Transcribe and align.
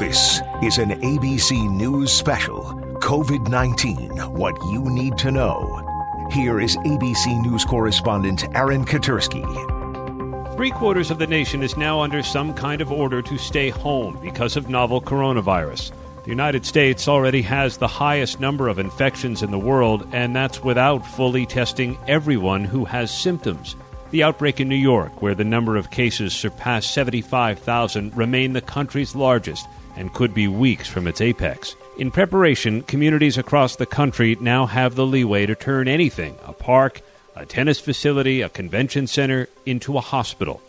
This 0.00 0.40
is 0.60 0.78
an 0.78 0.90
ABC 1.02 1.70
News 1.70 2.10
special 2.12 2.64
COVID 2.98 3.48
19 3.48 4.10
What 4.32 4.56
You 4.72 4.90
Need 4.90 5.16
to 5.18 5.30
Know. 5.30 5.86
Here 6.32 6.58
is 6.58 6.76
ABC 6.78 7.40
News 7.42 7.64
correspondent 7.64 8.44
Aaron 8.56 8.84
Katersky. 8.84 9.44
Three 10.56 10.72
quarters 10.72 11.12
of 11.12 11.20
the 11.20 11.28
nation 11.28 11.62
is 11.62 11.76
now 11.76 12.00
under 12.00 12.24
some 12.24 12.52
kind 12.52 12.80
of 12.80 12.90
order 12.90 13.22
to 13.22 13.38
stay 13.38 13.68
home 13.68 14.18
because 14.20 14.56
of 14.56 14.68
novel 14.68 15.00
coronavirus. 15.00 15.92
The 16.24 16.30
United 16.30 16.66
States 16.66 17.06
already 17.06 17.42
has 17.42 17.76
the 17.76 17.86
highest 17.86 18.40
number 18.40 18.66
of 18.66 18.80
infections 18.80 19.44
in 19.44 19.52
the 19.52 19.58
world, 19.60 20.08
and 20.10 20.34
that's 20.34 20.64
without 20.64 21.06
fully 21.06 21.46
testing 21.46 21.96
everyone 22.08 22.64
who 22.64 22.84
has 22.84 23.16
symptoms. 23.16 23.76
The 24.10 24.24
outbreak 24.24 24.58
in 24.58 24.68
New 24.68 24.74
York, 24.74 25.22
where 25.22 25.36
the 25.36 25.44
number 25.44 25.76
of 25.76 25.92
cases 25.92 26.32
surpassed 26.32 26.92
75,000, 26.94 28.16
remain 28.16 28.52
the 28.52 28.60
country's 28.60 29.14
largest 29.14 29.66
and 29.96 30.12
could 30.12 30.34
be 30.34 30.48
weeks 30.48 30.88
from 30.88 31.06
its 31.06 31.20
apex. 31.20 31.76
In 31.96 32.10
preparation, 32.10 32.82
communities 32.82 33.38
across 33.38 33.76
the 33.76 33.86
country 33.86 34.36
now 34.40 34.66
have 34.66 34.96
the 34.96 35.06
leeway 35.06 35.46
to 35.46 35.54
turn 35.54 35.86
anything 35.86 36.36
a 36.44 36.52
park, 36.52 37.02
a 37.36 37.46
tennis 37.46 37.78
facility, 37.78 38.42
a 38.42 38.48
convention 38.48 39.06
center 39.06 39.48
into 39.64 39.96
a 39.96 40.00
hospital. 40.00 40.60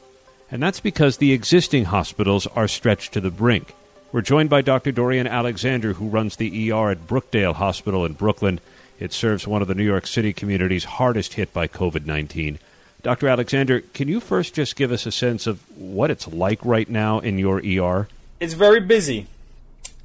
And 0.52 0.62
that's 0.62 0.80
because 0.80 1.18
the 1.18 1.32
existing 1.32 1.86
hospitals 1.86 2.46
are 2.48 2.68
stretched 2.68 3.14
to 3.14 3.22
the 3.22 3.32
brink. 3.32 3.74
We're 4.12 4.22
joined 4.22 4.50
by 4.50 4.62
Dr. 4.62 4.92
Dorian 4.92 5.26
Alexander, 5.26 5.94
who 5.94 6.10
runs 6.10 6.36
the 6.36 6.72
ER 6.72 6.92
at 6.92 7.08
Brookdale 7.08 7.56
Hospital 7.56 8.06
in 8.06 8.14
Brooklyn. 8.14 8.60
It 9.00 9.14
serves 9.14 9.48
one 9.48 9.62
of 9.62 9.68
the 9.68 9.76
New 9.76 9.86
York 9.86 10.06
City 10.06 10.34
communities 10.34 10.84
hardest 10.84 11.34
hit 11.36 11.54
by 11.54 11.68
COVID 11.68 12.06
19. 12.06 12.60
Dr. 13.04 13.28
Alexander, 13.28 13.82
can 13.82 14.08
you 14.08 14.20
first 14.20 14.54
just 14.54 14.76
give 14.76 14.92
us 14.92 15.06
a 15.06 15.12
sense 15.12 15.48
of 15.48 15.60
what 15.78 16.12
it's 16.12 16.28
like 16.28 16.64
right 16.64 16.90
now 16.90 17.20
in 17.20 17.40
your 17.40 17.58
ER? 17.58 18.08
It's 18.40 18.54
very 18.54 18.80
busy, 18.80 19.28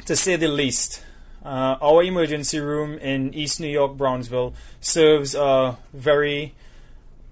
to 0.07 0.17
say 0.17 0.37
the 0.37 0.49
least. 0.49 1.03
Uh, 1.45 1.77
our 1.81 2.03
emergency 2.03 2.59
room 2.59 2.99
in 2.99 3.33
East 3.35 3.61
New 3.61 3.69
York, 3.69 3.97
Brownsville, 3.97 4.55
serves 4.81 5.35
a 5.35 5.77
very 5.93 6.55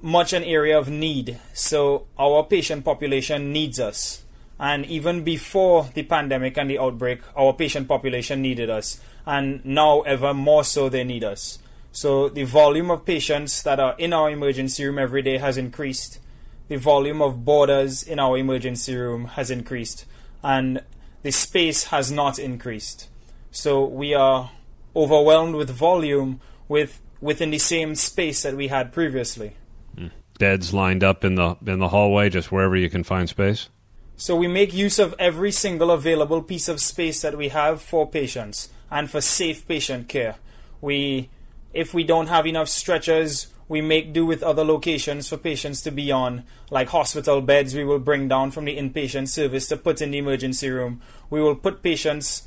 much 0.01 0.33
an 0.33 0.45
area 0.45 0.79
of 0.79 0.89
need. 0.89 1.39
So 1.55 2.07
our 2.19 2.45
patient 2.45 2.85
population 2.85 3.53
needs 3.53 3.81
us. 3.81 4.23
And 4.61 4.87
even 4.87 5.25
before 5.25 5.89
the 5.95 6.05
pandemic 6.05 6.57
and 6.59 6.71
the 6.71 6.79
outbreak, 6.79 7.23
our 7.37 7.55
patient 7.55 7.89
population 7.89 8.41
needed 8.41 8.71
us. 8.71 9.01
And 9.27 9.65
now, 9.65 10.03
ever 10.03 10.33
more 10.35 10.63
so, 10.63 10.89
they 10.89 11.03
need 11.03 11.25
us. 11.25 11.59
So, 11.95 12.29
the 12.29 12.43
volume 12.43 12.91
of 12.91 13.05
patients 13.05 13.63
that 13.63 13.79
are 13.79 13.95
in 13.99 14.13
our 14.13 14.29
emergency 14.29 14.85
room 14.85 14.99
every 14.99 15.23
day 15.23 15.39
has 15.39 15.57
increased. 15.57 16.19
The 16.67 16.77
volume 16.77 17.23
of 17.23 17.45
boarders 17.45 18.03
in 18.03 18.19
our 18.19 18.37
emergency 18.37 18.97
room 18.97 19.27
has 19.37 19.49
increased. 19.49 20.05
And 20.43 20.83
the 21.23 21.31
space 21.31 21.85
has 21.85 22.11
not 22.11 22.41
increased. 22.41 23.09
So, 23.53 23.85
we 23.85 24.13
are 24.13 24.51
overwhelmed 24.97 25.55
with 25.55 25.71
volume 25.71 26.41
with, 26.67 27.01
within 27.21 27.51
the 27.51 27.59
same 27.59 27.95
space 27.95 28.43
that 28.43 28.57
we 28.57 28.67
had 28.67 28.93
previously. 28.93 29.57
Hmm. 29.97 30.09
Beds 30.41 30.75
lined 30.75 31.05
up 31.05 31.25
in 31.25 31.37
the 31.37 31.57
in 31.65 31.79
the 31.79 31.89
hallway, 31.89 32.29
just 32.29 32.51
wherever 32.51 32.75
you 32.75 32.91
can 32.91 33.05
find 33.05 33.29
space. 33.29 33.69
So 34.17 34.35
we 34.37 34.49
make 34.49 34.75
use 34.75 34.99
of 34.99 35.15
every 35.19 35.53
single 35.53 35.93
available 35.93 36.43
piece 36.43 36.69
of 36.69 36.81
space 36.81 37.23
that 37.23 37.37
we 37.37 37.49
have 37.49 37.81
for 37.81 38.09
patients 38.09 38.69
and 38.91 39.11
for 39.11 39.21
safe 39.21 39.67
patient 39.67 40.09
care. 40.09 40.37
We, 40.81 41.31
if 41.75 41.93
we 41.93 42.05
don't 42.05 42.29
have 42.29 42.47
enough 42.47 42.69
stretchers, 42.69 43.49
we 43.69 43.81
make 43.81 44.13
do 44.13 44.25
with 44.25 44.43
other 44.43 44.65
locations 44.65 45.29
for 45.29 45.37
patients 45.37 45.83
to 45.83 45.91
be 45.91 46.13
on, 46.13 46.45
like 46.71 46.89
hospital 46.89 47.41
beds. 47.41 47.75
We 47.75 47.85
will 47.85 47.99
bring 47.99 48.29
down 48.29 48.53
from 48.53 48.65
the 48.65 48.77
inpatient 48.77 49.29
service 49.29 49.69
to 49.69 49.77
put 49.77 50.01
in 50.01 50.13
the 50.13 50.19
emergency 50.19 50.71
room. 50.71 51.03
We 51.31 51.43
will 51.43 51.57
put 51.57 51.83
patients 51.83 52.45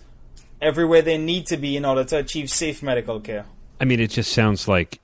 everywhere 0.61 1.01
they 1.01 1.17
need 1.17 1.45
to 1.47 1.57
be 1.57 1.75
in 1.75 1.85
order 1.85 2.03
to 2.05 2.19
achieve 2.19 2.49
safe 2.49 2.81
medical 2.81 3.19
care. 3.19 3.45
I 3.79 3.85
mean, 3.85 3.99
it 3.99 4.11
just 4.11 4.31
sounds 4.31 4.67
like 4.67 5.01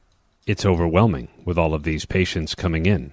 it's 0.48 0.66
overwhelming 0.66 1.28
with 1.46 1.58
all 1.58 1.74
of 1.74 1.84
these 1.84 2.06
patients 2.06 2.56
coming 2.56 2.86
in. 2.86 3.12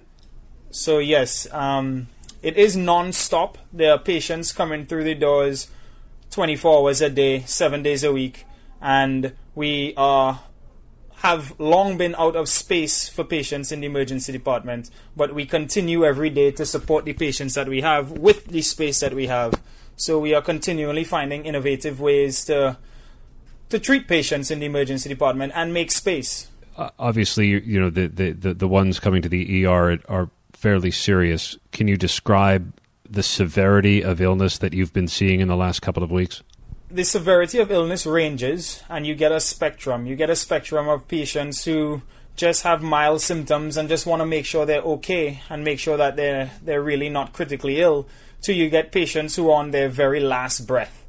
So 0.71 0.99
yes, 0.99 1.51
um, 1.51 2.07
it 2.41 2.57
is 2.57 2.77
non-stop. 2.77 3.57
There 3.73 3.91
are 3.91 3.99
patients 3.99 4.53
coming 4.53 4.85
through 4.85 5.03
the 5.03 5.15
doors 5.15 5.67
24 6.31 6.79
hours 6.79 7.01
a 7.01 7.09
day, 7.09 7.41
seven 7.41 7.83
days 7.83 8.03
a 8.05 8.13
week, 8.13 8.45
and 8.81 9.33
we 9.53 9.93
are 9.97 10.39
have 11.21 11.59
long 11.59 11.97
been 11.97 12.15
out 12.15 12.35
of 12.35 12.49
space 12.49 13.07
for 13.07 13.23
patients 13.23 13.71
in 13.71 13.81
the 13.81 13.85
emergency 13.85 14.31
department, 14.31 14.89
but 15.15 15.35
we 15.35 15.45
continue 15.45 16.03
every 16.03 16.31
day 16.31 16.49
to 16.49 16.65
support 16.65 17.05
the 17.05 17.13
patients 17.13 17.53
that 17.53 17.67
we 17.67 17.81
have 17.81 18.11
with 18.11 18.47
the 18.47 18.61
space 18.63 18.99
that 19.01 19.13
we 19.13 19.27
have. 19.27 19.53
So 19.95 20.17
we 20.17 20.33
are 20.33 20.41
continually 20.41 21.03
finding 21.03 21.45
innovative 21.45 21.99
ways 21.99 22.43
to 22.45 22.77
to 23.69 23.79
treat 23.79 24.07
patients 24.07 24.51
in 24.51 24.59
the 24.59 24.65
emergency 24.65 25.07
department 25.07 25.53
and 25.55 25.73
make 25.73 25.91
space. 25.91 26.49
Uh, 26.75 26.89
obviously, 26.99 27.47
you 27.47 27.79
know 27.79 27.89
the, 27.89 28.07
the, 28.07 28.31
the, 28.31 28.53
the 28.53 28.67
ones 28.67 28.99
coming 28.99 29.21
to 29.21 29.29
the 29.29 29.65
ER 29.65 29.99
are 30.09 30.29
fairly 30.53 30.91
serious. 30.91 31.55
Can 31.71 31.87
you 31.87 31.97
describe 31.97 32.73
the 33.07 33.23
severity 33.23 34.03
of 34.03 34.21
illness 34.21 34.57
that 34.57 34.73
you've 34.73 34.91
been 34.91 35.07
seeing 35.07 35.39
in 35.39 35.47
the 35.47 35.55
last 35.55 35.81
couple 35.81 36.01
of 36.01 36.09
weeks? 36.09 36.41
The 36.93 37.05
severity 37.05 37.59
of 37.59 37.71
illness 37.71 38.05
ranges, 38.05 38.83
and 38.89 39.07
you 39.07 39.15
get 39.15 39.31
a 39.31 39.39
spectrum. 39.39 40.05
You 40.05 40.17
get 40.17 40.29
a 40.29 40.35
spectrum 40.35 40.89
of 40.89 41.07
patients 41.07 41.63
who 41.63 42.01
just 42.35 42.63
have 42.63 42.81
mild 42.81 43.21
symptoms 43.21 43.77
and 43.77 43.87
just 43.87 44.05
want 44.05 44.21
to 44.21 44.25
make 44.25 44.45
sure 44.45 44.65
they're 44.65 44.81
okay 44.81 45.41
and 45.49 45.63
make 45.63 45.79
sure 45.79 45.95
that 45.95 46.17
they're 46.17 46.51
they're 46.61 46.81
really 46.81 47.07
not 47.07 47.31
critically 47.31 47.79
ill. 47.79 48.07
To 48.43 48.53
you 48.53 48.69
get 48.69 48.91
patients 48.91 49.35
who 49.35 49.49
are 49.49 49.59
on 49.59 49.71
their 49.71 49.87
very 49.87 50.19
last 50.19 50.67
breath. 50.67 51.05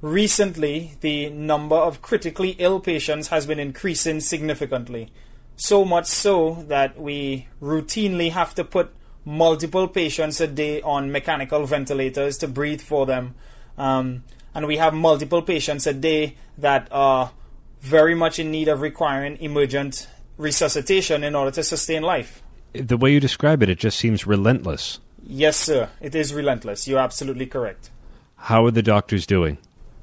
Recently, 0.00 0.96
the 1.00 1.30
number 1.30 1.76
of 1.76 2.00
critically 2.02 2.56
ill 2.58 2.80
patients 2.80 3.28
has 3.28 3.46
been 3.46 3.60
increasing 3.60 4.20
significantly. 4.20 5.12
So 5.56 5.84
much 5.84 6.06
so 6.06 6.64
that 6.68 6.98
we 6.98 7.48
routinely 7.62 8.32
have 8.32 8.54
to 8.54 8.64
put 8.64 8.92
multiple 9.24 9.86
patients 9.86 10.40
a 10.40 10.46
day 10.46 10.80
on 10.80 11.12
mechanical 11.12 11.66
ventilators 11.66 12.38
to 12.38 12.48
breathe 12.48 12.80
for 12.80 13.04
them. 13.04 13.34
Um, 13.76 14.24
and 14.54 14.66
we 14.66 14.76
have 14.76 14.94
multiple 14.94 15.42
patients 15.42 15.86
a 15.86 15.92
day 15.92 16.36
that 16.58 16.88
are 16.90 17.32
very 17.80 18.14
much 18.14 18.38
in 18.38 18.50
need 18.50 18.68
of 18.68 18.80
requiring 18.80 19.36
emergent 19.38 20.08
resuscitation 20.36 21.24
in 21.24 21.34
order 21.34 21.50
to 21.50 21.62
sustain 21.62 22.02
life. 22.02 22.42
The 22.72 22.96
way 22.96 23.12
you 23.12 23.20
describe 23.20 23.62
it, 23.62 23.68
it 23.68 23.78
just 23.78 23.98
seems 23.98 24.26
relentless. 24.26 25.00
Yes, 25.22 25.56
sir. 25.56 25.90
It 26.00 26.14
is 26.14 26.32
relentless. 26.32 26.88
You're 26.88 26.98
absolutely 26.98 27.46
correct. 27.46 27.90
How 28.36 28.64
are 28.66 28.70
the 28.70 28.82
doctors 28.82 29.26
doing? 29.26 29.58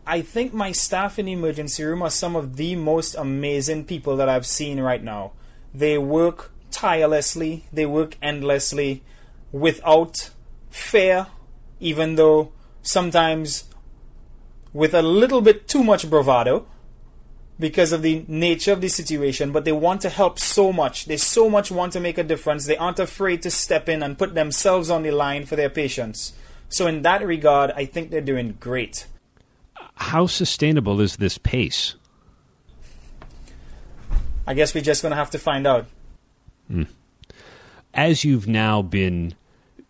I 0.06 0.22
think 0.22 0.54
my 0.54 0.72
staff 0.72 1.20
in 1.20 1.26
the 1.26 1.34
emergency 1.34 1.84
room 1.84 2.02
are 2.02 2.10
some 2.10 2.36
of 2.36 2.56
the 2.56 2.76
most 2.76 3.16
amazing 3.16 3.86
people 3.86 4.16
that 4.18 4.30
I've 4.30 4.46
seen 4.46 4.80
right 4.80 5.04
now. 5.04 5.34
They 5.74 5.98
work 5.98 6.52
tirelessly, 6.72 7.66
they 7.74 7.86
work 7.86 8.18
endlessly 8.22 9.04
without 9.52 10.30
fear, 10.70 11.28
even 11.80 12.16
though 12.16 12.52
sometimes 12.82 13.66
with 14.78 14.94
a 14.94 15.02
little 15.02 15.42
bit 15.42 15.68
too 15.68 15.84
much 15.84 16.08
bravado 16.08 16.64
because 17.60 17.92
of 17.92 18.04
the 18.04 18.24
nature 18.28 18.72
of 18.72 18.80
the 18.80 18.88
situation, 18.88 19.52
but 19.52 19.66
they 19.66 19.72
want 19.72 20.02
to 20.02 20.10
help 20.10 20.38
so 20.38 20.72
much. 20.72 21.06
They 21.06 21.18
so 21.18 21.50
much 21.50 21.72
want 21.72 21.94
to 21.94 22.00
make 22.00 22.20
a 22.20 22.24
difference. 22.24 22.68
They 22.68 22.78
aren't 22.78 23.00
afraid 23.00 23.42
to 23.42 23.50
step 23.50 23.90
in 23.90 24.04
and 24.04 24.20
put 24.20 24.36
themselves 24.36 24.92
on 24.92 25.02
the 25.02 25.10
line 25.10 25.48
for 25.48 25.56
their 25.56 25.72
patients. 25.72 26.34
So, 26.70 26.86
in 26.86 27.02
that 27.02 27.26
regard, 27.26 27.72
I 27.72 27.86
think 27.86 28.12
they're 28.12 28.22
doing 28.22 28.58
great. 28.60 29.08
How 29.96 30.28
sustainable 30.28 31.02
is 31.02 31.18
this 31.18 31.40
pace? 31.40 31.96
I 34.46 34.54
guess 34.54 34.76
we're 34.76 34.82
just 34.82 35.02
going 35.02 35.12
to 35.12 35.18
have 35.18 35.32
to 35.32 35.40
find 35.40 35.66
out. 35.66 35.88
Mm. 36.72 36.86
As 37.96 38.24
you've 38.24 38.48
now 38.48 38.84
been 38.84 39.34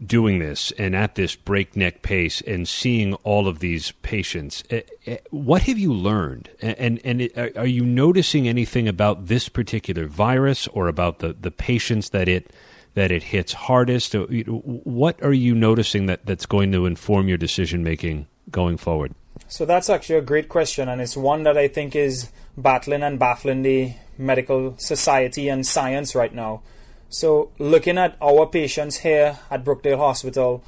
doing 0.06 0.40
this 0.40 0.72
and 0.78 0.96
at 0.96 1.16
this 1.16 1.36
breakneck 1.36 2.02
pace 2.02 2.42
and 2.42 2.68
seeing 2.68 3.14
all 3.16 3.48
of 3.48 3.60
these 3.60 3.92
patients, 4.04 4.64
eh, 4.70 4.82
eh, 5.06 5.18
what 5.32 5.64
have 5.64 5.80
you 5.80 5.94
learned? 5.94 6.50
And 6.62 7.00
and 7.04 7.30
are 7.56 7.68
you 7.68 7.84
noticing 7.84 8.48
anything 8.48 8.88
about 8.88 9.28
this 9.28 9.50
particular 9.50 10.06
virus 10.06 10.68
or 10.68 10.88
about 10.88 11.20
the, 11.20 11.34
the 11.34 11.52
patients 11.52 12.10
that 12.10 12.28
it 12.28 12.52
that 12.94 13.12
it 13.12 13.24
hits 13.24 13.54
hardest? 13.54 14.14
What 14.14 15.22
are 15.24 15.34
you 15.34 15.56
noticing 15.56 16.06
that, 16.08 16.26
that's 16.26 16.46
going 16.46 16.72
to 16.72 16.86
inform 16.86 17.28
your 17.28 17.38
decision 17.38 17.84
making 17.84 18.28
going 18.52 18.78
forward? 18.78 19.14
So 19.48 19.66
that's 19.66 19.90
actually 19.90 20.18
a 20.18 20.22
great 20.22 20.50
question, 20.50 20.90
and 20.90 21.00
it's 21.00 21.16
one 21.16 21.44
that 21.44 21.58
I 21.58 21.68
think 21.68 21.96
is 21.96 22.32
battling 22.58 23.04
and 23.04 23.20
baffling 23.20 23.62
the 23.62 23.94
medical 24.18 24.76
society 24.78 25.48
and 25.48 25.66
science 25.66 26.16
right 26.16 26.34
now. 26.34 26.62
So, 27.10 27.52
looking 27.58 27.98
at 27.98 28.18
our 28.22 28.46
patients 28.46 28.98
here 28.98 29.40
at 29.50 29.64
Brookdale 29.64 29.98
Hospital, 29.98 30.64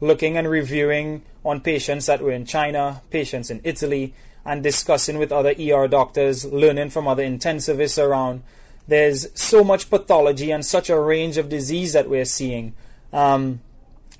looking 0.00 0.36
and 0.36 0.48
reviewing 0.48 1.22
on 1.44 1.60
patients 1.60 2.06
that 2.06 2.22
were 2.22 2.32
in 2.32 2.46
China, 2.46 3.02
patients 3.10 3.50
in 3.50 3.60
Italy, 3.64 4.14
and 4.46 4.62
discussing 4.62 5.18
with 5.18 5.30
other 5.30 5.54
ER 5.60 5.86
doctors, 5.88 6.46
learning 6.46 6.90
from 6.90 7.06
other 7.06 7.22
intensivists 7.22 8.02
around. 8.02 8.42
There's 8.88 9.28
so 9.38 9.62
much 9.62 9.90
pathology 9.90 10.50
and 10.50 10.64
such 10.64 10.88
a 10.88 10.98
range 10.98 11.36
of 11.36 11.48
disease 11.48 11.92
that 11.92 12.08
we're 12.08 12.24
seeing, 12.24 12.74
um, 13.12 13.60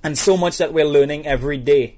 and 0.02 0.18
so 0.18 0.36
much 0.36 0.58
that 0.58 0.72
we're 0.72 0.86
learning 0.86 1.26
every 1.26 1.58
day 1.58 1.96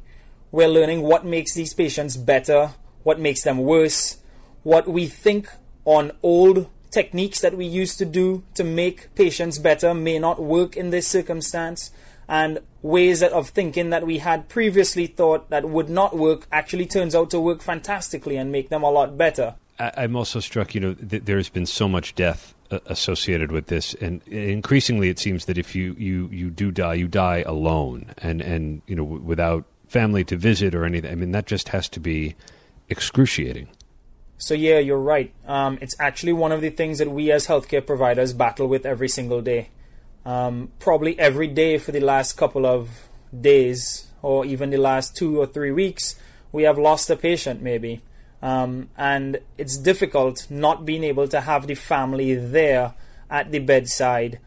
We're 0.52 0.68
learning 0.68 1.02
what 1.02 1.24
makes 1.24 1.54
these 1.54 1.74
patients 1.74 2.16
better, 2.16 2.70
what 3.02 3.18
makes 3.18 3.42
them 3.42 3.58
worse, 3.58 4.18
what 4.62 4.88
we 4.88 5.06
think 5.06 5.50
on 5.84 6.12
old 6.22 6.70
techniques 6.96 7.40
that 7.42 7.54
we 7.54 7.66
used 7.66 7.98
to 7.98 8.06
do 8.06 8.42
to 8.54 8.64
make 8.64 9.14
patients 9.14 9.58
better 9.58 9.92
may 9.92 10.18
not 10.18 10.42
work 10.42 10.78
in 10.78 10.88
this 10.88 11.06
circumstance, 11.06 11.90
and 12.26 12.58
ways 12.80 13.22
of 13.22 13.50
thinking 13.50 13.90
that 13.90 14.06
we 14.06 14.16
had 14.18 14.48
previously 14.48 15.06
thought 15.06 15.50
that 15.50 15.68
would 15.68 15.90
not 15.90 16.16
work 16.16 16.46
actually 16.50 16.86
turns 16.86 17.14
out 17.14 17.28
to 17.28 17.38
work 17.38 17.60
fantastically 17.60 18.36
and 18.38 18.50
make 18.50 18.70
them 18.70 18.82
a 18.82 18.90
lot 18.90 19.18
better. 19.18 19.54
I'm 19.78 20.16
also 20.16 20.40
struck, 20.40 20.74
you 20.74 20.80
know, 20.80 20.94
th- 20.94 21.24
there's 21.24 21.50
been 21.50 21.66
so 21.66 21.86
much 21.86 22.14
death 22.14 22.54
uh, 22.70 22.78
associated 22.86 23.52
with 23.52 23.66
this, 23.66 23.92
and 24.00 24.26
increasingly 24.28 25.10
it 25.10 25.18
seems 25.18 25.44
that 25.44 25.58
if 25.58 25.74
you, 25.74 25.94
you, 25.98 26.30
you 26.32 26.48
do 26.48 26.70
die, 26.70 26.94
you 26.94 27.08
die 27.08 27.44
alone, 27.46 28.14
and 28.16 28.40
and 28.40 28.80
you 28.86 28.96
know 28.96 29.04
without 29.04 29.64
family 29.86 30.24
to 30.24 30.36
visit 30.38 30.74
or 30.74 30.86
anything. 30.86 31.12
I 31.12 31.14
mean, 31.14 31.32
that 31.32 31.44
just 31.44 31.68
has 31.68 31.90
to 31.90 32.00
be 32.00 32.36
excruciating. 32.88 33.68
So 34.38 34.54
yeah, 34.54 34.78
you're 34.78 35.00
right. 35.00 35.32
Um, 35.46 35.78
it's 35.80 35.98
actually 35.98 36.32
one 36.32 36.52
of 36.52 36.60
the 36.60 36.70
things 36.70 36.98
that 36.98 37.10
we 37.10 37.30
as 37.30 37.46
healthcare 37.46 37.86
providers 37.86 38.32
battle 38.32 38.66
with 38.66 38.84
every 38.84 39.08
single 39.08 39.40
day. 39.40 39.70
Um, 40.24 40.72
probably 40.78 41.18
every 41.18 41.48
day 41.48 41.78
for 41.78 41.92
the 41.92 42.00
last 42.00 42.36
couple 42.36 42.66
of 42.66 43.08
days, 43.38 44.06
or 44.22 44.44
even 44.44 44.70
the 44.70 44.76
last 44.76 45.16
two 45.16 45.40
or 45.40 45.46
three 45.46 45.70
weeks, 45.70 46.16
we 46.52 46.64
have 46.64 46.78
lost 46.78 47.08
a 47.10 47.16
patient 47.16 47.62
maybe. 47.62 48.02
Um, 48.42 48.90
and 48.96 49.40
it's 49.56 49.78
difficult 49.78 50.46
not 50.50 50.84
being 50.84 51.04
able 51.04 51.28
to 51.28 51.40
have 51.40 51.66
the 51.66 51.74
family 51.74 52.34
there 52.34 52.94
at 53.30 53.50
the 53.50 53.60
bedside 53.60 54.38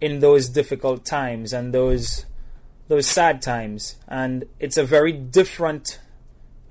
in 0.00 0.20
those 0.20 0.48
difficult 0.48 1.04
times 1.04 1.52
and 1.52 1.72
those 1.72 2.26
those 2.88 3.06
sad 3.06 3.40
times. 3.40 3.96
And 4.06 4.44
it's 4.60 4.76
a 4.76 4.84
very 4.84 5.12
different 5.12 5.98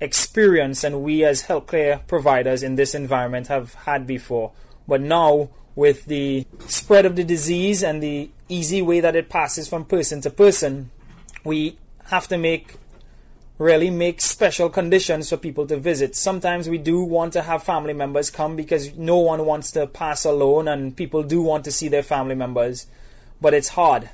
experience 0.02 0.82
and 0.82 1.02
we 1.02 1.24
as 1.24 1.44
healthcare 1.44 2.04
providers 2.06 2.62
in 2.62 2.74
this 2.74 2.94
environment 2.94 3.46
have 3.46 3.74
had 3.74 4.06
before. 4.06 4.52
But 4.86 5.00
now 5.00 5.50
with 5.74 6.06
the 6.06 6.46
spread 6.66 7.06
of 7.06 7.16
the 7.16 7.24
disease 7.24 7.82
and 7.82 8.02
the 8.02 8.30
easy 8.48 8.82
way 8.82 9.00
that 9.00 9.16
it 9.16 9.28
passes 9.28 9.68
from 9.68 9.84
person 9.84 10.20
to 10.22 10.30
person, 10.30 10.90
we 11.44 11.78
have 12.06 12.26
to 12.28 12.36
make 12.36 12.74
really 13.58 13.90
make 13.90 14.20
special 14.20 14.68
conditions 14.68 15.28
for 15.28 15.36
people 15.36 15.66
to 15.68 15.76
visit. 15.76 16.16
Sometimes 16.16 16.68
we 16.68 16.78
do 16.78 17.00
want 17.00 17.32
to 17.34 17.42
have 17.42 17.62
family 17.62 17.92
members 17.92 18.28
come 18.28 18.56
because 18.56 18.96
no 18.96 19.18
one 19.18 19.46
wants 19.46 19.70
to 19.70 19.86
pass 19.86 20.24
alone 20.24 20.66
and 20.66 20.96
people 20.96 21.22
do 21.22 21.40
want 21.40 21.64
to 21.64 21.70
see 21.70 21.86
their 21.86 22.02
family 22.02 22.34
members. 22.34 22.86
But 23.40 23.54
it's 23.54 23.68
hard. 23.68 24.10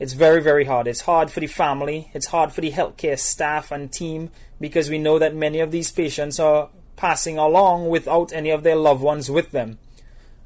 It's 0.00 0.14
very, 0.14 0.42
very 0.42 0.64
hard. 0.64 0.88
It's 0.88 1.02
hard 1.02 1.30
for 1.30 1.38
the 1.38 1.46
family. 1.46 2.10
It's 2.12 2.26
hard 2.26 2.52
for 2.52 2.60
the 2.60 2.72
healthcare 2.72 3.18
staff 3.18 3.70
and 3.70 3.92
team 3.92 4.30
because 4.60 4.90
we 4.90 4.98
know 4.98 5.18
that 5.18 5.34
many 5.34 5.60
of 5.60 5.70
these 5.70 5.90
patients 5.90 6.38
are 6.40 6.68
passing 6.96 7.38
along 7.38 7.88
without 7.88 8.32
any 8.32 8.50
of 8.50 8.62
their 8.62 8.76
loved 8.76 9.02
ones 9.02 9.30
with 9.30 9.52
them. 9.52 9.78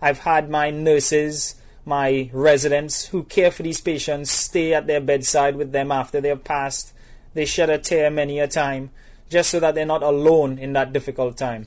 I've 0.00 0.20
had 0.20 0.50
my 0.50 0.70
nurses, 0.70 1.54
my 1.84 2.30
residents 2.32 3.06
who 3.06 3.24
care 3.24 3.50
for 3.50 3.62
these 3.62 3.80
patients 3.80 4.30
stay 4.30 4.74
at 4.74 4.86
their 4.86 5.00
bedside 5.00 5.56
with 5.56 5.72
them 5.72 5.90
after 5.90 6.20
they 6.20 6.28
have 6.28 6.44
passed 6.44 6.92
they 7.34 7.44
shed 7.44 7.70
a 7.70 7.78
tear 7.78 8.10
many 8.10 8.38
a 8.38 8.48
time, 8.48 8.90
just 9.30 9.50
so 9.50 9.60
that 9.60 9.74
they're 9.74 9.86
not 9.86 10.02
alone 10.02 10.58
in 10.58 10.72
that 10.74 10.92
difficult 10.92 11.36
time. 11.36 11.66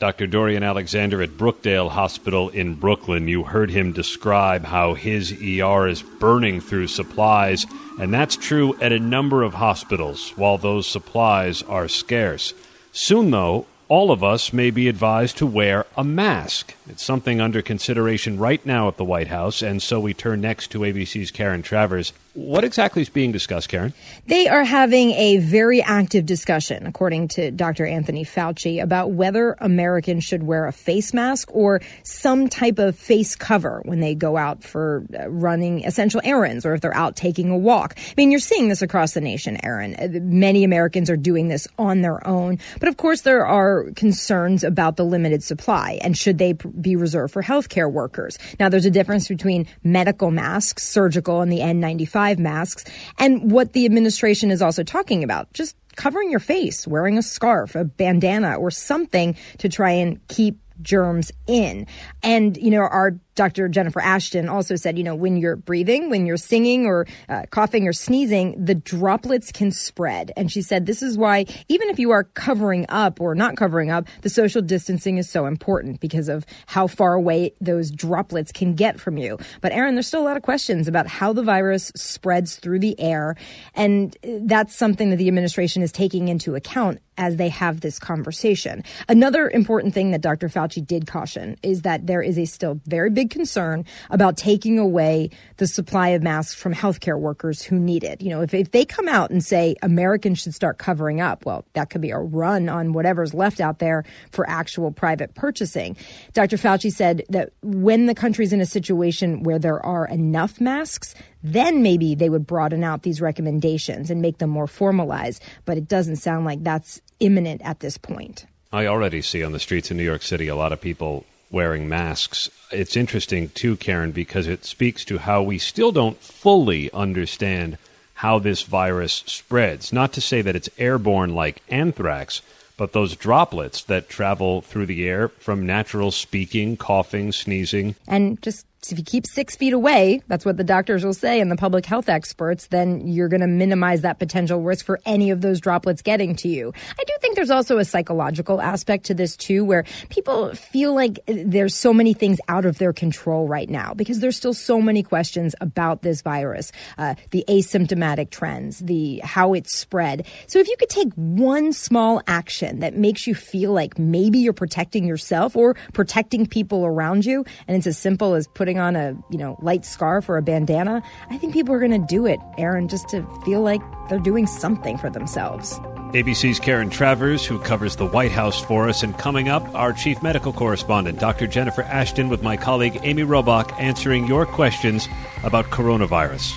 Dr. 0.00 0.26
Dorian 0.26 0.64
Alexander 0.64 1.22
at 1.22 1.38
Brookdale 1.38 1.90
Hospital 1.90 2.48
in 2.48 2.74
Brooklyn. 2.74 3.28
You 3.28 3.44
heard 3.44 3.70
him 3.70 3.92
describe 3.92 4.64
how 4.64 4.94
his 4.94 5.32
ER 5.32 5.86
is 5.86 6.02
burning 6.02 6.60
through 6.60 6.88
supplies, 6.88 7.64
and 8.00 8.12
that's 8.12 8.36
true 8.36 8.76
at 8.80 8.92
a 8.92 8.98
number 8.98 9.44
of 9.44 9.54
hospitals, 9.54 10.30
while 10.30 10.58
those 10.58 10.88
supplies 10.88 11.62
are 11.62 11.86
scarce. 11.86 12.54
Soon, 12.92 13.30
though, 13.30 13.66
all 13.88 14.10
of 14.10 14.24
us 14.24 14.52
may 14.52 14.70
be 14.70 14.88
advised 14.88 15.38
to 15.38 15.46
wear 15.46 15.86
a 15.96 16.02
mask. 16.02 16.74
It's 16.88 17.02
something 17.02 17.40
under 17.40 17.62
consideration 17.62 18.38
right 18.38 18.64
now 18.66 18.88
at 18.88 18.96
the 18.96 19.04
White 19.04 19.28
House, 19.28 19.62
and 19.62 19.80
so 19.80 20.00
we 20.00 20.12
turn 20.12 20.40
next 20.40 20.72
to 20.72 20.80
ABC's 20.80 21.30
Karen 21.30 21.62
Travers. 21.62 22.12
What 22.34 22.64
exactly 22.64 23.00
is 23.00 23.08
being 23.08 23.30
discussed, 23.30 23.68
Karen? 23.68 23.94
They 24.26 24.48
are 24.48 24.64
having 24.64 25.12
a 25.12 25.36
very 25.36 25.80
active 25.80 26.26
discussion, 26.26 26.84
according 26.84 27.28
to 27.28 27.52
Dr. 27.52 27.86
Anthony 27.86 28.24
Fauci, 28.24 28.82
about 28.82 29.12
whether 29.12 29.56
Americans 29.60 30.24
should 30.24 30.42
wear 30.42 30.66
a 30.66 30.72
face 30.72 31.14
mask 31.14 31.54
or 31.54 31.80
some 32.02 32.48
type 32.48 32.80
of 32.80 32.98
face 32.98 33.36
cover 33.36 33.82
when 33.84 34.00
they 34.00 34.16
go 34.16 34.36
out 34.36 34.64
for 34.64 35.04
uh, 35.16 35.28
running 35.28 35.84
essential 35.84 36.20
errands 36.24 36.66
or 36.66 36.74
if 36.74 36.80
they're 36.80 36.96
out 36.96 37.14
taking 37.14 37.50
a 37.50 37.56
walk. 37.56 37.94
I 37.96 38.14
mean, 38.16 38.32
you're 38.32 38.40
seeing 38.40 38.68
this 38.68 38.82
across 38.82 39.14
the 39.14 39.20
nation, 39.20 39.56
Aaron. 39.62 39.94
Uh, 39.94 40.08
many 40.20 40.64
Americans 40.64 41.08
are 41.10 41.16
doing 41.16 41.46
this 41.46 41.68
on 41.78 42.00
their 42.00 42.26
own. 42.26 42.58
But 42.80 42.88
of 42.88 42.96
course, 42.96 43.20
there 43.20 43.46
are 43.46 43.92
concerns 43.94 44.64
about 44.64 44.96
the 44.96 45.04
limited 45.04 45.44
supply 45.44 46.00
and 46.02 46.18
should 46.18 46.38
they 46.38 46.54
be 46.54 46.96
reserved 46.96 47.32
for 47.32 47.44
healthcare 47.44 47.90
workers. 47.90 48.40
Now, 48.58 48.68
there's 48.68 48.86
a 48.86 48.90
difference 48.90 49.28
between 49.28 49.68
medical 49.84 50.32
masks, 50.32 50.88
surgical, 50.88 51.40
and 51.40 51.52
the 51.52 51.60
N95 51.60 52.23
masks. 52.32 52.84
And 53.18 53.50
what 53.50 53.72
the 53.72 53.84
administration 53.84 54.50
is 54.50 54.62
also 54.62 54.82
talking 54.82 55.22
about, 55.22 55.52
just 55.52 55.76
covering 55.96 56.30
your 56.30 56.40
face, 56.40 56.86
wearing 56.86 57.18
a 57.18 57.22
scarf, 57.22 57.74
a 57.74 57.84
bandana, 57.84 58.56
or 58.56 58.70
something 58.70 59.36
to 59.58 59.68
try 59.68 59.90
and 59.90 60.26
keep 60.28 60.58
germs 60.82 61.30
in. 61.46 61.86
And, 62.22 62.56
you 62.56 62.70
know, 62.70 62.80
our 62.80 63.12
Dr. 63.34 63.68
Jennifer 63.68 64.00
Ashton 64.00 64.48
also 64.48 64.76
said, 64.76 64.96
you 64.96 65.04
know, 65.04 65.14
when 65.14 65.36
you're 65.36 65.56
breathing, 65.56 66.10
when 66.10 66.26
you're 66.26 66.36
singing 66.36 66.86
or 66.86 67.06
uh, 67.28 67.42
coughing 67.50 67.86
or 67.88 67.92
sneezing, 67.92 68.62
the 68.64 68.74
droplets 68.74 69.52
can 69.52 69.70
spread. 69.70 70.32
And 70.36 70.50
she 70.50 70.62
said, 70.62 70.86
this 70.86 71.02
is 71.02 71.18
why 71.18 71.46
even 71.68 71.88
if 71.88 71.98
you 71.98 72.10
are 72.10 72.24
covering 72.24 72.86
up 72.88 73.20
or 73.20 73.34
not 73.34 73.56
covering 73.56 73.90
up, 73.90 74.06
the 74.22 74.30
social 74.30 74.62
distancing 74.62 75.18
is 75.18 75.28
so 75.28 75.46
important 75.46 76.00
because 76.00 76.28
of 76.28 76.46
how 76.66 76.86
far 76.86 77.14
away 77.14 77.52
those 77.60 77.90
droplets 77.90 78.52
can 78.52 78.74
get 78.74 79.00
from 79.00 79.16
you. 79.16 79.38
But 79.60 79.72
Aaron, 79.72 79.94
there's 79.94 80.06
still 80.06 80.22
a 80.22 80.24
lot 80.28 80.36
of 80.36 80.42
questions 80.42 80.88
about 80.88 81.06
how 81.06 81.32
the 81.32 81.42
virus 81.42 81.92
spreads 81.94 82.56
through 82.56 82.78
the 82.80 82.98
air. 83.00 83.36
And 83.74 84.16
that's 84.22 84.74
something 84.74 85.10
that 85.10 85.16
the 85.16 85.28
administration 85.28 85.82
is 85.82 85.92
taking 85.92 86.28
into 86.28 86.54
account 86.54 87.00
as 87.16 87.36
they 87.36 87.48
have 87.48 87.80
this 87.80 87.98
conversation. 87.98 88.82
Another 89.08 89.48
important 89.48 89.94
thing 89.94 90.10
that 90.10 90.20
Dr. 90.20 90.48
Fauci 90.48 90.84
did 90.84 91.06
caution 91.06 91.56
is 91.62 91.82
that 91.82 92.06
there 92.06 92.22
is 92.22 92.38
a 92.38 92.44
still 92.44 92.80
very 92.86 93.10
big 93.10 93.23
big 93.24 93.30
concern 93.30 93.84
about 94.10 94.36
taking 94.36 94.78
away 94.78 95.30
the 95.56 95.66
supply 95.66 96.08
of 96.08 96.22
masks 96.22 96.54
from 96.54 96.74
healthcare 96.74 97.18
workers 97.18 97.62
who 97.62 97.78
need 97.78 98.04
it. 98.04 98.20
You 98.20 98.30
know, 98.30 98.42
if, 98.42 98.52
if 98.52 98.70
they 98.70 98.84
come 98.84 99.08
out 99.08 99.30
and 99.30 99.42
say 99.42 99.76
Americans 99.82 100.40
should 100.40 100.54
start 100.54 100.78
covering 100.78 101.20
up, 101.20 101.46
well, 101.46 101.64
that 101.72 101.90
could 101.90 102.00
be 102.00 102.10
a 102.10 102.18
run 102.18 102.68
on 102.68 102.92
whatever's 102.92 103.32
left 103.32 103.60
out 103.60 103.78
there 103.78 104.04
for 104.30 104.48
actual 104.48 104.90
private 104.90 105.34
purchasing. 105.34 105.96
Dr. 106.32 106.56
Fauci 106.56 106.92
said 106.92 107.24
that 107.30 107.50
when 107.62 108.06
the 108.06 108.14
country's 108.14 108.52
in 108.52 108.60
a 108.60 108.66
situation 108.66 109.42
where 109.42 109.58
there 109.58 109.84
are 109.84 110.06
enough 110.06 110.60
masks, 110.60 111.14
then 111.42 111.82
maybe 111.82 112.14
they 112.14 112.28
would 112.28 112.46
broaden 112.46 112.84
out 112.84 113.02
these 113.02 113.20
recommendations 113.20 114.10
and 114.10 114.20
make 114.20 114.38
them 114.38 114.50
more 114.50 114.66
formalized. 114.66 115.42
But 115.64 115.78
it 115.78 115.88
doesn't 115.88 116.16
sound 116.16 116.44
like 116.44 116.62
that's 116.62 117.00
imminent 117.20 117.62
at 117.64 117.80
this 117.80 117.96
point. 117.96 118.46
I 118.72 118.86
already 118.86 119.22
see 119.22 119.44
on 119.44 119.52
the 119.52 119.60
streets 119.60 119.90
in 119.90 119.96
New 119.96 120.04
York 120.04 120.22
City 120.22 120.48
a 120.48 120.56
lot 120.56 120.72
of 120.72 120.80
people 120.80 121.24
wearing 121.54 121.88
masks. 121.88 122.50
It's 122.70 122.96
interesting, 122.96 123.48
too, 123.50 123.76
Karen, 123.76 124.12
because 124.12 124.46
it 124.46 124.66
speaks 124.66 125.04
to 125.06 125.18
how 125.18 125.42
we 125.42 125.56
still 125.56 125.92
don't 125.92 126.20
fully 126.20 126.92
understand 126.92 127.78
how 128.14 128.38
this 128.38 128.62
virus 128.62 129.22
spreads. 129.26 129.92
Not 129.92 130.12
to 130.14 130.20
say 130.20 130.42
that 130.42 130.56
it's 130.56 130.68
airborne 130.76 131.34
like 131.34 131.62
anthrax, 131.68 132.42
but 132.76 132.92
those 132.92 133.16
droplets 133.16 133.82
that 133.84 134.08
travel 134.08 134.60
through 134.60 134.86
the 134.86 135.08
air 135.08 135.28
from 135.28 135.64
natural 135.64 136.10
speaking, 136.10 136.76
coughing, 136.76 137.32
sneezing. 137.32 137.94
And 138.08 138.42
just 138.42 138.66
if 138.92 138.98
you 138.98 139.04
keep 139.04 139.26
six 139.26 139.56
feet 139.56 139.72
away, 139.72 140.22
that's 140.28 140.44
what 140.44 140.56
the 140.56 140.64
doctors 140.64 141.04
will 141.04 141.14
say 141.14 141.40
and 141.40 141.50
the 141.50 141.56
public 141.56 141.86
health 141.86 142.08
experts, 142.08 142.68
then 142.68 143.06
you're 143.06 143.28
going 143.28 143.40
to 143.40 143.46
minimize 143.46 144.02
that 144.02 144.18
potential 144.18 144.60
risk 144.60 144.84
for 144.84 145.00
any 145.06 145.30
of 145.30 145.40
those 145.40 145.60
droplets 145.60 146.02
getting 146.02 146.36
to 146.36 146.48
you. 146.48 146.72
I 146.98 147.04
do 147.04 147.12
think 147.20 147.36
there's 147.36 147.50
also 147.50 147.78
a 147.78 147.84
psychological 147.84 148.60
aspect 148.60 149.06
to 149.06 149.14
this 149.14 149.36
too, 149.36 149.64
where 149.64 149.84
people 150.08 150.54
feel 150.54 150.94
like 150.94 151.18
there's 151.26 151.74
so 151.74 151.92
many 151.92 152.14
things 152.14 152.40
out 152.48 152.64
of 152.64 152.78
their 152.78 152.92
control 152.92 153.46
right 153.48 153.68
now 153.68 153.94
because 153.94 154.20
there's 154.20 154.36
still 154.36 154.54
so 154.54 154.80
many 154.80 155.02
questions 155.02 155.54
about 155.60 156.02
this 156.02 156.22
virus, 156.22 156.72
uh, 156.98 157.14
the 157.30 157.44
asymptomatic 157.48 158.30
trends, 158.30 158.80
the 158.80 159.20
how 159.24 159.54
it's 159.54 159.76
spread. 159.76 160.26
So 160.46 160.58
if 160.58 160.68
you 160.68 160.76
could 160.78 160.90
take 160.90 161.12
one 161.14 161.72
small 161.72 162.22
action 162.26 162.80
that 162.80 162.96
makes 162.96 163.26
you 163.26 163.34
feel 163.34 163.72
like 163.72 163.98
maybe 163.98 164.38
you're 164.38 164.52
protecting 164.52 165.06
yourself 165.06 165.56
or 165.56 165.74
protecting 165.92 166.46
people 166.46 166.84
around 166.84 167.24
you, 167.24 167.44
and 167.66 167.76
it's 167.76 167.86
as 167.86 167.98
simple 167.98 168.34
as 168.34 168.46
putting 168.48 168.73
putting 168.74 168.80
on 168.80 168.96
a, 168.96 169.16
you 169.30 169.38
know, 169.38 169.56
light 169.60 169.84
scarf 169.84 170.28
or 170.28 170.36
a 170.36 170.42
bandana, 170.42 171.02
I 171.30 171.38
think 171.38 171.52
people 171.52 171.74
are 171.74 171.78
going 171.78 171.92
to 171.92 172.06
do 172.06 172.26
it, 172.26 172.40
Aaron, 172.58 172.88
just 172.88 173.08
to 173.10 173.22
feel 173.44 173.60
like 173.60 173.80
they're 174.08 174.18
doing 174.18 174.46
something 174.46 174.98
for 174.98 175.10
themselves. 175.10 175.78
ABC's 176.12 176.60
Karen 176.60 176.90
Travers, 176.90 177.44
who 177.46 177.58
covers 177.60 177.96
the 177.96 178.06
White 178.06 178.32
House 178.32 178.60
for 178.60 178.88
us. 178.88 179.02
And 179.02 179.16
coming 179.16 179.48
up, 179.48 179.62
our 179.74 179.92
chief 179.92 180.22
medical 180.22 180.52
correspondent, 180.52 181.18
Dr. 181.20 181.46
Jennifer 181.46 181.82
Ashton, 181.82 182.28
with 182.28 182.42
my 182.42 182.56
colleague 182.56 182.98
Amy 183.02 183.22
Robach, 183.22 183.72
answering 183.80 184.26
your 184.26 184.46
questions 184.46 185.08
about 185.42 185.66
coronavirus. 185.66 186.54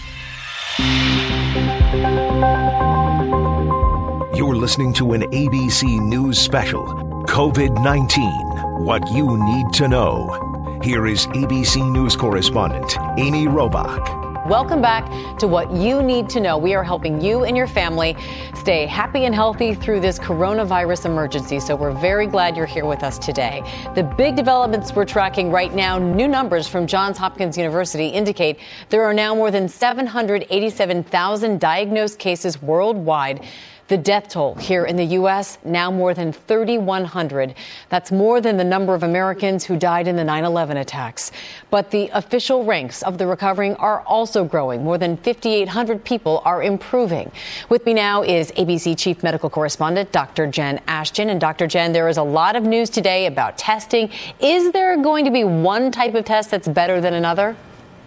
You're 4.36 4.56
listening 4.56 4.94
to 4.94 5.14
an 5.14 5.22
ABC 5.22 6.00
News 6.00 6.38
special 6.38 6.86
COVID 7.28 7.84
19 7.84 8.86
What 8.86 9.08
You 9.12 9.38
Need 9.44 9.74
to 9.74 9.88
Know. 9.88 10.47
Here 10.84 11.08
is 11.08 11.26
ABC 11.28 11.92
News 11.92 12.16
correspondent 12.16 12.98
Amy 13.18 13.46
Robach. 13.46 14.48
Welcome 14.48 14.82
back 14.82 15.06
to 15.40 15.48
what 15.48 15.72
you 15.72 16.04
need 16.04 16.30
to 16.30 16.40
know. 16.40 16.58
We 16.58 16.76
are 16.76 16.84
helping 16.84 17.20
you 17.20 17.44
and 17.44 17.58
your 17.58 17.68
family 17.68 18.16
stay 18.56 18.86
happy 18.86 19.26
and 19.26 19.36
healthy 19.36 19.74
through 19.74 20.00
this 20.00 20.20
coronavirus 20.20 21.06
emergency. 21.06 21.60
So 21.60 21.76
we're 21.76 21.92
very 21.92 22.28
glad 22.28 22.56
you're 22.56 22.68
here 22.68 22.86
with 22.86 23.04
us 23.04 23.18
today. 23.18 23.64
The 23.96 24.04
big 24.04 24.36
developments 24.36 24.94
we're 24.94 25.04
tracking 25.04 25.52
right 25.52 25.74
now, 25.74 25.98
new 25.98 26.28
numbers 26.28 26.68
from 26.68 26.86
Johns 26.86 27.18
Hopkins 27.18 27.58
University 27.58 28.08
indicate 28.08 28.60
there 28.90 29.04
are 29.04 29.14
now 29.14 29.34
more 29.36 29.52
than 29.52 29.68
787,000 29.68 31.60
diagnosed 31.60 32.20
cases 32.20 32.62
worldwide. 32.62 33.44
The 33.88 33.98
death 33.98 34.28
toll 34.28 34.56
here 34.56 34.86
in 34.86 34.98
the 34.98 35.06
U.S. 35.06 35.60
now 35.64 35.90
more 35.90 36.14
than 36.14 36.34
3,100. 36.34 37.56
That's 37.88 38.12
more 38.12 38.42
than 38.42 38.58
the 38.58 38.64
number 38.66 38.94
of 38.94 39.04
Americans 39.04 39.64
who 39.64 39.78
died 39.78 40.10
in 40.10 40.18
the 40.18 40.26
9 40.26 40.44
11 40.44 40.76
attacks. 40.76 41.32
But 41.70 41.90
the 41.92 42.10
official 42.14 42.66
ranks 42.66 43.02
of 43.04 43.18
the 43.18 43.26
recovering 43.26 43.76
are 43.76 44.02
also 44.02 44.44
growing. 44.44 44.84
More 44.84 44.98
than 44.98 45.16
5,800 45.16 46.04
people 46.04 46.42
are 46.44 46.62
improving. 46.62 47.32
With 47.70 47.86
me 47.86 47.94
now 47.94 48.24
is 48.24 48.52
ABC 48.52 48.98
Chief 48.98 49.24
Medical 49.24 49.50
Correspondent 49.50 50.12
Dr. 50.12 50.48
Jen 50.48 50.82
Ashton. 50.88 51.30
And 51.30 51.40
Dr. 51.40 51.66
Jen, 51.66 51.94
there 51.94 52.10
is 52.10 52.18
a 52.18 52.24
lot 52.24 52.58
of 52.58 52.64
news 52.64 52.90
today 52.90 53.26
about 53.26 53.58
testing. 53.58 54.12
Is 54.42 54.74
there 54.74 55.02
going 55.02 55.24
to 55.24 55.32
be 55.32 55.46
one 55.46 55.92
type 55.94 56.14
of 56.14 56.26
test 56.26 56.52
that's 56.52 56.68
better 56.68 57.00
than 57.00 57.14
another? 57.14 57.56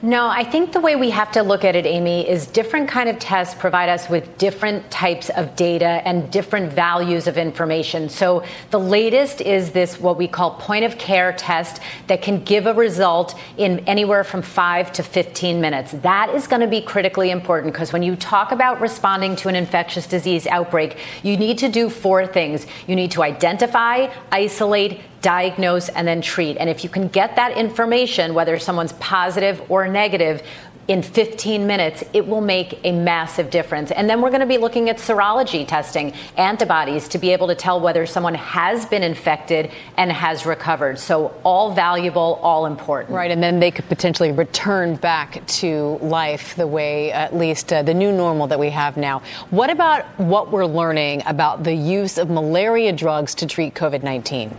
No, 0.03 0.29
I 0.29 0.45
think 0.45 0.73
the 0.73 0.81
way 0.81 0.97
we 0.97 1.11
have 1.11 1.31
to 1.33 1.43
look 1.43 1.63
at 1.63 1.77
it, 1.77 1.85
Amy, 1.85 2.27
is 2.27 2.47
different 2.47 2.89
kind 2.89 3.11
of 3.11 3.19
tests 3.19 3.55
provide 3.55 3.91
us 3.91 4.09
with 4.09 4.39
different 4.39 4.91
types 4.91 5.29
of 5.29 5.55
data 5.57 6.01
and 6.07 6.31
different 6.33 6.73
values 6.73 7.27
of 7.27 7.37
information. 7.37 8.09
So 8.09 8.43
the 8.71 8.81
latest 8.81 9.43
is 9.43 9.73
this 9.73 10.01
what 10.01 10.17
we 10.17 10.27
call 10.27 10.53
point 10.53 10.87
of 10.87 10.97
care 10.97 11.35
test 11.35 11.83
that 12.07 12.23
can 12.23 12.43
give 12.45 12.65
a 12.65 12.73
result 12.73 13.39
in 13.59 13.81
anywhere 13.81 14.25
from 14.25 14.41
5 14.41 14.91
to 14.93 15.03
15 15.03 15.61
minutes. 15.61 15.93
That 15.93 16.31
is 16.31 16.47
going 16.47 16.63
to 16.63 16.67
be 16.67 16.81
critically 16.81 17.31
important 17.31 17.75
because 17.75 17.93
when 17.93 18.03
you 18.03 18.17
talk 18.17 18.53
about 18.53 18.81
responding 18.81 19.37
to 19.37 19.51
an 19.51 19.55
infectious 19.55 20.07
disease 20.07 20.47
outbreak, 20.47 20.97
you 21.23 21.37
need 21.37 21.59
to 21.59 21.69
do 21.69 21.91
four 21.91 22.27
things. 22.27 22.67
You 22.87 22.97
need 22.97 23.11
to 23.11 23.23
identify, 23.23 24.11
isolate, 24.33 25.01
diagnose, 25.23 25.89
and 25.91 26.07
then 26.07 26.21
treat. 26.21 26.57
And 26.57 26.71
if 26.71 26.83
you 26.85 26.91
can 26.91 27.09
get 27.09 27.37
that 27.37 27.57
information, 27.57 28.35
whether 28.35 28.59
someone's 28.59 28.93
positive 28.95 29.63
or 29.71 29.87
negative, 29.89 30.43
in 30.91 31.03
15 31.03 31.69
minutes, 31.69 32.03
it 32.13 32.27
will 32.27 32.41
make 32.41 32.81
a 32.83 32.91
massive 32.91 33.49
difference. 33.49 33.93
And 33.93 34.11
then 34.11 34.21
we're 34.21 34.31
going 34.31 34.41
to 34.41 34.47
be 34.47 34.59
looking 34.59 34.91
at 34.91 34.97
serology 34.97 35.65
testing, 35.65 36.13
antibodies, 36.37 37.07
to 37.09 37.19
be 37.19 37.31
able 37.31 37.47
to 37.47 37.55
tell 37.55 37.81
whether 37.81 38.07
someone 38.07 38.35
has 38.35 38.87
been 38.87 39.05
infected 39.05 39.71
and 39.97 40.11
has 40.11 40.45
recovered. 40.45 40.99
So, 40.99 41.33
all 41.45 41.73
valuable, 41.73 42.41
all 42.43 42.67
important. 42.67 43.15
Right. 43.15 43.31
And 43.31 43.41
then 43.41 43.61
they 43.61 43.71
could 43.71 43.89
potentially 43.89 44.33
return 44.33 44.97
back 44.97 45.47
to 45.47 45.99
life 46.03 46.57
the 46.57 46.67
way, 46.67 47.13
at 47.13 47.37
least, 47.37 47.73
uh, 47.73 47.83
the 47.83 47.95
new 47.95 48.11
normal 48.11 48.49
that 48.49 48.59
we 48.59 48.71
have 48.71 48.97
now. 48.97 49.23
What 49.51 49.71
about 49.71 50.05
what 50.19 50.51
we're 50.51 50.67
learning 50.67 51.23
about 51.27 51.63
the 51.63 51.75
use 51.75 52.19
of 52.19 52.31
malaria 52.31 52.93
drugs 52.93 53.37
to 53.37 53.47
treat 53.47 53.75
COVID 53.75 54.03
19? 54.03 54.57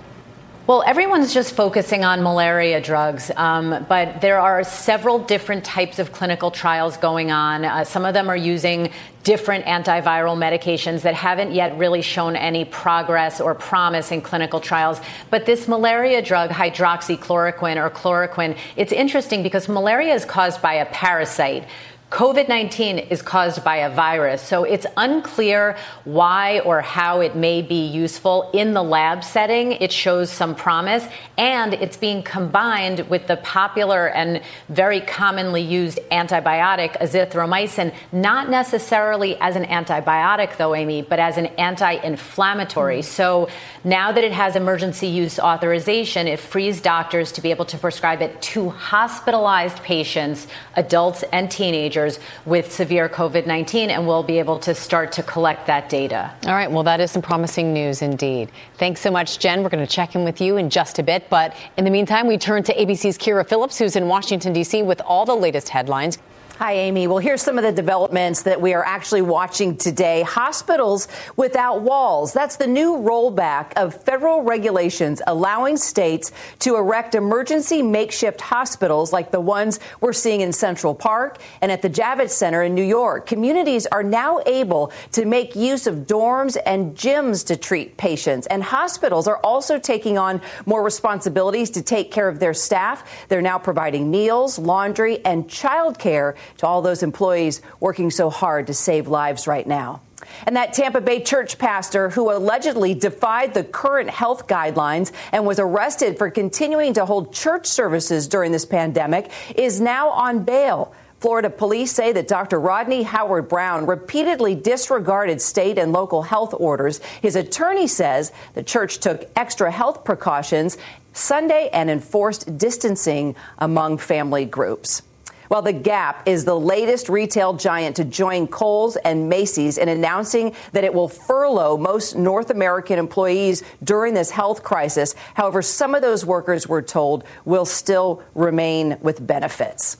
Well, 0.67 0.83
everyone's 0.85 1.33
just 1.33 1.55
focusing 1.55 2.05
on 2.05 2.21
malaria 2.21 2.79
drugs, 2.79 3.31
um, 3.35 3.83
but 3.89 4.21
there 4.21 4.39
are 4.39 4.63
several 4.63 5.17
different 5.17 5.65
types 5.65 5.97
of 5.97 6.11
clinical 6.11 6.51
trials 6.51 6.97
going 6.97 7.31
on. 7.31 7.65
Uh, 7.65 7.83
some 7.83 8.05
of 8.05 8.13
them 8.13 8.29
are 8.29 8.37
using 8.37 8.91
different 9.23 9.65
antiviral 9.65 10.37
medications 10.37 11.01
that 11.01 11.15
haven't 11.15 11.51
yet 11.51 11.75
really 11.79 12.03
shown 12.03 12.35
any 12.35 12.63
progress 12.63 13.41
or 13.41 13.55
promise 13.55 14.11
in 14.11 14.21
clinical 14.21 14.59
trials. 14.59 15.01
But 15.31 15.47
this 15.47 15.67
malaria 15.67 16.21
drug, 16.21 16.51
hydroxychloroquine 16.51 17.77
or 17.77 17.89
chloroquine, 17.89 18.55
it's 18.75 18.91
interesting 18.91 19.41
because 19.41 19.67
malaria 19.67 20.13
is 20.13 20.25
caused 20.25 20.61
by 20.61 20.75
a 20.75 20.85
parasite. 20.85 21.67
COVID 22.11 22.49
19 22.49 22.99
is 22.99 23.21
caused 23.21 23.63
by 23.63 23.77
a 23.77 23.89
virus, 23.89 24.41
so 24.41 24.65
it's 24.65 24.85
unclear 24.97 25.77
why 26.03 26.59
or 26.59 26.81
how 26.81 27.21
it 27.21 27.37
may 27.37 27.61
be 27.61 27.87
useful 27.87 28.51
in 28.53 28.73
the 28.73 28.83
lab 28.83 29.23
setting. 29.23 29.71
It 29.71 29.93
shows 29.93 30.29
some 30.29 30.53
promise, 30.53 31.07
and 31.37 31.73
it's 31.73 31.95
being 31.95 32.21
combined 32.21 33.09
with 33.09 33.27
the 33.27 33.37
popular 33.37 34.09
and 34.09 34.41
very 34.67 34.99
commonly 34.99 35.61
used 35.61 35.99
antibiotic 36.11 36.99
azithromycin, 36.99 37.93
not 38.11 38.49
necessarily 38.49 39.37
as 39.39 39.55
an 39.55 39.63
antibiotic, 39.63 40.57
though, 40.57 40.75
Amy, 40.75 41.03
but 41.03 41.17
as 41.17 41.37
an 41.37 41.45
anti 41.57 41.93
inflammatory. 41.93 42.99
Mm-hmm. 42.99 43.09
So 43.09 43.47
now 43.85 44.11
that 44.11 44.25
it 44.25 44.33
has 44.33 44.57
emergency 44.57 45.07
use 45.07 45.39
authorization, 45.39 46.27
it 46.27 46.41
frees 46.41 46.81
doctors 46.81 47.31
to 47.31 47.41
be 47.41 47.51
able 47.51 47.65
to 47.65 47.77
prescribe 47.77 48.21
it 48.21 48.41
to 48.41 48.69
hospitalized 48.69 49.81
patients, 49.81 50.47
adults, 50.75 51.23
and 51.31 51.49
teenagers 51.49 52.00
with 52.46 52.72
severe 52.72 53.08
COVID 53.10 53.46
19, 53.46 53.89
and 53.89 54.08
we'll 54.08 54.24
be 54.24 54.39
able 54.39 54.60
to 54.60 54.74
start 54.74 55.12
to 55.13 55.24
collect 55.24 55.67
that 55.67 55.89
data. 55.89 56.31
All 56.46 56.53
right. 56.53 56.72
Well, 56.72 56.84
that 56.84 57.00
is 57.00 57.12
some 57.12 57.22
promising 57.22 57.74
news 57.74 58.01
indeed. 58.01 58.51
Thanks 58.77 59.01
so 59.01 59.12
much, 59.12 59.39
Jen. 59.39 59.63
We're 59.63 59.70
going 59.70 59.86
to 59.86 59.91
check 59.91 60.15
in 60.15 60.24
with 60.24 60.41
you 60.41 60.58
in 60.58 60.70
just 60.70 61.00
a 61.00 61.03
bit. 61.03 61.29
But 61.29 61.55
in 61.77 61.86
the 61.86 61.91
meantime, 61.91 62.27
we 62.27 62.38
turn 62.38 62.63
to 62.63 62.75
ABC's 62.75 63.17
Kyra 63.17 63.48
Phillips, 63.48 63.77
who's 63.77 63.96
in 63.96 64.08
Washington, 64.08 64.53
D.C., 64.53 64.84
with 64.84 65.01
all 65.01 65.25
the 65.25 65.36
latest 65.36 65.70
headlines. 65.70 66.17
Hi, 66.61 66.73
Amy. 66.73 67.07
Well, 67.07 67.17
here's 67.17 67.41
some 67.41 67.57
of 67.57 67.63
the 67.63 67.71
developments 67.71 68.43
that 68.43 68.61
we 68.61 68.75
are 68.75 68.85
actually 68.85 69.23
watching 69.23 69.77
today. 69.77 70.21
Hospitals 70.21 71.07
without 71.35 71.81
walls. 71.81 72.33
That's 72.33 72.57
the 72.57 72.67
new 72.67 72.97
rollback 72.97 73.73
of 73.77 73.95
federal 74.03 74.43
regulations 74.43 75.23
allowing 75.25 75.75
states 75.75 76.31
to 76.59 76.75
erect 76.75 77.15
emergency 77.15 77.81
makeshift 77.81 78.41
hospitals 78.41 79.11
like 79.11 79.31
the 79.31 79.39
ones 79.39 79.79
we're 80.01 80.13
seeing 80.13 80.41
in 80.41 80.53
Central 80.53 80.93
Park 80.93 81.39
and 81.61 81.71
at 81.71 81.81
the 81.81 81.89
Javits 81.89 82.29
Center 82.29 82.61
in 82.61 82.75
New 82.75 82.85
York. 82.85 83.25
Communities 83.25 83.87
are 83.87 84.03
now 84.03 84.39
able 84.45 84.91
to 85.13 85.25
make 85.25 85.55
use 85.55 85.87
of 85.87 86.05
dorms 86.05 86.57
and 86.63 86.95
gyms 86.95 87.43
to 87.47 87.57
treat 87.57 87.97
patients. 87.97 88.45
And 88.45 88.61
hospitals 88.61 89.27
are 89.27 89.37
also 89.37 89.79
taking 89.79 90.19
on 90.19 90.39
more 90.67 90.83
responsibilities 90.83 91.71
to 91.71 91.81
take 91.81 92.11
care 92.11 92.29
of 92.29 92.39
their 92.39 92.53
staff. 92.53 93.03
They're 93.29 93.41
now 93.41 93.57
providing 93.57 94.11
meals, 94.11 94.59
laundry, 94.59 95.25
and 95.25 95.49
child 95.49 95.97
care 95.97 96.35
to 96.58 96.67
all 96.67 96.81
those 96.81 97.03
employees 97.03 97.62
working 97.79 98.12
so 98.12 98.29
hard 98.29 98.67
to 98.67 98.74
save 98.74 99.08
lives 99.08 99.48
right 99.48 99.67
now. 99.67 100.01
And 100.46 100.55
that 100.55 100.74
Tampa 100.74 101.01
Bay 101.01 101.22
church 101.22 101.58
pastor 101.58 102.10
who 102.10 102.31
allegedly 102.31 102.93
defied 102.93 103.53
the 103.53 103.63
current 103.63 104.10
health 104.10 104.48
guidelines 104.48 105.12
and 105.31 105.46
was 105.46 105.60
arrested 105.60 106.17
for 106.17 106.29
continuing 106.29 106.93
to 106.93 107.05
hold 107.05 107.34
church 107.34 107.67
services 107.67 108.27
during 108.27 108.51
this 108.51 108.65
pandemic 108.65 109.31
is 109.55 109.81
now 109.81 110.10
on 110.10 110.43
bail. 110.43 110.93
Florida 111.20 111.51
police 111.51 111.91
say 111.91 112.12
that 112.13 112.27
Dr. 112.27 112.60
Rodney 112.60 113.03
Howard 113.03 113.48
Browne 113.48 113.86
repeatedly 113.86 114.55
disregarded 114.55 115.39
state 115.39 115.77
and 115.77 115.91
local 115.91 116.24
health 116.24 116.55
orders. 116.58 117.00
His 117.22 117.36
attorney 117.36 117.86
says 117.86 118.31
the 118.55 118.63
church 118.63 118.98
took 118.98 119.29
extra 119.36 119.70
health 119.70 120.03
precautions 120.03 120.79
Sunday 121.13 121.70
and 121.74 121.91
enforced 121.91 122.58
distancing 122.58 123.36
among 123.60 124.00
family 124.00 124.46
groups. 124.46 125.03
Well, 125.51 125.62
The 125.62 125.74
Gap 125.74 126.29
is 126.29 126.46
the 126.46 126.58
latest 126.58 127.10
retail 127.10 127.51
giant 127.51 127.98
to 127.98 128.05
join 128.05 128.48
Kohl's 128.48 128.96
and 128.96 129.27
Macy's 129.27 129.77
in 129.77 129.89
announcing 129.89 130.55
that 130.72 130.86
it 130.86 130.93
will 130.93 131.10
furlough 131.10 131.75
most 131.75 132.15
North 132.15 132.51
American 132.51 132.98
employees 132.98 133.62
during 133.84 134.13
this 134.13 134.31
health 134.31 134.63
crisis. 134.63 135.13
However, 135.34 135.62
some 135.62 135.93
of 135.93 136.01
those 136.01 136.25
workers, 136.25 136.70
we're 136.70 136.81
told, 136.81 137.25
will 137.43 137.65
still 137.65 138.24
remain 138.34 138.98
with 139.01 139.27
benefits. 139.27 139.98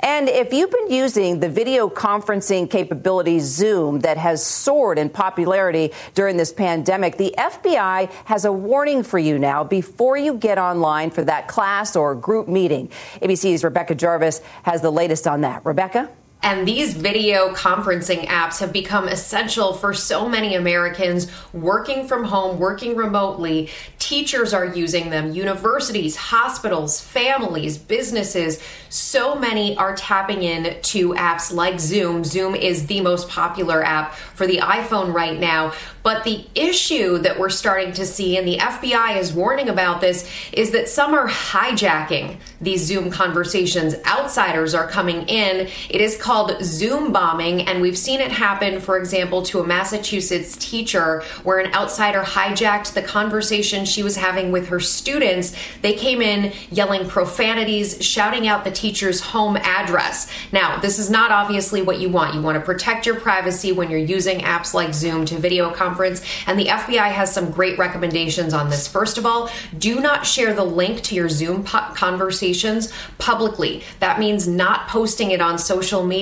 And 0.00 0.28
if 0.28 0.52
you've 0.52 0.70
been 0.70 0.90
using 0.90 1.40
the 1.40 1.48
video 1.48 1.88
conferencing 1.88 2.70
capability 2.70 3.40
Zoom 3.40 4.00
that 4.00 4.16
has 4.16 4.44
soared 4.44 4.98
in 4.98 5.10
popularity 5.10 5.92
during 6.14 6.36
this 6.36 6.52
pandemic, 6.52 7.16
the 7.16 7.34
FBI 7.36 8.10
has 8.26 8.44
a 8.44 8.52
warning 8.52 9.02
for 9.02 9.18
you 9.18 9.38
now 9.38 9.64
before 9.64 10.16
you 10.16 10.34
get 10.34 10.58
online 10.58 11.10
for 11.10 11.24
that 11.24 11.48
class 11.48 11.96
or 11.96 12.14
group 12.14 12.48
meeting. 12.48 12.90
ABC's 13.22 13.64
Rebecca 13.64 13.94
Jarvis 13.94 14.40
has 14.62 14.82
the 14.82 14.90
latest 14.90 15.26
on 15.26 15.40
that. 15.40 15.64
Rebecca? 15.64 16.10
And 16.40 16.68
these 16.68 16.94
video 16.94 17.52
conferencing 17.52 18.26
apps 18.26 18.60
have 18.60 18.72
become 18.72 19.08
essential 19.08 19.74
for 19.74 19.92
so 19.92 20.28
many 20.28 20.54
Americans 20.54 21.26
working 21.52 22.06
from 22.06 22.24
home, 22.24 22.60
working 22.60 22.94
remotely. 22.94 23.70
Teachers 23.98 24.54
are 24.54 24.64
using 24.64 25.10
them, 25.10 25.32
universities, 25.32 26.14
hospitals, 26.14 27.00
families, 27.00 27.76
businesses. 27.76 28.62
So 28.88 29.34
many 29.34 29.76
are 29.76 29.96
tapping 29.96 30.44
in 30.44 30.80
to 30.80 31.14
apps 31.14 31.52
like 31.52 31.80
Zoom. 31.80 32.22
Zoom 32.22 32.54
is 32.54 32.86
the 32.86 33.00
most 33.00 33.28
popular 33.28 33.82
app 33.82 34.14
for 34.14 34.46
the 34.46 34.58
iPhone 34.58 35.12
right 35.12 35.38
now. 35.38 35.72
But 36.04 36.24
the 36.24 36.46
issue 36.54 37.18
that 37.18 37.38
we're 37.38 37.50
starting 37.50 37.92
to 37.94 38.06
see, 38.06 38.38
and 38.38 38.46
the 38.46 38.58
FBI 38.58 39.18
is 39.18 39.32
warning 39.32 39.68
about 39.68 40.00
this, 40.00 40.30
is 40.52 40.70
that 40.70 40.88
some 40.88 41.12
are 41.12 41.28
hijacking 41.28 42.38
these 42.60 42.82
Zoom 42.82 43.10
conversations. 43.10 43.94
Outsiders 44.06 44.74
are 44.74 44.86
coming 44.86 45.28
in. 45.28 45.68
It 45.90 46.00
is 46.00 46.16
called 46.28 46.62
Zoom 46.62 47.10
bombing, 47.10 47.62
and 47.62 47.80
we've 47.80 47.96
seen 47.96 48.20
it 48.20 48.30
happen, 48.30 48.80
for 48.80 48.98
example, 48.98 49.40
to 49.40 49.60
a 49.60 49.66
Massachusetts 49.66 50.58
teacher 50.58 51.22
where 51.42 51.58
an 51.58 51.72
outsider 51.72 52.22
hijacked 52.22 52.92
the 52.92 53.00
conversation 53.00 53.86
she 53.86 54.02
was 54.02 54.14
having 54.14 54.52
with 54.52 54.68
her 54.68 54.78
students. 54.78 55.56
They 55.80 55.94
came 55.94 56.20
in 56.20 56.52
yelling 56.70 57.08
profanities, 57.08 58.04
shouting 58.04 58.46
out 58.46 58.64
the 58.64 58.70
teacher's 58.70 59.22
home 59.22 59.56
address. 59.56 60.30
Now, 60.52 60.78
this 60.78 60.98
is 60.98 61.08
not 61.08 61.32
obviously 61.32 61.80
what 61.80 61.98
you 61.98 62.10
want. 62.10 62.34
You 62.34 62.42
want 62.42 62.56
to 62.56 62.60
protect 62.62 63.06
your 63.06 63.18
privacy 63.18 63.72
when 63.72 63.88
you're 63.88 63.98
using 63.98 64.40
apps 64.40 64.74
like 64.74 64.92
Zoom 64.92 65.24
to 65.24 65.38
video 65.38 65.70
conference, 65.70 66.22
and 66.46 66.60
the 66.60 66.66
FBI 66.66 67.10
has 67.10 67.32
some 67.32 67.50
great 67.50 67.78
recommendations 67.78 68.52
on 68.52 68.68
this. 68.68 68.86
First 68.86 69.16
of 69.16 69.24
all, 69.24 69.48
do 69.78 69.98
not 69.98 70.26
share 70.26 70.52
the 70.52 70.64
link 70.64 71.00
to 71.04 71.14
your 71.14 71.30
Zoom 71.30 71.64
conversations 71.64 72.92
publicly. 73.16 73.82
That 74.00 74.20
means 74.20 74.46
not 74.46 74.88
posting 74.88 75.30
it 75.30 75.40
on 75.40 75.58
social 75.58 76.04
media. 76.04 76.17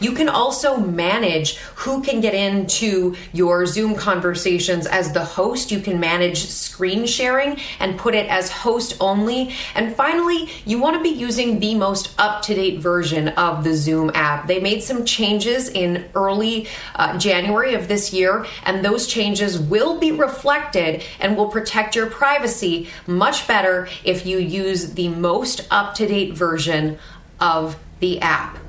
You 0.00 0.12
can 0.12 0.28
also 0.28 0.76
manage 0.76 1.56
who 1.56 2.02
can 2.02 2.20
get 2.20 2.34
into 2.34 3.16
your 3.32 3.66
Zoom 3.66 3.94
conversations 3.94 4.86
as 4.86 5.12
the 5.12 5.24
host. 5.24 5.70
You 5.70 5.80
can 5.80 5.98
manage 5.98 6.38
screen 6.38 7.06
sharing 7.06 7.58
and 7.80 7.98
put 7.98 8.14
it 8.14 8.28
as 8.28 8.50
host 8.50 8.96
only. 9.00 9.54
And 9.74 9.94
finally, 9.96 10.48
you 10.64 10.80
want 10.80 10.96
to 10.96 11.02
be 11.02 11.08
using 11.08 11.60
the 11.60 11.74
most 11.74 12.14
up 12.18 12.42
to 12.42 12.54
date 12.54 12.80
version 12.80 13.28
of 13.30 13.64
the 13.64 13.74
Zoom 13.74 14.10
app. 14.14 14.46
They 14.46 14.60
made 14.60 14.82
some 14.82 15.04
changes 15.04 15.68
in 15.68 16.08
early 16.14 16.68
uh, 16.94 17.18
January 17.18 17.74
of 17.74 17.88
this 17.88 18.12
year, 18.12 18.46
and 18.64 18.84
those 18.84 19.06
changes 19.06 19.58
will 19.58 19.98
be 19.98 20.12
reflected 20.12 21.02
and 21.20 21.36
will 21.36 21.48
protect 21.48 21.96
your 21.96 22.06
privacy 22.06 22.88
much 23.06 23.46
better 23.46 23.88
if 24.04 24.26
you 24.26 24.38
use 24.38 24.94
the 24.94 25.08
most 25.08 25.66
up 25.70 25.94
to 25.94 26.06
date 26.06 26.34
version 26.34 26.98
of 27.40 27.76
the 28.00 28.20
app. 28.20 28.61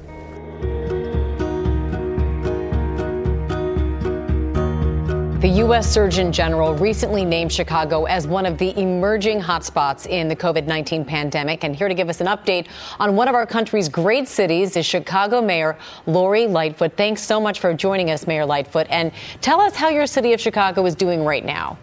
The 5.44 5.60
U.S. 5.60 5.92
Surgeon 5.92 6.32
General 6.32 6.74
recently 6.74 7.26
named 7.26 7.52
Chicago 7.52 8.06
as 8.06 8.26
one 8.26 8.46
of 8.46 8.58
the 8.58 8.80
emerging 8.80 9.42
hotspots 9.42 10.08
in 10.08 10.30
the 10.30 10.36
COVID 10.38 10.68
19 10.68 11.04
pandemic. 11.04 11.66
And 11.66 11.76
here 11.76 11.90
to 11.90 11.94
give 11.94 12.08
us 12.08 12.22
an 12.22 12.28
update 12.28 12.68
on 12.98 13.18
one 13.18 13.28
of 13.28 13.36
our 13.36 13.46
country's 13.46 13.90
great 13.90 14.30
cities 14.30 14.78
is 14.78 14.86
Chicago 14.86 15.42
Mayor 15.42 15.78
Lori 16.06 16.48
Lightfoot. 16.48 16.94
Thanks 16.96 17.24
so 17.24 17.42
much 17.42 17.60
for 17.60 17.74
joining 17.74 18.10
us, 18.10 18.26
Mayor 18.26 18.46
Lightfoot. 18.46 18.88
And 18.90 19.12
tell 19.42 19.60
us 19.60 19.76
how 19.76 19.90
your 19.90 20.08
city 20.08 20.32
of 20.32 20.40
Chicago 20.40 20.86
is 20.86 20.96
doing 20.96 21.26
right 21.26 21.44
now. 21.44 21.78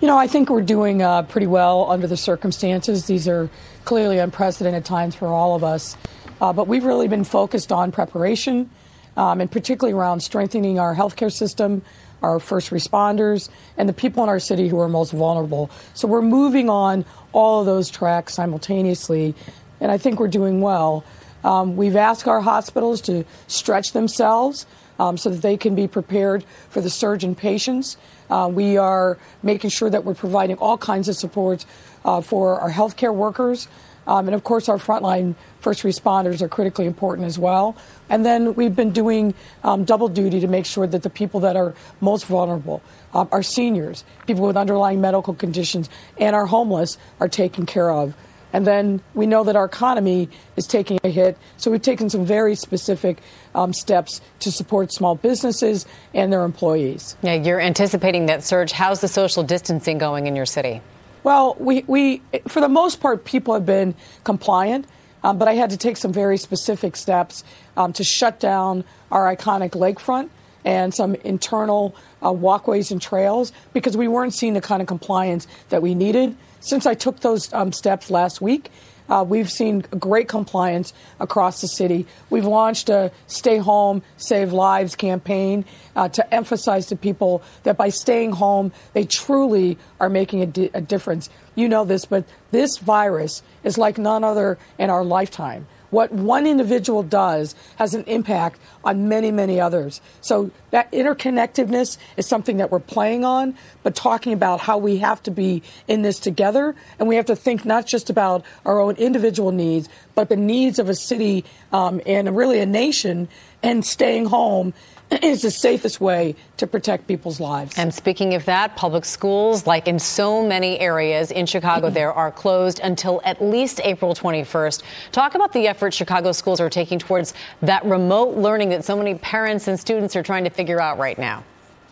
You 0.00 0.08
know, 0.08 0.18
I 0.18 0.26
think 0.26 0.50
we're 0.50 0.60
doing 0.60 1.00
uh, 1.00 1.22
pretty 1.22 1.46
well 1.46 1.88
under 1.88 2.08
the 2.08 2.16
circumstances. 2.16 3.06
These 3.06 3.28
are 3.28 3.48
clearly 3.84 4.18
unprecedented 4.18 4.84
times 4.84 5.14
for 5.14 5.28
all 5.28 5.54
of 5.54 5.62
us. 5.62 5.96
Uh, 6.40 6.52
but 6.52 6.66
we've 6.66 6.84
really 6.84 7.06
been 7.06 7.22
focused 7.22 7.70
on 7.70 7.92
preparation 7.92 8.68
um, 9.16 9.40
and 9.40 9.50
particularly 9.50 9.98
around 9.98 10.20
strengthening 10.20 10.78
our 10.78 10.94
healthcare 10.94 11.32
system, 11.32 11.82
our 12.22 12.40
first 12.40 12.70
responders, 12.70 13.48
and 13.76 13.88
the 13.88 13.92
people 13.92 14.22
in 14.22 14.28
our 14.28 14.40
city 14.40 14.68
who 14.68 14.80
are 14.80 14.88
most 14.88 15.12
vulnerable. 15.12 15.70
So 15.94 16.08
we're 16.08 16.22
moving 16.22 16.68
on 16.70 17.04
all 17.32 17.60
of 17.60 17.66
those 17.66 17.90
tracks 17.90 18.34
simultaneously, 18.34 19.34
and 19.80 19.92
I 19.92 19.98
think 19.98 20.18
we're 20.18 20.28
doing 20.28 20.60
well. 20.60 21.04
Um, 21.44 21.76
we've 21.76 21.96
asked 21.96 22.26
our 22.26 22.40
hospitals 22.40 23.00
to 23.02 23.24
stretch 23.46 23.92
themselves 23.92 24.66
um, 24.98 25.16
so 25.16 25.30
that 25.30 25.42
they 25.42 25.56
can 25.56 25.74
be 25.74 25.86
prepared 25.86 26.44
for 26.70 26.80
the 26.80 26.90
surge 26.90 27.22
in 27.22 27.34
patients. 27.34 27.96
Uh, 28.30 28.50
we 28.52 28.76
are 28.76 29.18
making 29.42 29.70
sure 29.70 29.90
that 29.90 30.04
we're 30.04 30.14
providing 30.14 30.56
all 30.56 30.78
kinds 30.78 31.08
of 31.08 31.16
support 31.16 31.64
uh, 32.04 32.20
for 32.20 32.60
our 32.60 32.70
healthcare 32.70 33.14
workers. 33.14 33.68
Um, 34.06 34.26
and 34.26 34.34
of 34.34 34.44
course, 34.44 34.68
our 34.68 34.78
frontline 34.78 35.34
first 35.60 35.82
responders 35.82 36.40
are 36.42 36.48
critically 36.48 36.86
important 36.86 37.26
as 37.26 37.38
well. 37.38 37.76
And 38.08 38.24
then 38.24 38.54
we've 38.54 38.76
been 38.76 38.92
doing 38.92 39.34
um, 39.64 39.84
double 39.84 40.08
duty 40.08 40.40
to 40.40 40.46
make 40.46 40.66
sure 40.66 40.86
that 40.86 41.02
the 41.02 41.10
people 41.10 41.40
that 41.40 41.56
are 41.56 41.74
most 42.00 42.26
vulnerable, 42.26 42.82
uh, 43.14 43.26
our 43.32 43.42
seniors, 43.42 44.04
people 44.26 44.46
with 44.46 44.56
underlying 44.56 45.00
medical 45.00 45.34
conditions, 45.34 45.88
and 46.18 46.36
our 46.36 46.46
homeless 46.46 46.98
are 47.20 47.28
taken 47.28 47.66
care 47.66 47.90
of. 47.90 48.14
And 48.52 48.66
then 48.66 49.02
we 49.12 49.26
know 49.26 49.44
that 49.44 49.56
our 49.56 49.64
economy 49.66 50.30
is 50.56 50.66
taking 50.66 50.98
a 51.04 51.10
hit. 51.10 51.36
So 51.56 51.70
we've 51.70 51.82
taken 51.82 52.08
some 52.08 52.24
very 52.24 52.54
specific 52.54 53.18
um, 53.54 53.72
steps 53.72 54.20
to 54.40 54.52
support 54.52 54.92
small 54.92 55.14
businesses 55.14 55.84
and 56.14 56.32
their 56.32 56.44
employees. 56.44 57.16
Yeah, 57.22 57.34
you're 57.34 57.60
anticipating 57.60 58.26
that 58.26 58.44
surge. 58.44 58.72
How's 58.72 59.00
the 59.00 59.08
social 59.08 59.42
distancing 59.42 59.98
going 59.98 60.26
in 60.26 60.36
your 60.36 60.46
city? 60.46 60.80
Well, 61.26 61.56
we, 61.58 61.82
we 61.88 62.22
for 62.46 62.60
the 62.60 62.68
most 62.68 63.00
part, 63.00 63.24
people 63.24 63.52
have 63.54 63.66
been 63.66 63.96
compliant. 64.22 64.86
Um, 65.24 65.38
but 65.38 65.48
I 65.48 65.54
had 65.54 65.70
to 65.70 65.76
take 65.76 65.96
some 65.96 66.12
very 66.12 66.36
specific 66.36 66.94
steps 66.94 67.42
um, 67.76 67.92
to 67.94 68.04
shut 68.04 68.38
down 68.38 68.84
our 69.10 69.34
iconic 69.34 69.70
lakefront 69.70 70.28
and 70.64 70.94
some 70.94 71.16
internal 71.16 71.96
uh, 72.24 72.30
walkways 72.30 72.92
and 72.92 73.02
trails 73.02 73.52
because 73.72 73.96
we 73.96 74.06
weren't 74.06 74.34
seeing 74.34 74.54
the 74.54 74.60
kind 74.60 74.80
of 74.80 74.86
compliance 74.86 75.48
that 75.70 75.82
we 75.82 75.96
needed. 75.96 76.36
Since 76.60 76.86
I 76.86 76.94
took 76.94 77.18
those 77.18 77.52
um, 77.52 77.72
steps 77.72 78.08
last 78.08 78.40
week, 78.40 78.70
uh, 79.08 79.24
we've 79.26 79.50
seen 79.50 79.80
great 79.98 80.28
compliance 80.28 80.92
across 81.20 81.60
the 81.60 81.68
city. 81.68 82.06
We've 82.30 82.46
launched 82.46 82.88
a 82.88 83.12
Stay 83.26 83.58
Home, 83.58 84.02
Save 84.16 84.52
Lives 84.52 84.94
campaign 84.94 85.64
uh, 85.94 86.08
to 86.10 86.34
emphasize 86.34 86.86
to 86.86 86.96
people 86.96 87.42
that 87.62 87.76
by 87.76 87.88
staying 87.88 88.32
home, 88.32 88.72
they 88.92 89.04
truly 89.04 89.78
are 90.00 90.08
making 90.08 90.42
a, 90.42 90.46
di- 90.46 90.70
a 90.74 90.80
difference. 90.80 91.28
You 91.54 91.68
know 91.68 91.84
this, 91.84 92.04
but 92.04 92.24
this 92.50 92.78
virus 92.78 93.42
is 93.64 93.78
like 93.78 93.98
none 93.98 94.24
other 94.24 94.58
in 94.78 94.90
our 94.90 95.04
lifetime 95.04 95.66
what 95.96 96.12
one 96.12 96.46
individual 96.46 97.02
does 97.02 97.54
has 97.76 97.94
an 97.94 98.04
impact 98.04 98.60
on 98.84 99.08
many, 99.08 99.30
many 99.30 99.58
others. 99.58 100.02
So 100.20 100.50
that 100.70 100.92
interconnectedness 100.92 101.96
is 102.18 102.26
something 102.26 102.58
that 102.58 102.70
we're 102.70 102.80
playing 102.80 103.24
on, 103.24 103.56
but 103.82 103.94
talking 103.94 104.34
about 104.34 104.60
how 104.60 104.76
we 104.76 104.98
have 104.98 105.22
to 105.22 105.30
be 105.30 105.62
in 105.88 106.02
this 106.02 106.18
together. 106.20 106.74
And 106.98 107.08
we 107.08 107.16
have 107.16 107.24
to 107.24 107.34
think 107.34 107.64
not 107.64 107.86
just 107.86 108.10
about 108.10 108.44
our 108.66 108.78
own 108.78 108.96
individual 108.96 109.52
needs, 109.52 109.88
but 110.14 110.28
the 110.28 110.36
needs 110.36 110.78
of 110.78 110.90
a 110.90 110.94
city 110.94 111.46
um, 111.72 112.02
and 112.04 112.36
really 112.36 112.60
a 112.60 112.66
nation 112.66 113.26
and 113.62 113.82
staying 113.82 114.26
home 114.26 114.74
is 115.22 115.42
the 115.42 115.50
safest 115.50 116.00
way 116.00 116.34
to 116.56 116.66
protect 116.66 117.06
people's 117.06 117.38
lives. 117.38 117.78
And 117.78 117.94
speaking 117.94 118.34
of 118.34 118.44
that, 118.46 118.76
public 118.76 119.04
schools, 119.04 119.66
like 119.66 119.86
in 119.86 119.98
so 119.98 120.44
many 120.46 120.78
areas 120.80 121.30
in 121.30 121.46
Chicago, 121.46 121.90
there 121.90 122.12
are 122.12 122.32
closed 122.32 122.80
until 122.80 123.20
at 123.24 123.42
least 123.42 123.80
April 123.84 124.14
21st. 124.14 124.82
Talk 125.12 125.34
about 125.34 125.52
the 125.52 125.68
effort 125.68 125.94
Chicago 125.94 126.32
schools 126.32 126.60
are 126.60 126.70
taking 126.70 126.98
towards 126.98 127.34
that 127.62 127.84
remote 127.84 128.36
learning 128.36 128.70
that 128.70 128.84
so 128.84 128.96
many 128.96 129.14
parents 129.14 129.68
and 129.68 129.78
students 129.78 130.16
are 130.16 130.22
trying 130.22 130.44
to 130.44 130.50
figure 130.50 130.80
out 130.80 130.98
right 130.98 131.18
now. 131.18 131.44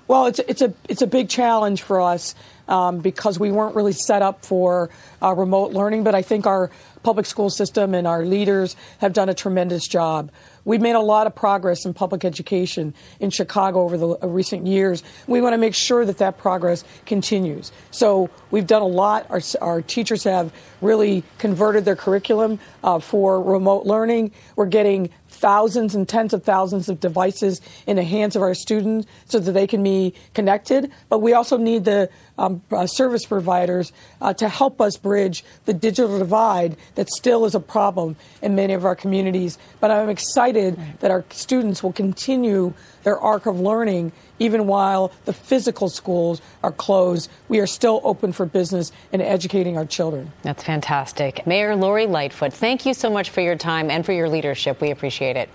Well, 0.06 0.26
it's 0.26 0.38
it's 0.40 0.60
a 0.60 0.74
it's 0.86 1.00
a 1.00 1.06
big 1.06 1.30
challenge 1.30 1.80
for 1.80 2.00
us 2.00 2.34
um, 2.68 2.98
because 2.98 3.38
we 3.38 3.50
weren't 3.50 3.74
really 3.74 3.92
set 3.92 4.20
up 4.20 4.44
for 4.44 4.90
uh, 5.22 5.32
remote 5.34 5.72
learning. 5.72 6.04
But 6.04 6.14
I 6.14 6.20
think 6.20 6.46
our 6.46 6.70
public 7.02 7.24
school 7.24 7.48
system 7.48 7.94
and 7.94 8.06
our 8.06 8.24
leaders 8.24 8.76
have 8.98 9.14
done 9.14 9.30
a 9.30 9.34
tremendous 9.34 9.88
job. 9.88 10.30
We've 10.64 10.80
made 10.80 10.94
a 10.94 11.00
lot 11.00 11.26
of 11.26 11.34
progress 11.34 11.84
in 11.84 11.94
public 11.94 12.24
education 12.24 12.94
in 13.20 13.30
Chicago 13.30 13.82
over 13.82 13.98
the 13.98 14.08
uh, 14.22 14.26
recent 14.26 14.66
years. 14.66 15.02
We 15.26 15.40
want 15.40 15.52
to 15.52 15.58
make 15.58 15.74
sure 15.74 16.04
that 16.04 16.18
that 16.18 16.38
progress 16.38 16.84
continues. 17.04 17.70
So 17.90 18.30
we've 18.50 18.66
done 18.66 18.82
a 18.82 18.86
lot. 18.86 19.26
Our, 19.30 19.40
our 19.60 19.82
teachers 19.82 20.24
have 20.24 20.52
really 20.80 21.22
converted 21.38 21.84
their 21.84 21.96
curriculum 21.96 22.60
uh, 22.82 22.98
for 22.98 23.42
remote 23.42 23.86
learning. 23.86 24.32
We're 24.56 24.66
getting 24.66 25.10
thousands 25.44 25.94
and 25.94 26.08
tens 26.08 26.32
of 26.32 26.42
thousands 26.42 26.88
of 26.88 26.98
devices 27.00 27.60
in 27.86 27.96
the 27.96 28.02
hands 28.02 28.34
of 28.34 28.40
our 28.40 28.54
students 28.54 29.06
so 29.26 29.38
that 29.38 29.52
they 29.52 29.66
can 29.66 29.82
be 29.82 30.14
connected. 30.32 30.90
But 31.10 31.18
we 31.18 31.34
also 31.34 31.58
need 31.58 31.84
the 31.84 32.08
um, 32.38 32.62
uh, 32.72 32.86
service 32.86 33.26
providers 33.26 33.92
uh, 34.22 34.32
to 34.40 34.48
help 34.48 34.80
us 34.80 34.96
bridge 34.96 35.44
the 35.66 35.74
digital 35.74 36.18
divide 36.18 36.78
that 36.94 37.10
still 37.10 37.44
is 37.44 37.54
a 37.54 37.60
problem 37.60 38.16
in 38.40 38.54
many 38.54 38.72
of 38.72 38.86
our 38.86 38.96
communities. 38.96 39.58
But 39.80 39.90
I'm 39.90 40.08
excited 40.08 40.78
that 41.00 41.10
our 41.10 41.26
students 41.28 41.82
will 41.82 41.92
continue 41.92 42.72
their 43.04 43.18
arc 43.18 43.46
of 43.46 43.60
learning 43.60 44.12
even 44.38 44.66
while 44.66 45.12
the 45.24 45.32
physical 45.32 45.88
schools 45.88 46.42
are 46.62 46.72
closed. 46.72 47.30
We 47.48 47.60
are 47.60 47.66
still 47.66 48.00
open 48.02 48.32
for 48.32 48.46
business 48.46 48.92
and 49.12 49.22
educating 49.22 49.76
our 49.76 49.86
children. 49.86 50.32
That's 50.42 50.62
fantastic. 50.62 51.46
Mayor 51.46 51.76
Lori 51.76 52.06
Lightfoot, 52.06 52.52
thank 52.52 52.84
you 52.84 52.94
so 52.94 53.10
much 53.10 53.30
for 53.30 53.40
your 53.40 53.56
time 53.56 53.90
and 53.90 54.04
for 54.04 54.12
your 54.12 54.28
leadership. 54.28 54.80
We 54.80 54.90
appreciate 54.90 55.36
it. 55.36 55.48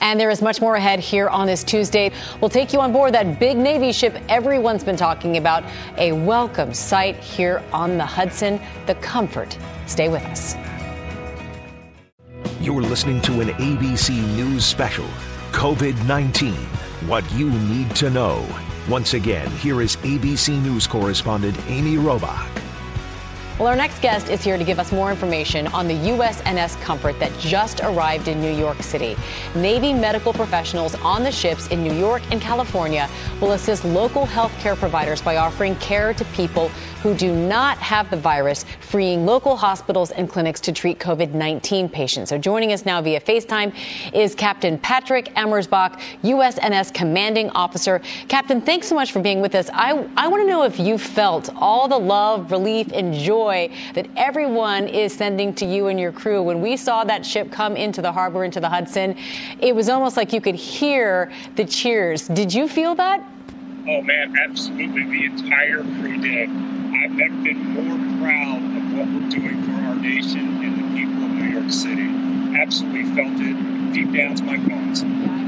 And 0.00 0.18
there 0.18 0.30
is 0.30 0.40
much 0.40 0.60
more 0.60 0.76
ahead 0.76 1.00
here 1.00 1.28
on 1.28 1.46
this 1.46 1.62
Tuesday. 1.62 2.10
We'll 2.40 2.50
take 2.50 2.72
you 2.72 2.80
on 2.80 2.92
board 2.92 3.12
that 3.14 3.38
big 3.38 3.56
Navy 3.56 3.92
ship 3.92 4.16
everyone's 4.28 4.84
been 4.84 4.96
talking 4.96 5.36
about. 5.36 5.64
A 5.98 6.12
welcome 6.12 6.72
sight 6.72 7.16
here 7.16 7.62
on 7.72 7.98
the 7.98 8.06
Hudson, 8.06 8.60
the 8.86 8.94
Comfort. 8.96 9.58
Stay 9.86 10.08
with 10.08 10.22
us. 10.24 10.54
You're 12.60 12.82
listening 12.82 13.20
to 13.22 13.40
an 13.40 13.48
ABC 13.48 14.10
News 14.36 14.64
special 14.64 15.06
COVID 15.56 16.06
19 16.06 16.52
What 17.08 17.24
You 17.32 17.50
Need 17.50 17.96
to 17.96 18.10
Know. 18.10 18.46
Once 18.90 19.14
again, 19.14 19.50
here 19.52 19.80
is 19.80 19.96
ABC 19.96 20.62
News 20.62 20.86
correspondent 20.86 21.56
Amy 21.66 21.96
Robach. 21.96 22.65
Well, 23.58 23.68
our 23.68 23.76
next 23.76 24.02
guest 24.02 24.28
is 24.28 24.44
here 24.44 24.58
to 24.58 24.64
give 24.64 24.78
us 24.78 24.92
more 24.92 25.10
information 25.10 25.66
on 25.68 25.88
the 25.88 25.94
USNS 25.94 26.78
Comfort 26.82 27.18
that 27.20 27.32
just 27.38 27.80
arrived 27.80 28.28
in 28.28 28.38
New 28.38 28.52
York 28.52 28.82
City. 28.82 29.16
Navy 29.54 29.94
medical 29.94 30.34
professionals 30.34 30.94
on 30.96 31.22
the 31.22 31.32
ships 31.32 31.68
in 31.68 31.82
New 31.82 31.94
York 31.94 32.20
and 32.30 32.38
California 32.38 33.08
will 33.40 33.52
assist 33.52 33.82
local 33.86 34.26
healthcare 34.26 34.76
providers 34.76 35.22
by 35.22 35.38
offering 35.38 35.74
care 35.76 36.12
to 36.12 36.24
people 36.26 36.68
who 37.02 37.14
do 37.14 37.34
not 37.34 37.78
have 37.78 38.10
the 38.10 38.16
virus, 38.18 38.66
freeing 38.80 39.24
local 39.24 39.56
hospitals 39.56 40.10
and 40.10 40.28
clinics 40.28 40.60
to 40.60 40.70
treat 40.70 40.98
COVID 40.98 41.32
19 41.32 41.88
patients. 41.88 42.28
So 42.28 42.36
joining 42.36 42.74
us 42.74 42.84
now 42.84 43.00
via 43.00 43.20
FaceTime 43.20 43.74
is 44.12 44.34
Captain 44.34 44.76
Patrick 44.76 45.34
Amersbach, 45.34 45.98
USNS 46.24 46.92
Commanding 46.92 47.48
Officer. 47.50 48.02
Captain, 48.28 48.60
thanks 48.60 48.86
so 48.86 48.94
much 48.94 49.12
for 49.12 49.20
being 49.20 49.40
with 49.40 49.54
us. 49.54 49.70
I, 49.72 50.06
I 50.14 50.28
want 50.28 50.42
to 50.42 50.46
know 50.46 50.64
if 50.64 50.78
you 50.78 50.98
felt 50.98 51.48
all 51.56 51.88
the 51.88 51.98
love, 51.98 52.50
relief, 52.50 52.90
and 52.92 53.14
joy 53.14 53.45
that 53.46 54.08
everyone 54.16 54.88
is 54.88 55.12
sending 55.12 55.54
to 55.54 55.64
you 55.64 55.86
and 55.86 56.00
your 56.00 56.10
crew. 56.10 56.42
When 56.42 56.60
we 56.60 56.76
saw 56.76 57.04
that 57.04 57.24
ship 57.24 57.52
come 57.52 57.76
into 57.76 58.02
the 58.02 58.10
harbor, 58.10 58.44
into 58.44 58.58
the 58.58 58.68
Hudson, 58.68 59.16
it 59.60 59.74
was 59.74 59.88
almost 59.88 60.16
like 60.16 60.32
you 60.32 60.40
could 60.40 60.56
hear 60.56 61.30
the 61.54 61.64
cheers. 61.64 62.26
Did 62.26 62.52
you 62.52 62.66
feel 62.66 62.96
that? 62.96 63.24
Oh 63.88 64.02
man, 64.02 64.36
absolutely. 64.36 65.04
The 65.04 65.24
entire 65.26 65.82
crew 65.82 66.20
did. 66.20 66.50
I've 66.50 67.12
never 67.12 67.36
been 67.42 67.58
more 67.70 68.20
proud 68.26 68.56
of 68.56 68.98
what 68.98 69.06
we're 69.06 69.30
doing 69.30 69.62
for 69.62 69.72
our 69.86 69.94
nation 69.94 70.64
and 70.64 70.74
the 70.74 70.98
people 70.98 71.24
of 71.24 71.30
New 71.30 71.60
York 71.60 71.70
City. 71.70 72.08
Absolutely 72.60 73.04
felt 73.14 73.40
it 73.40 73.92
deep 73.92 74.12
down 74.12 74.34
to 74.34 74.42
my 74.42 74.56
bones. 74.56 75.04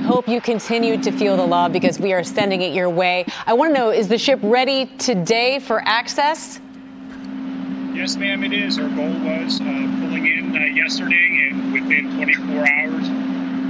Hope 0.07 0.29
you 0.29 0.41
continue 0.41 0.97
to 1.03 1.11
feel 1.11 1.37
the 1.37 1.47
love 1.47 1.73
because 1.73 1.99
we 1.99 2.13
are 2.13 2.23
sending 2.23 2.63
it 2.63 2.73
your 2.73 2.89
way. 2.89 3.27
I 3.45 3.55
want 3.55 3.75
to 3.75 3.79
know 3.79 3.91
is 3.91 4.07
the 4.07 4.19
ship 4.19 4.39
ready 4.43 4.87
today 4.99 5.59
for 5.59 5.83
access? 5.85 6.61
Yes, 7.99 8.17
ma'am, 8.17 8.45
it 8.45 8.53
is. 8.53 8.79
Our 8.79 8.89
goal 8.91 9.11
was 9.27 9.61
uh, 9.61 9.65
pulling 9.65 10.29
in 10.29 10.57
uh, 10.57 10.61
yesterday 10.67 11.51
and 11.51 11.73
within 11.73 12.15
24 12.15 12.65
hours 12.71 13.09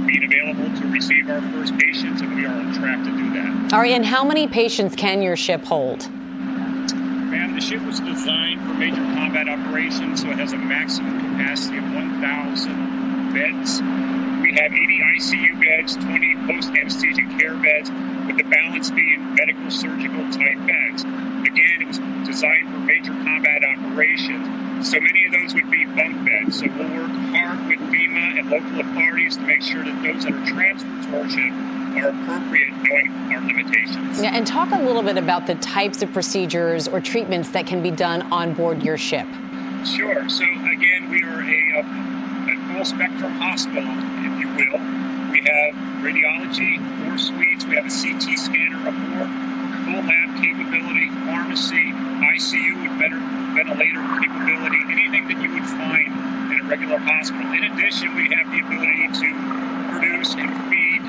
being 0.05 0.23
available 0.23 0.69
to 0.79 0.87
receive 0.87 1.31
our 1.31 1.41
first 1.49 1.75
patients, 1.79 2.21
and 2.21 2.35
we 2.35 2.45
are 2.45 2.53
on 2.53 2.71
track 2.75 3.03
to 3.05 3.09
do 3.09 3.33
that. 3.33 3.73
All 3.73 3.79
right, 3.79 3.91
and 3.91 4.05
how 4.05 4.23
many 4.23 4.47
patients 4.47 4.95
can 4.95 5.23
your 5.23 5.35
ship 5.35 5.65
hold? 5.65 6.11
Ma'am, 6.11 7.55
the 7.55 7.59
ship 7.59 7.81
was 7.81 8.01
designed 8.01 8.61
for 8.67 8.75
major 8.75 9.01
combat 9.17 9.49
operations, 9.49 10.21
so 10.21 10.29
it 10.29 10.37
has 10.37 10.53
a 10.53 10.57
maximum 10.57 11.19
capacity 11.19 11.79
of 11.79 11.91
1,000 11.91 13.33
beds. 13.33 13.81
We 14.43 14.53
have 14.53 14.71
80 14.71 14.99
ICU 15.17 15.59
beds, 15.59 15.95
20 15.95 16.35
post 16.45 16.69
anesthesia 16.69 17.23
care 17.39 17.57
beds, 17.57 17.89
with 18.27 18.37
the 18.37 18.43
balance 18.43 18.91
being 18.91 19.33
medical 19.33 19.71
surgical 19.71 20.21
type 20.29 20.59
beds. 20.67 21.03
Again, 21.45 21.81
it 21.81 21.87
was 21.87 21.99
designed 22.27 22.71
for 22.71 22.79
major 22.79 23.11
combat 23.11 23.63
operations, 23.63 24.87
so 24.87 24.99
many 24.99 25.25
of 25.25 25.31
those 25.33 25.53
would 25.53 25.69
be 25.69 25.85
bunk 25.85 26.25
beds. 26.25 26.59
So 26.59 26.67
we'll 26.67 26.87
work 26.95 27.11
hard 27.35 27.67
with 27.67 27.79
FEMA 27.79 28.39
and 28.39 28.49
local 28.49 28.79
authorities 28.79 29.35
to 29.35 29.43
make 29.43 29.61
sure 29.61 29.83
that 29.83 30.03
those 30.03 30.23
that 30.23 30.33
are 30.33 30.45
transferred 30.45 31.03
to 31.03 31.19
our 31.19 31.29
ship 31.29 31.51
are 31.99 32.09
appropriate 32.09 32.71
knowing 32.83 33.11
our 33.33 33.41
limitations. 33.41 34.21
Yeah, 34.21 34.35
and 34.35 34.45
talk 34.47 34.71
a 34.71 34.81
little 34.81 35.01
bit 35.01 35.17
about 35.17 35.47
the 35.47 35.55
types 35.55 36.01
of 36.01 36.13
procedures 36.13 36.87
or 36.87 37.01
treatments 37.01 37.49
that 37.49 37.67
can 37.67 37.81
be 37.83 37.91
done 37.91 38.21
on 38.31 38.53
board 38.53 38.83
your 38.83 38.97
ship. 38.97 39.27
Sure. 39.85 40.29
So 40.29 40.43
again, 40.43 41.09
we 41.09 41.23
are 41.23 41.41
a, 41.41 41.79
a 41.79 42.73
full 42.73 42.85
spectrum 42.85 43.31
hospital, 43.33 43.83
if 43.87 44.39
you 44.39 44.47
will. 44.55 44.79
We 45.31 45.41
have 45.41 45.73
radiology, 46.03 46.79
four 47.03 47.17
suites. 47.17 47.65
We 47.65 47.75
have 47.75 47.85
a 47.85 47.89
CT 47.89 48.37
scanner 48.39 48.87
aboard, 48.87 49.27
full 49.85 50.03
lab 50.03 50.35
capability, 50.41 51.09
pharmacy, 51.25 51.91
ICU 51.93 52.83
with 52.83 52.99
better 52.99 53.19
ventilator 53.55 54.01
capability, 54.19 54.81
anything 54.91 55.27
that 55.27 55.41
you 55.41 55.49
would 55.53 55.69
find 55.77 56.09
in 56.51 56.61
a 56.61 56.63
regular 56.63 56.97
hospital. 56.97 57.51
In 57.51 57.63
addition, 57.71 58.15
we 58.15 58.29
have 58.29 58.49
the 58.51 58.59
ability 58.59 59.07
to 59.19 59.29
produce 59.91 60.35
and 60.35 60.51
feed 60.69 61.01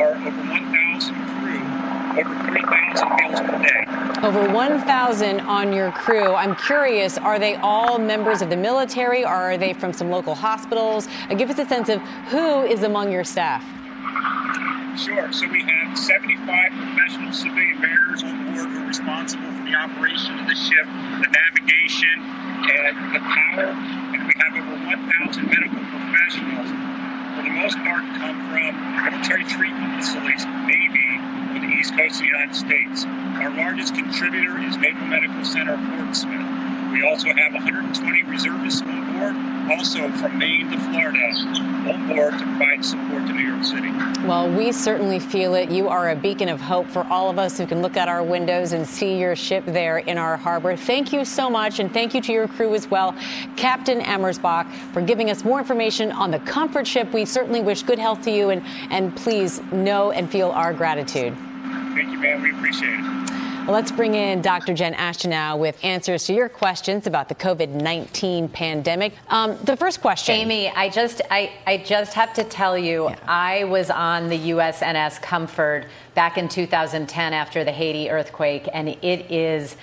our 0.00 0.14
over 0.16 0.42
1,000 0.50 1.14
crew 1.40 1.94
over 2.18 2.34
3,000 2.46 3.08
meals 3.16 3.40
per 3.40 3.62
day. 3.62 4.26
Over 4.26 4.52
1,000 4.52 5.40
on 5.40 5.72
your 5.72 5.90
crew. 5.92 6.34
I'm 6.34 6.54
curious, 6.54 7.18
are 7.18 7.38
they 7.38 7.56
all 7.56 7.98
members 7.98 8.40
of 8.40 8.50
the 8.50 8.56
military 8.56 9.24
or 9.24 9.28
are 9.28 9.58
they 9.58 9.72
from 9.72 9.92
some 9.92 10.10
local 10.10 10.34
hospitals? 10.34 11.08
Give 11.36 11.50
us 11.50 11.58
a 11.58 11.66
sense 11.66 11.88
of 11.88 12.00
who 12.28 12.62
is 12.62 12.82
among 12.84 13.10
your 13.10 13.24
staff. 13.24 13.64
Sure. 14.96 15.32
So 15.32 15.48
we 15.48 15.60
have 15.62 15.98
75 15.98 16.46
professional 16.70 17.32
civilian 17.32 17.80
mariners 17.80 18.22
on 18.22 18.54
board 18.54 18.70
who 18.70 18.78
are 18.78 18.86
responsible 18.86 19.50
for 19.50 19.64
the 19.66 19.74
operation 19.74 20.38
of 20.38 20.46
the 20.46 20.54
ship, 20.54 20.86
the 21.18 21.26
navigation, 21.34 22.14
and 22.22 22.94
the 23.10 23.18
power. 23.18 23.74
And 24.14 24.22
we 24.22 24.34
have 24.38 24.54
over 24.54 24.78
1,000 24.86 25.50
medical 25.50 25.82
professionals, 25.82 26.70
for 27.34 27.42
the 27.42 27.50
most 27.58 27.76
part, 27.82 28.06
come 28.22 28.38
from 28.54 28.70
military 29.02 29.42
treatment 29.50 29.98
facilities, 29.98 30.46
Navy, 30.62 31.18
on 31.18 31.60
the 31.60 31.74
East 31.74 31.96
Coast 31.98 32.22
of 32.22 32.30
the 32.30 32.30
United 32.30 32.54
States. 32.54 33.04
Our 33.42 33.50
largest 33.50 33.98
contributor 33.98 34.62
is 34.62 34.78
Naval 34.78 35.10
Medical 35.10 35.44
Center 35.44 35.74
Portsmouth. 35.98 36.46
We 36.94 37.02
also 37.02 37.34
have 37.34 37.52
120 37.52 37.98
reservists 38.30 38.80
on 38.82 39.18
board, 39.18 39.34
also 39.70 40.10
from 40.12 40.38
Maine 40.38 40.70
to 40.70 40.78
Florida, 40.78 41.18
on 41.88 42.08
board 42.08 42.38
to 42.38 42.44
provide 42.44 42.84
support 42.84 43.26
to 43.26 43.32
New 43.32 43.42
York 43.42 43.64
City. 43.64 43.90
Well, 44.26 44.50
we 44.50 44.72
certainly 44.72 45.18
feel 45.18 45.54
it. 45.54 45.70
You 45.70 45.88
are 45.88 46.10
a 46.10 46.16
beacon 46.16 46.48
of 46.48 46.60
hope 46.60 46.86
for 46.88 47.04
all 47.08 47.28
of 47.28 47.38
us 47.38 47.58
who 47.58 47.66
can 47.66 47.82
look 47.82 47.96
out 47.96 48.08
our 48.08 48.22
windows 48.22 48.72
and 48.72 48.86
see 48.86 49.18
your 49.18 49.36
ship 49.36 49.64
there 49.66 49.98
in 49.98 50.16
our 50.16 50.36
harbor. 50.36 50.76
Thank 50.76 51.12
you 51.12 51.24
so 51.24 51.50
much, 51.50 51.78
and 51.78 51.92
thank 51.92 52.14
you 52.14 52.20
to 52.22 52.32
your 52.32 52.48
crew 52.48 52.74
as 52.74 52.90
well, 52.90 53.14
Captain 53.56 54.00
Amersbach, 54.00 54.70
for 54.92 55.02
giving 55.02 55.30
us 55.30 55.44
more 55.44 55.58
information 55.58 56.10
on 56.12 56.30
the 56.30 56.38
Comfort 56.40 56.86
ship. 56.86 57.12
We 57.12 57.24
certainly 57.24 57.60
wish 57.60 57.82
good 57.82 57.98
health 57.98 58.22
to 58.22 58.30
you, 58.30 58.50
and, 58.50 58.62
and 58.90 59.14
please 59.14 59.60
know 59.72 60.10
and 60.10 60.30
feel 60.30 60.50
our 60.50 60.72
gratitude. 60.72 61.36
Thank 61.94 62.10
you, 62.10 62.18
man. 62.18 62.42
We 62.42 62.50
appreciate 62.50 62.98
it. 62.98 63.43
Well, 63.64 63.72
let's 63.72 63.90
bring 63.90 64.14
in 64.14 64.42
Dr. 64.42 64.74
Jen 64.74 64.92
Ashton 64.92 65.30
now 65.30 65.56
with 65.56 65.82
answers 65.82 66.24
to 66.24 66.34
your 66.34 66.50
questions 66.50 67.06
about 67.06 67.30
the 67.30 67.34
COVID 67.34 67.70
19 67.70 68.46
pandemic. 68.50 69.14
Um, 69.30 69.56
the 69.64 69.74
first 69.74 70.02
question 70.02 70.34
Amy, 70.34 70.68
I 70.68 70.90
just, 70.90 71.22
I, 71.30 71.50
I 71.66 71.78
just 71.78 72.12
have 72.12 72.34
to 72.34 72.44
tell 72.44 72.76
you, 72.76 73.08
yeah. 73.08 73.16
I 73.26 73.64
was 73.64 73.88
on 73.88 74.28
the 74.28 74.50
USNS 74.50 75.22
Comfort 75.22 75.86
back 76.14 76.36
in 76.36 76.46
2010 76.46 77.32
after 77.32 77.64
the 77.64 77.72
Haiti 77.72 78.10
earthquake, 78.10 78.68
and 78.70 78.90
it 78.90 79.30
is 79.32 79.78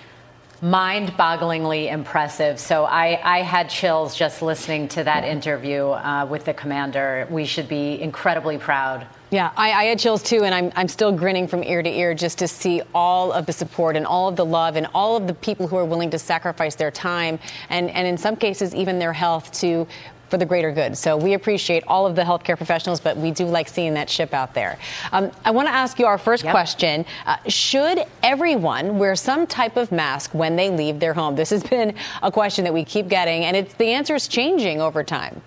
mind 0.61 1.09
bogglingly 1.13 1.91
impressive. 1.91 2.59
So 2.59 2.85
I, 2.85 3.19
I, 3.23 3.41
had 3.41 3.69
chills 3.69 4.15
just 4.15 4.43
listening 4.43 4.87
to 4.89 5.03
that 5.03 5.23
interview 5.23 5.87
uh, 5.87 6.27
with 6.29 6.45
the 6.45 6.53
commander. 6.53 7.27
We 7.31 7.45
should 7.45 7.67
be 7.67 7.99
incredibly 7.99 8.59
proud. 8.59 9.07
Yeah, 9.31 9.51
I, 9.57 9.71
I, 9.71 9.83
had 9.85 9.97
chills 9.97 10.21
too, 10.21 10.43
and 10.43 10.53
I'm, 10.53 10.71
I'm 10.75 10.87
still 10.87 11.11
grinning 11.13 11.47
from 11.47 11.63
ear 11.63 11.81
to 11.81 11.89
ear 11.89 12.13
just 12.13 12.37
to 12.39 12.47
see 12.47 12.83
all 12.93 13.31
of 13.31 13.47
the 13.47 13.53
support 13.53 13.95
and 13.95 14.05
all 14.05 14.27
of 14.27 14.35
the 14.35 14.45
love 14.45 14.75
and 14.75 14.87
all 14.93 15.17
of 15.17 15.25
the 15.25 15.33
people 15.33 15.67
who 15.67 15.77
are 15.77 15.85
willing 15.85 16.11
to 16.11 16.19
sacrifice 16.19 16.75
their 16.75 16.91
time 16.91 17.39
and, 17.69 17.89
and 17.89 18.05
in 18.05 18.17
some 18.17 18.35
cases, 18.35 18.75
even 18.75 18.99
their 18.99 19.13
health 19.13 19.51
to 19.53 19.87
for 20.31 20.37
the 20.37 20.45
greater 20.45 20.71
good. 20.71 20.97
So 20.97 21.17
we 21.17 21.33
appreciate 21.33 21.83
all 21.87 22.07
of 22.07 22.15
the 22.15 22.23
healthcare 22.23 22.57
professionals, 22.57 22.99
but 23.01 23.17
we 23.17 23.29
do 23.31 23.45
like 23.45 23.67
seeing 23.67 23.93
that 23.95 24.09
ship 24.09 24.33
out 24.33 24.53
there. 24.53 24.79
Um, 25.11 25.29
I 25.45 25.51
want 25.51 25.67
to 25.67 25.73
ask 25.73 25.99
you 25.99 26.05
our 26.05 26.17
first 26.17 26.45
yep. 26.45 26.53
question. 26.53 27.05
Uh, 27.25 27.37
should 27.47 28.05
everyone 28.23 28.97
wear 28.97 29.15
some 29.15 29.45
type 29.45 29.75
of 29.75 29.91
mask 29.91 30.33
when 30.33 30.55
they 30.55 30.69
leave 30.69 30.99
their 30.99 31.13
home? 31.13 31.35
This 31.35 31.49
has 31.49 31.63
been 31.63 31.93
a 32.23 32.31
question 32.31 32.63
that 32.63 32.73
we 32.73 32.85
keep 32.85 33.09
getting, 33.09 33.43
and 33.43 33.57
it's, 33.57 33.73
the 33.73 33.87
answer 33.87 34.15
is 34.15 34.27
changing 34.27 34.79
over 34.79 35.03
time. 35.03 35.41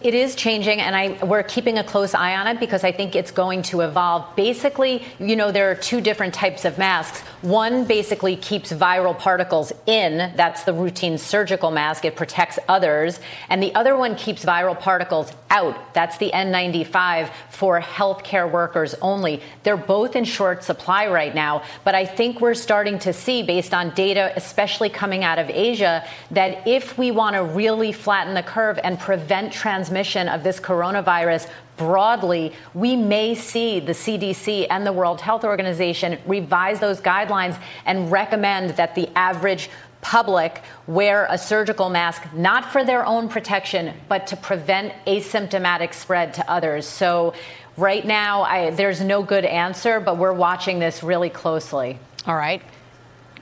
It 0.00 0.14
is 0.14 0.36
changing, 0.36 0.80
and 0.80 0.94
I, 0.94 1.24
we're 1.24 1.42
keeping 1.42 1.76
a 1.76 1.82
close 1.82 2.14
eye 2.14 2.36
on 2.36 2.46
it 2.46 2.60
because 2.60 2.84
I 2.84 2.92
think 2.92 3.16
it's 3.16 3.32
going 3.32 3.62
to 3.62 3.80
evolve. 3.80 4.36
Basically, 4.36 5.02
you 5.18 5.34
know, 5.34 5.50
there 5.50 5.72
are 5.72 5.74
two 5.74 6.00
different 6.00 6.34
types 6.34 6.64
of 6.64 6.78
masks. 6.78 7.18
One 7.42 7.84
basically 7.84 8.36
keeps 8.36 8.72
viral 8.72 9.18
particles 9.18 9.72
in, 9.86 10.32
that's 10.36 10.62
the 10.62 10.72
routine 10.72 11.18
surgical 11.18 11.72
mask, 11.72 12.04
it 12.04 12.14
protects 12.14 12.60
others. 12.68 13.18
And 13.48 13.60
the 13.60 13.74
other 13.74 13.96
one 13.96 14.14
keeps 14.14 14.44
viral 14.44 14.78
particles 14.78 15.32
out, 15.50 15.94
that's 15.94 16.16
the 16.18 16.30
N95 16.30 17.30
for 17.50 17.80
healthcare 17.80 18.48
workers 18.48 18.94
only. 19.02 19.42
They're 19.64 19.76
both 19.76 20.14
in 20.14 20.24
short 20.24 20.62
supply 20.62 21.08
right 21.08 21.34
now, 21.34 21.64
but 21.82 21.96
I 21.96 22.06
think 22.06 22.40
we're 22.40 22.54
starting 22.54 23.00
to 23.00 23.12
see, 23.12 23.42
based 23.42 23.74
on 23.74 23.90
data, 23.94 24.32
especially 24.36 24.90
coming 24.90 25.24
out 25.24 25.40
of 25.40 25.50
Asia, 25.50 26.04
that 26.30 26.68
if 26.68 26.96
we 26.96 27.10
want 27.10 27.34
to 27.34 27.42
really 27.42 27.90
flatten 27.90 28.34
the 28.34 28.44
curve 28.44 28.78
and 28.84 28.96
prevent 28.96 29.52
transmission, 29.52 29.87
transmission 29.88 30.28
of 30.28 30.44
this 30.44 30.60
coronavirus 30.60 31.48
broadly, 31.78 32.52
we 32.74 32.94
may 32.94 33.34
see 33.34 33.80
the 33.80 33.92
CDC 33.92 34.66
and 34.68 34.86
the 34.86 34.92
World 34.92 35.20
Health 35.20 35.44
Organization 35.44 36.18
revise 36.26 36.78
those 36.78 37.00
guidelines 37.00 37.58
and 37.86 38.12
recommend 38.12 38.70
that 38.70 38.94
the 38.94 39.08
average 39.16 39.70
public 40.02 40.62
wear 40.86 41.26
a 41.30 41.38
surgical 41.38 41.88
mask, 41.88 42.22
not 42.34 42.70
for 42.70 42.84
their 42.84 43.06
own 43.06 43.28
protection, 43.28 43.94
but 44.08 44.26
to 44.26 44.36
prevent 44.36 44.92
asymptomatic 45.06 45.94
spread 45.94 46.34
to 46.34 46.50
others. 46.50 46.86
So, 46.86 47.32
right 47.78 48.04
now, 48.04 48.42
I, 48.42 48.70
there's 48.70 49.00
no 49.00 49.22
good 49.22 49.44
answer, 49.44 50.00
but 50.00 50.18
we're 50.18 50.34
watching 50.34 50.80
this 50.80 51.02
really 51.02 51.30
closely. 51.30 51.98
All 52.26 52.36
right. 52.36 52.60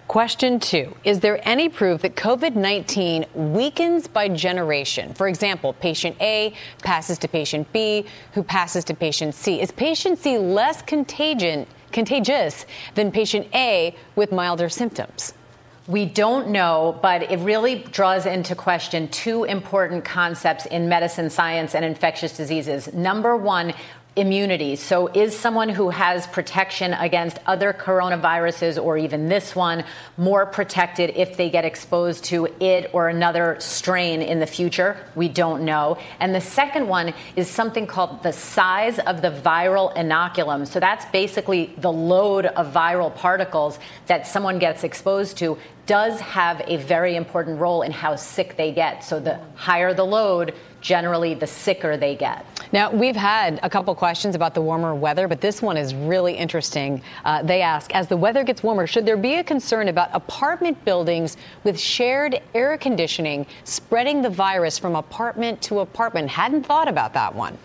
Question 0.08 0.60
two 0.60 0.94
Is 1.02 1.18
there 1.18 1.40
any 1.46 1.68
proof 1.68 2.02
that 2.02 2.14
COVID 2.14 2.54
19 2.54 3.26
weakens 3.34 4.06
by 4.06 4.28
generation? 4.28 5.12
For 5.14 5.26
example, 5.26 5.72
patient 5.72 6.16
A 6.20 6.54
passes 6.84 7.18
to 7.18 7.28
patient 7.28 7.72
B, 7.72 8.06
who 8.32 8.44
passes 8.44 8.84
to 8.84 8.94
patient 8.94 9.34
C. 9.34 9.60
Is 9.60 9.72
patient 9.72 10.20
C 10.20 10.38
less 10.38 10.80
contagion, 10.80 11.66
contagious 11.90 12.66
than 12.94 13.10
patient 13.10 13.48
A 13.52 13.96
with 14.14 14.30
milder 14.30 14.68
symptoms? 14.68 15.34
We 15.88 16.04
don't 16.04 16.48
know, 16.48 16.98
but 17.00 17.30
it 17.30 17.38
really 17.38 17.76
draws 17.76 18.26
into 18.26 18.56
question 18.56 19.06
two 19.08 19.44
important 19.44 20.04
concepts 20.04 20.66
in 20.66 20.88
medicine 20.88 21.30
science 21.30 21.76
and 21.76 21.84
infectious 21.84 22.36
diseases. 22.36 22.92
Number 22.92 23.36
one, 23.36 23.72
immunity. 24.16 24.76
So, 24.76 25.09
is 25.09 25.38
someone 25.38 25.68
who 25.68 25.90
has 25.90 26.26
protection 26.26 26.94
against 26.94 27.38
other 27.46 27.74
coronaviruses 27.74 28.83
or 28.83 28.96
even 28.96 29.29
this 29.29 29.55
one 29.55 29.85
more 30.16 30.46
protected 30.46 31.11
if 31.11 31.37
they 31.37 31.50
get 31.50 31.66
exposed 31.66 32.24
to 32.24 32.46
it 32.59 32.90
or 32.94 33.09
another 33.09 33.57
strain 33.61 34.22
in 34.22 34.40
the 34.40 34.46
future? 34.46 34.96
We 35.14 35.29
don't 35.29 35.66
know. 35.66 35.98
And 36.18 36.35
the 36.35 36.40
second 36.40 36.88
one 36.88 37.12
is 37.37 37.48
something 37.48 37.87
called 37.87 38.22
the 38.22 38.33
size 38.33 38.98
of 38.98 39.20
the 39.20 39.31
viral 39.31 39.94
inoculum. 39.94 40.66
So, 40.66 40.81
that's 40.81 41.05
basically 41.07 41.74
the 41.76 41.92
load 41.92 42.46
of 42.46 42.72
viral 42.72 43.14
particles 43.14 43.79
that 44.07 44.26
someone 44.26 44.59
gets 44.59 44.83
exposed 44.83 45.37
to 45.38 45.59
does 45.85 46.18
have 46.20 46.62
a 46.66 46.79
very 46.79 47.14
important 47.14 47.61
role 47.61 47.83
in 47.83 47.92
how 47.92 48.16
sick 48.16 48.57
they 48.57 48.72
get. 48.72 49.05
So, 49.05 49.20
the 49.20 49.38
higher 49.55 49.92
the 49.92 50.05
load, 50.05 50.55
generally 50.87 51.35
the 51.35 51.46
sicker 51.46 51.96
they 51.96 52.14
get. 52.14 52.46
Now, 52.70 52.92
we've 52.92 53.16
had 53.16 53.59
a 53.64 53.68
couple 53.68 53.92
questions 53.96 54.37
about 54.37 54.55
the 54.55 54.62
warmer 54.62 54.94
weather, 54.94 55.27
but 55.27 55.40
this 55.40 55.61
one 55.61 55.77
is 55.77 55.96
really 55.96 56.33
interesting. 56.33 57.03
Uh, 57.25 57.42
they 57.42 57.61
ask 57.61 57.92
As 57.92 58.07
the 58.07 58.16
weather 58.16 58.44
gets 58.44 58.62
warmer, 58.62 58.87
should 58.87 59.05
there 59.05 59.16
be 59.16 59.35
a 59.35 59.44
concern 59.44 59.88
about 59.88 60.11
apartment 60.12 60.83
buildings 60.85 61.38
with 61.64 61.79
shared 61.79 62.40
air 62.55 62.79
conditioning 62.79 63.46
spreading 63.64 64.22
the 64.22 64.31
virus 64.31 64.79
from 64.79 64.94
apartment 64.94 65.61
to 65.62 65.81
apartment? 65.81 66.31
Hadn't 66.31 66.64
thought 66.64 66.87
about 66.87 67.12
that 67.14 67.35
one. 67.35 67.59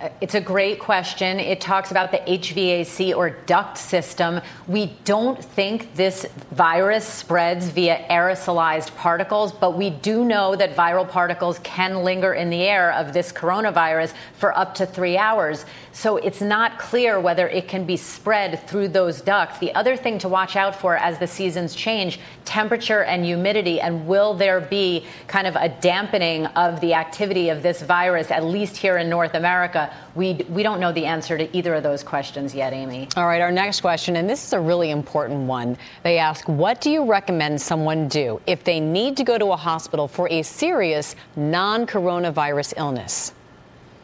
Uh, 0.00 0.08
it's 0.20 0.36
a 0.36 0.40
great 0.40 0.78
question. 0.78 1.40
It 1.40 1.60
talks 1.60 1.90
about 1.90 2.12
the 2.12 2.18
HVAC 2.18 3.16
or 3.16 3.30
duct 3.30 3.76
system. 3.76 4.40
We 4.68 4.96
don't 5.04 5.44
think 5.44 5.92
this 5.96 6.24
virus 6.52 7.04
spreads 7.04 7.66
via 7.70 8.06
aerosolized 8.08 8.94
particles, 8.94 9.50
but 9.50 9.76
we 9.76 9.90
do 9.90 10.24
know 10.24 10.54
that 10.54 10.76
viral 10.76 11.08
particles 11.08 11.58
can 11.60 12.04
linger 12.04 12.34
in 12.34 12.48
the 12.48 12.62
air 12.62 12.92
of 12.92 13.12
this 13.12 13.32
coronavirus 13.32 14.14
for 14.34 14.56
up 14.56 14.74
to 14.76 14.86
three 14.86 15.16
hours. 15.16 15.64
So 15.90 16.16
it's 16.16 16.40
not 16.40 16.78
clear 16.78 17.18
whether 17.18 17.48
it 17.48 17.66
can 17.66 17.84
be 17.84 17.96
spread 17.96 18.68
through 18.68 18.88
those 18.88 19.20
ducts. 19.20 19.58
The 19.58 19.74
other 19.74 19.96
thing 19.96 20.18
to 20.20 20.28
watch 20.28 20.54
out 20.54 20.76
for 20.76 20.96
as 20.96 21.18
the 21.18 21.26
seasons 21.26 21.74
change 21.74 22.20
temperature 22.44 23.02
and 23.02 23.24
humidity, 23.24 23.80
and 23.80 24.06
will 24.06 24.32
there 24.32 24.60
be 24.60 25.04
kind 25.26 25.48
of 25.48 25.56
a 25.56 25.68
dampening 25.68 26.46
of 26.46 26.80
the 26.80 26.94
activity 26.94 27.48
of 27.48 27.64
this 27.64 27.82
virus, 27.82 28.30
at 28.30 28.44
least 28.44 28.76
here 28.76 28.96
in 28.98 29.08
North 29.08 29.34
America? 29.34 29.87
We, 30.14 30.34
we 30.48 30.62
don't 30.62 30.80
know 30.80 30.92
the 30.92 31.06
answer 31.06 31.38
to 31.38 31.56
either 31.56 31.74
of 31.74 31.82
those 31.82 32.02
questions 32.02 32.54
yet, 32.54 32.72
Amy. 32.72 33.08
All 33.16 33.26
right, 33.26 33.40
our 33.40 33.52
next 33.52 33.80
question, 33.80 34.16
and 34.16 34.28
this 34.28 34.44
is 34.44 34.52
a 34.52 34.60
really 34.60 34.90
important 34.90 35.46
one. 35.46 35.76
They 36.02 36.18
ask, 36.18 36.48
What 36.48 36.80
do 36.80 36.90
you 36.90 37.04
recommend 37.04 37.60
someone 37.60 38.08
do 38.08 38.40
if 38.46 38.64
they 38.64 38.80
need 38.80 39.16
to 39.16 39.24
go 39.24 39.38
to 39.38 39.52
a 39.52 39.56
hospital 39.56 40.08
for 40.08 40.28
a 40.30 40.42
serious 40.42 41.16
non 41.36 41.86
coronavirus 41.86 42.74
illness? 42.76 43.32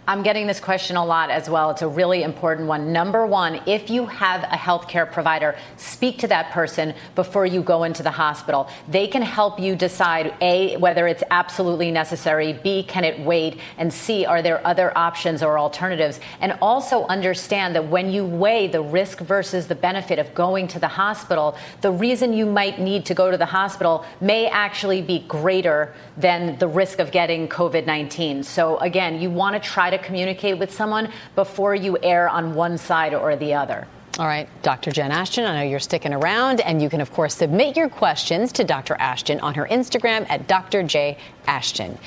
I'm 0.07 0.23
getting 0.23 0.47
this 0.47 0.61
question 0.61 0.97
a 0.97 1.05
lot 1.05 1.31
as 1.31 1.49
well. 1.49 1.71
It's 1.71 1.81
a 1.81 1.89
really 1.89 2.25
important 2.25 2.69
one. 2.69 2.93
Number 2.93 3.25
one, 3.25 3.63
if 3.67 3.89
you 3.89 4.05
have 4.05 4.43
a 4.43 4.57
healthcare 4.57 5.11
provider, 5.11 5.57
speak 5.79 6.19
to 6.19 6.29
that 6.29 6.51
person 6.51 6.93
before 7.15 7.47
you 7.47 7.63
go 7.63 7.85
into 7.85 8.03
the 8.03 8.11
hospital. 8.11 8.69
They 8.87 9.07
can 9.07 9.23
help 9.23 9.59
you 9.59 9.75
decide 9.75 10.35
A, 10.43 10.77
whether 10.77 11.09
it's 11.09 11.23
absolutely 11.31 11.91
necessary, 11.91 12.53
B, 12.53 12.83
can 12.83 13.03
it 13.03 13.19
wait, 13.19 13.59
and 13.79 13.91
C, 13.91 14.27
are 14.27 14.43
there 14.43 14.65
other 14.67 14.97
options 14.97 15.43
or 15.43 15.59
alternatives? 15.59 16.21
And 16.39 16.59
also 16.61 17.07
understand 17.07 17.75
that 17.75 17.89
when 17.89 18.13
you 18.13 18.27
weigh 18.27 18.67
the 18.67 18.83
risk 18.83 19.21
versus 19.21 19.69
the 19.69 19.75
benefit 19.75 20.19
of 20.19 20.35
going 20.35 20.69
to 20.69 20.79
the 20.79 20.89
hospital, 20.89 21.57
the 21.81 21.91
reason 21.91 22.35
you 22.35 22.45
might 22.45 22.79
need 22.79 23.07
to 23.07 23.15
go 23.15 23.31
to 23.31 23.39
the 23.39 23.47
hospital 23.47 24.05
may 24.21 24.49
actually 24.49 25.01
be 25.01 25.21
greater 25.21 25.95
than 26.19 26.59
the 26.59 26.69
risk 26.69 26.99
of 26.99 27.11
getting 27.11 27.49
COVID 27.49 27.87
19. 27.87 28.43
So, 28.43 28.77
again, 28.79 29.19
you 29.19 29.31
want 29.31 29.55
to 29.55 29.67
try 29.67 29.94
to 29.97 30.05
communicate 30.05 30.59
with 30.59 30.73
someone 30.73 31.11
before 31.35 31.75
you 31.75 31.99
err 32.03 32.29
on 32.29 32.55
one 32.55 32.79
side 32.79 33.15
or 33.15 33.37
the 33.37 33.55
other. 33.55 33.87
All 34.17 34.27
right, 34.27 34.49
Dr. 34.63 34.93
Jen 34.93 35.11
Ashton, 35.11 35.45
I 35.45 35.57
know 35.57 35.69
you're 35.69 35.81
sticking 35.81 36.15
around, 36.15 36.61
and 36.61 36.81
you 36.81 36.89
can, 36.89 37.01
of 37.01 37.13
course, 37.13 37.35
submit 37.35 37.77
your 37.77 37.89
questions 37.89 38.53
to 38.53 38.63
Dr. 38.63 38.95
Ashton 39.01 39.41
on 39.41 39.55
her 39.55 39.67
Instagram 39.67 40.25
at 40.31 40.47
Dr. 40.47 40.85
J. 40.85 41.19
Ashton. 41.49 41.99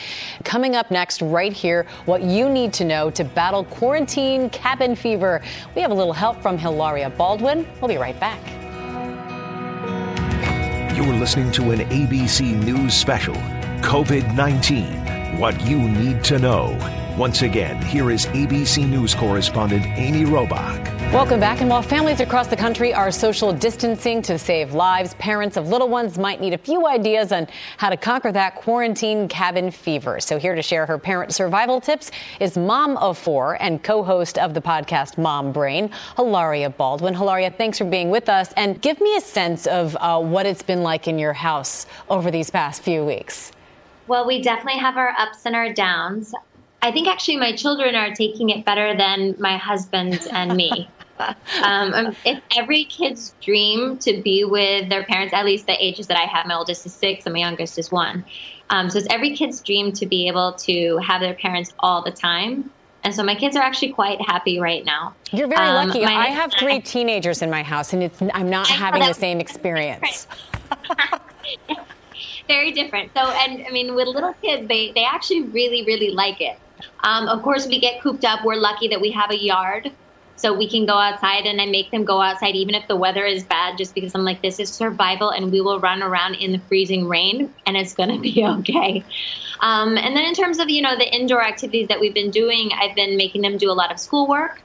Coming 0.46 0.78
up 0.78 0.90
next, 0.90 1.22
right 1.22 1.52
here, 1.52 1.86
what 2.06 2.22
you 2.24 2.48
need 2.48 2.72
to 2.74 2.86
know 2.86 3.10
to 3.12 3.26
battle 3.26 3.66
quarantine 3.66 4.50
cabin 4.52 4.96
fever. 4.96 5.42
We 5.76 5.82
have 5.82 5.92
a 5.92 5.94
little 5.94 6.14
help 6.14 6.42
from 6.42 6.58
Hilaria 6.58 7.10
Baldwin. 7.10 7.68
We'll 7.82 7.90
be 7.90 7.98
right 7.98 8.18
back. 8.22 8.40
You're 10.96 11.14
listening 11.14 11.52
to 11.52 11.72
an 11.72 11.80
ABC 11.90 12.56
News 12.64 12.94
special 12.94 13.36
COVID 13.82 14.34
19 14.34 15.40
What 15.40 15.60
You 15.68 15.78
Need 15.78 16.24
to 16.24 16.40
Know. 16.40 17.07
Once 17.18 17.42
again, 17.42 17.82
here 17.82 18.12
is 18.12 18.28
ABC 18.28 18.88
News 18.88 19.16
correspondent 19.16 19.84
Amy 19.98 20.24
Robach. 20.24 20.86
Welcome 21.12 21.40
back. 21.40 21.62
And 21.62 21.70
while 21.72 21.82
families 21.82 22.20
across 22.20 22.46
the 22.46 22.56
country 22.56 22.94
are 22.94 23.10
social 23.10 23.52
distancing 23.52 24.22
to 24.22 24.38
save 24.38 24.76
lives, 24.76 25.16
parents 25.16 25.58
of 25.58 25.68
little 25.68 25.90
ones 25.90 26.20
might 26.20 26.40
need 26.40 26.54
a 26.54 26.60
few 26.60 26.86
ideas 26.86 27.32
on 27.32 27.48
how 27.78 27.90
to 27.90 27.98
conquer 27.98 28.32
that 28.34 28.54
quarantine 28.54 29.28
cabin 29.28 29.72
fever. 29.72 30.20
So, 30.20 30.38
here 30.38 30.54
to 30.54 30.62
share 30.62 30.86
her 30.86 31.00
parent 31.00 31.34
survival 31.34 31.82
tips 31.82 32.12
is 32.40 32.56
mom 32.56 32.98
of 32.98 33.18
four 33.18 33.60
and 33.64 33.82
co 33.82 34.04
host 34.04 34.38
of 34.38 34.54
the 34.54 34.62
podcast 34.62 35.18
Mom 35.18 35.52
Brain, 35.52 35.90
Hilaria 36.18 36.70
Baldwin. 36.70 37.16
Hilaria, 37.16 37.50
thanks 37.50 37.80
for 37.80 37.86
being 37.86 38.12
with 38.12 38.30
us. 38.30 38.54
And 38.56 38.80
give 38.80 39.02
me 39.02 39.18
a 39.18 39.22
sense 39.22 39.66
of 39.66 39.98
uh, 40.00 40.22
what 40.22 40.46
it's 40.46 40.62
been 40.62 40.84
like 40.84 41.08
in 41.08 41.18
your 41.18 41.34
house 41.34 41.88
over 42.12 42.30
these 42.30 42.52
past 42.52 42.84
few 42.84 43.04
weeks. 43.04 43.52
Well, 44.06 44.28
we 44.28 44.40
definitely 44.40 44.80
have 44.80 44.98
our 44.98 45.16
ups 45.18 45.48
and 45.48 45.56
our 45.56 45.74
downs. 45.74 46.36
I 46.82 46.92
think 46.92 47.08
actually 47.08 47.38
my 47.38 47.56
children 47.56 47.96
are 47.96 48.14
taking 48.14 48.50
it 48.50 48.66
better 48.66 48.96
than 48.96 49.36
my 49.40 49.58
husband 49.58 50.28
and 50.32 50.56
me. 50.56 50.90
um, 51.20 51.94
um, 51.94 52.16
it's 52.26 52.42
every 52.56 52.86
kid's 52.86 53.34
dream 53.42 53.98
to 54.00 54.22
be 54.22 54.44
with 54.44 54.90
their 54.90 55.04
parents, 55.04 55.34
at 55.34 55.46
least 55.46 55.66
the 55.66 55.76
ages 55.84 56.08
that 56.08 56.18
I 56.18 56.26
have. 56.26 56.46
My 56.46 56.56
oldest 56.56 56.86
is 56.86 56.94
six 56.94 57.26
and 57.26 57.34
my 57.34 57.40
youngest 57.40 57.78
is 57.80 57.92
one. 57.92 58.24
Um, 58.70 58.90
so 58.90 59.00
it's 59.00 59.08
every 59.10 59.36
kid's 59.36 59.62
dream 59.62 59.92
to 59.94 60.06
be 60.06 60.28
able 60.28 60.54
to 60.54 60.98
have 60.98 61.22
their 61.22 61.34
parents 61.34 61.74
all 61.80 62.04
the 62.04 62.12
time. 62.12 62.70
And 63.04 63.16
so 63.16 63.24
my 63.24 63.36
kids 63.36 63.56
are 63.56 63.64
actually 63.64 63.94
quite 63.94 64.20
happy 64.22 64.60
right 64.60 64.84
now. 64.84 65.16
You're 65.32 65.48
very 65.48 65.66
um, 65.66 65.88
lucky. 65.88 66.04
I 66.04 66.28
have 66.28 66.54
three 66.60 66.82
teenagers 66.96 67.42
in 67.42 67.50
my 67.50 67.64
house, 67.64 67.94
and 67.94 68.04
it's 68.04 68.22
I'm 68.34 68.50
not 68.50 68.68
having 68.68 69.02
the 69.02 69.14
same 69.14 69.40
experience. 69.40 70.28
very 72.48 72.72
different. 72.74 73.12
So, 73.16 73.22
and 73.22 73.66
I 73.66 73.70
mean, 73.72 73.96
with 73.96 74.08
little 74.08 74.34
kids, 74.42 74.68
they 74.68 74.92
they 74.92 75.06
actually 75.06 75.44
really 75.44 75.86
really 75.86 76.10
like 76.10 76.42
it. 76.42 76.60
Um, 77.04 77.28
of 77.28 77.42
course, 77.42 77.68
we 77.68 77.80
get 77.80 78.02
cooped 78.02 78.26
up. 78.26 78.44
We're 78.44 78.56
lucky 78.56 78.88
that 78.90 79.02
we 79.02 79.12
have 79.12 79.32
a 79.32 79.38
yard. 79.38 79.92
So 80.38 80.54
we 80.54 80.70
can 80.70 80.86
go 80.86 80.94
outside 80.94 81.48
and 81.48 81.60
I 81.60 81.66
make 81.66 81.90
them 81.90 82.06
go 82.06 82.22
outside 82.22 82.56
even 82.56 82.76
if 82.76 82.88
the 82.88 82.96
weather 82.96 83.26
is 83.26 83.44
bad, 83.44 83.76
just 83.76 83.96
because 83.96 84.14
I'm 84.14 84.24
like, 84.24 84.44
this 84.44 84.60
is 84.60 84.72
survival 84.72 85.32
and 85.32 85.52
we 85.52 85.62
will 85.62 85.80
run 85.80 86.04
around 86.04 86.36
in 86.36 86.52
the 86.52 86.60
freezing 86.60 87.08
rain 87.08 87.52
and 87.66 87.76
it's 87.76 87.94
going 87.94 88.10
to 88.10 88.20
be 88.20 88.46
okay. 88.60 89.04
Um, 89.62 89.98
and 89.98 90.16
then 90.16 90.26
in 90.26 90.36
terms 90.36 90.60
of, 90.60 90.70
you 90.70 90.84
know, 90.84 90.96
the 90.96 91.12
indoor 91.12 91.44
activities 91.44 91.88
that 91.88 92.00
we've 92.00 92.14
been 92.14 92.30
doing, 92.30 92.70
I've 92.80 92.96
been 92.96 93.18
making 93.18 93.42
them 93.42 93.58
do 93.58 93.72
a 93.72 93.74
lot 93.74 93.92
of 93.92 94.00
schoolwork. 94.00 94.62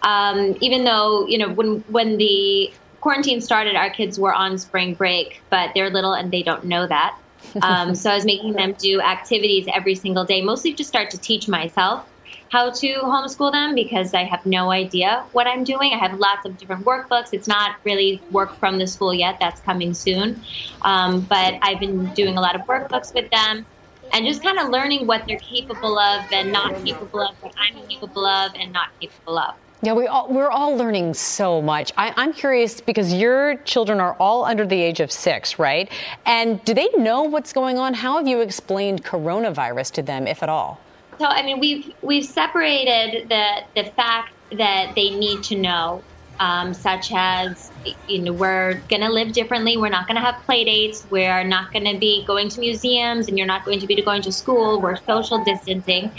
Um, 0.00 0.56
even 0.62 0.84
though, 0.84 1.26
you 1.26 1.36
know, 1.36 1.50
when, 1.50 1.80
when 1.88 2.16
the 2.16 2.72
quarantine 3.02 3.42
started, 3.42 3.76
our 3.76 3.90
kids 3.90 4.18
were 4.18 4.32
on 4.32 4.56
spring 4.56 4.94
break, 4.94 5.42
but 5.50 5.72
they're 5.74 5.90
little 5.90 6.14
and 6.14 6.30
they 6.30 6.42
don't 6.42 6.64
know 6.64 6.86
that. 6.86 7.18
Um, 7.62 7.94
so 7.94 8.10
I 8.10 8.14
was 8.14 8.24
making 8.24 8.52
them 8.52 8.74
do 8.78 9.00
activities 9.00 9.66
every 9.74 9.94
single 9.94 10.24
day, 10.24 10.40
mostly 10.40 10.72
to 10.74 10.84
start 10.84 11.10
to 11.10 11.18
teach 11.18 11.48
myself 11.48 12.06
how 12.50 12.70
to 12.70 12.94
homeschool 13.02 13.52
them 13.52 13.74
because 13.74 14.12
I 14.12 14.24
have 14.24 14.44
no 14.44 14.70
idea 14.70 15.24
what 15.32 15.46
I'm 15.46 15.62
doing. 15.62 15.92
I 15.92 15.98
have 15.98 16.18
lots 16.18 16.44
of 16.44 16.58
different 16.58 16.84
workbooks. 16.84 17.28
It's 17.32 17.46
not 17.46 17.76
really 17.84 18.20
work 18.30 18.56
from 18.56 18.78
the 18.78 18.86
school 18.86 19.14
yet, 19.14 19.36
that's 19.40 19.60
coming 19.60 19.94
soon. 19.94 20.42
Um, 20.82 21.20
but 21.20 21.54
I've 21.62 21.78
been 21.78 22.12
doing 22.14 22.36
a 22.36 22.40
lot 22.40 22.56
of 22.56 22.62
workbooks 22.62 23.14
with 23.14 23.30
them 23.30 23.64
and 24.12 24.26
just 24.26 24.42
kind 24.42 24.58
of 24.58 24.70
learning 24.70 25.06
what 25.06 25.24
they're 25.26 25.38
capable 25.38 25.96
of 25.98 26.24
and 26.32 26.50
not 26.50 26.84
capable 26.84 27.20
of, 27.20 27.36
what 27.40 27.54
I'm 27.56 27.86
capable 27.88 28.26
of 28.26 28.52
and 28.56 28.72
not 28.72 28.88
capable 29.00 29.38
of. 29.38 29.54
Yeah, 29.82 29.94
we 29.94 30.06
all, 30.06 30.28
we're 30.28 30.50
all 30.50 30.76
learning 30.76 31.14
so 31.14 31.62
much. 31.62 31.90
I, 31.96 32.12
I'm 32.16 32.34
curious 32.34 32.82
because 32.82 33.14
your 33.14 33.56
children 33.64 33.98
are 33.98 34.14
all 34.20 34.44
under 34.44 34.66
the 34.66 34.80
age 34.80 35.00
of 35.00 35.10
six, 35.10 35.58
right? 35.58 35.90
And 36.26 36.62
do 36.66 36.74
they 36.74 36.88
know 36.98 37.22
what's 37.22 37.54
going 37.54 37.78
on? 37.78 37.94
How 37.94 38.18
have 38.18 38.28
you 38.28 38.40
explained 38.40 39.04
coronavirus 39.04 39.92
to 39.92 40.02
them, 40.02 40.26
if 40.26 40.42
at 40.42 40.50
all? 40.50 40.78
So, 41.18 41.24
I 41.24 41.42
mean, 41.42 41.60
we've 41.60 41.92
we've 42.02 42.24
separated 42.24 43.28
the 43.28 43.62
the 43.74 43.90
fact 43.92 44.34
that 44.52 44.94
they 44.94 45.10
need 45.10 45.42
to 45.44 45.56
know 45.56 46.02
um, 46.40 46.74
such 46.74 47.12
as 47.14 47.70
you 48.08 48.18
know 48.18 48.32
we're 48.32 48.82
going 48.88 49.02
to 49.02 49.10
live 49.10 49.32
differently. 49.32 49.76
We're 49.76 49.90
not 49.90 50.08
going 50.08 50.16
to 50.16 50.22
have 50.22 50.42
play 50.44 50.64
dates. 50.64 51.06
We're 51.10 51.44
not 51.44 51.72
going 51.72 51.84
to 51.84 51.98
be 51.98 52.24
going 52.26 52.48
to 52.48 52.60
museums, 52.60 53.28
and 53.28 53.38
you're 53.38 53.46
not 53.46 53.64
going 53.64 53.78
to 53.78 53.86
be 53.86 54.00
going 54.02 54.22
to 54.22 54.32
school. 54.32 54.80
We're 54.80 54.96
social 54.96 55.44
distancing, 55.44 56.10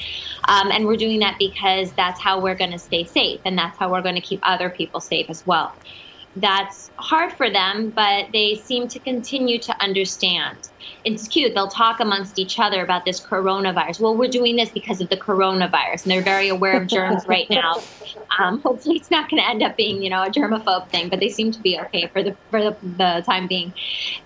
um, 0.47 0.71
and 0.71 0.86
we're 0.86 0.95
doing 0.95 1.19
that 1.19 1.38
because 1.39 1.91
that's 1.93 2.21
how 2.21 2.39
we're 2.39 2.55
going 2.55 2.71
to 2.71 2.79
stay 2.79 3.03
safe, 3.03 3.41
and 3.43 3.57
that's 3.57 3.77
how 3.77 3.91
we're 3.91 4.03
going 4.03 4.15
to 4.15 4.21
keep 4.21 4.39
other 4.43 4.69
people 4.69 5.01
safe 5.01 5.29
as 5.29 5.45
well. 5.45 5.75
That's 6.35 6.89
hard 6.97 7.33
for 7.33 7.49
them, 7.49 7.89
but 7.89 8.27
they 8.31 8.55
seem 8.55 8.87
to 8.89 8.99
continue 8.99 9.59
to 9.59 9.83
understand. 9.83 10.69
It's 11.03 11.27
cute. 11.27 11.53
They'll 11.53 11.67
talk 11.67 11.99
amongst 11.99 12.39
each 12.39 12.57
other 12.57 12.81
about 12.83 13.03
this 13.03 13.19
coronavirus. 13.19 13.99
Well, 13.99 14.15
we're 14.15 14.29
doing 14.29 14.55
this 14.55 14.69
because 14.69 15.01
of 15.01 15.09
the 15.09 15.17
coronavirus, 15.17 16.03
and 16.03 16.11
they're 16.11 16.21
very 16.21 16.47
aware 16.47 16.81
of 16.81 16.87
germs 16.87 17.27
right 17.27 17.49
now. 17.49 17.81
Um, 18.39 18.61
hopefully, 18.61 18.95
it's 18.95 19.11
not 19.11 19.29
going 19.29 19.41
to 19.41 19.47
end 19.47 19.61
up 19.61 19.75
being, 19.75 20.01
you 20.01 20.09
know, 20.09 20.23
a 20.23 20.29
germaphobe 20.29 20.89
thing, 20.89 21.09
but 21.09 21.19
they 21.19 21.27
seem 21.27 21.51
to 21.51 21.59
be 21.59 21.79
okay 21.79 22.07
for 22.07 22.23
the 22.23 22.35
for 22.49 22.61
the, 22.61 22.77
the 22.81 23.23
time 23.25 23.47
being. 23.47 23.73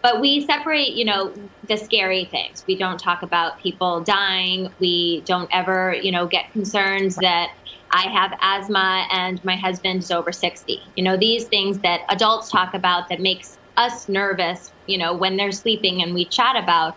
But 0.01 0.21
we 0.21 0.45
separate, 0.45 0.93
you 0.93 1.05
know, 1.05 1.33
the 1.67 1.75
scary 1.75 2.25
things. 2.25 2.63
We 2.67 2.77
don't 2.77 2.99
talk 2.99 3.23
about 3.23 3.59
people 3.59 4.03
dying. 4.03 4.73
We 4.79 5.21
don't 5.25 5.49
ever, 5.51 5.95
you 5.99 6.11
know, 6.11 6.27
get 6.27 6.51
concerns 6.51 7.15
that 7.17 7.49
I 7.95 8.09
have 8.09 8.37
asthma 8.41 9.07
and 9.09 9.39
my 9.45 9.55
husband 9.55 10.03
is 10.03 10.11
over 10.11 10.33
60. 10.33 10.91
You 10.97 11.03
know, 11.03 11.15
these 11.15 11.47
things 11.47 11.79
that 11.79 12.01
adults 12.09 12.51
talk 12.51 12.73
about 12.73 13.05
that 13.09 13.21
makes 13.21 13.57
us 13.77 14.09
nervous, 14.09 14.73
you 14.85 14.97
know, 14.97 15.15
when 15.15 15.37
they're 15.37 15.53
sleeping 15.53 16.01
and 16.03 16.13
we 16.13 16.27
chat 16.27 16.61
about 16.61 16.95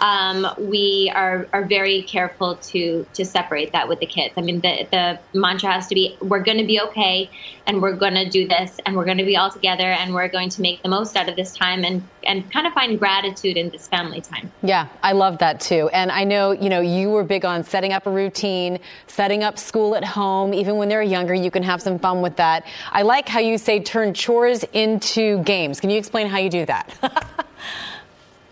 um, 0.00 0.46
we 0.58 1.10
are, 1.14 1.48
are 1.52 1.64
very 1.64 2.02
careful 2.02 2.56
to 2.56 3.06
to 3.14 3.24
separate 3.24 3.72
that 3.72 3.88
with 3.88 4.00
the 4.00 4.06
kids. 4.06 4.34
I 4.36 4.42
mean, 4.42 4.60
the 4.60 4.86
the 4.90 5.38
mantra 5.38 5.72
has 5.72 5.86
to 5.88 5.94
be: 5.94 6.16
we're 6.20 6.42
going 6.42 6.58
to 6.58 6.66
be 6.66 6.80
okay, 6.80 7.30
and 7.66 7.80
we're 7.80 7.96
going 7.96 8.14
to 8.14 8.28
do 8.28 8.46
this, 8.46 8.78
and 8.84 8.96
we're 8.96 9.04
going 9.04 9.18
to 9.18 9.24
be 9.24 9.36
all 9.36 9.50
together, 9.50 9.84
and 9.84 10.14
we're 10.14 10.28
going 10.28 10.50
to 10.50 10.60
make 10.60 10.82
the 10.82 10.88
most 10.88 11.16
out 11.16 11.28
of 11.28 11.36
this 11.36 11.52
time, 11.52 11.84
and 11.84 12.02
and 12.24 12.50
kind 12.52 12.66
of 12.66 12.72
find 12.72 12.98
gratitude 12.98 13.56
in 13.56 13.70
this 13.70 13.88
family 13.88 14.20
time. 14.20 14.50
Yeah, 14.62 14.88
I 15.02 15.12
love 15.12 15.38
that 15.38 15.60
too. 15.60 15.88
And 15.92 16.10
I 16.10 16.24
know 16.24 16.52
you 16.52 16.68
know 16.68 16.80
you 16.80 17.10
were 17.10 17.24
big 17.24 17.44
on 17.44 17.64
setting 17.64 17.92
up 17.92 18.06
a 18.06 18.10
routine, 18.10 18.78
setting 19.06 19.42
up 19.42 19.58
school 19.58 19.94
at 19.96 20.04
home. 20.04 20.52
Even 20.52 20.76
when 20.76 20.88
they're 20.88 21.02
younger, 21.02 21.34
you 21.34 21.50
can 21.50 21.62
have 21.62 21.80
some 21.80 21.98
fun 21.98 22.20
with 22.20 22.36
that. 22.36 22.66
I 22.92 23.02
like 23.02 23.28
how 23.28 23.40
you 23.40 23.56
say 23.56 23.80
turn 23.80 24.12
chores 24.12 24.64
into 24.72 25.42
games. 25.44 25.80
Can 25.80 25.90
you 25.90 25.98
explain 25.98 26.26
how 26.26 26.38
you 26.38 26.50
do 26.50 26.66
that? 26.66 27.44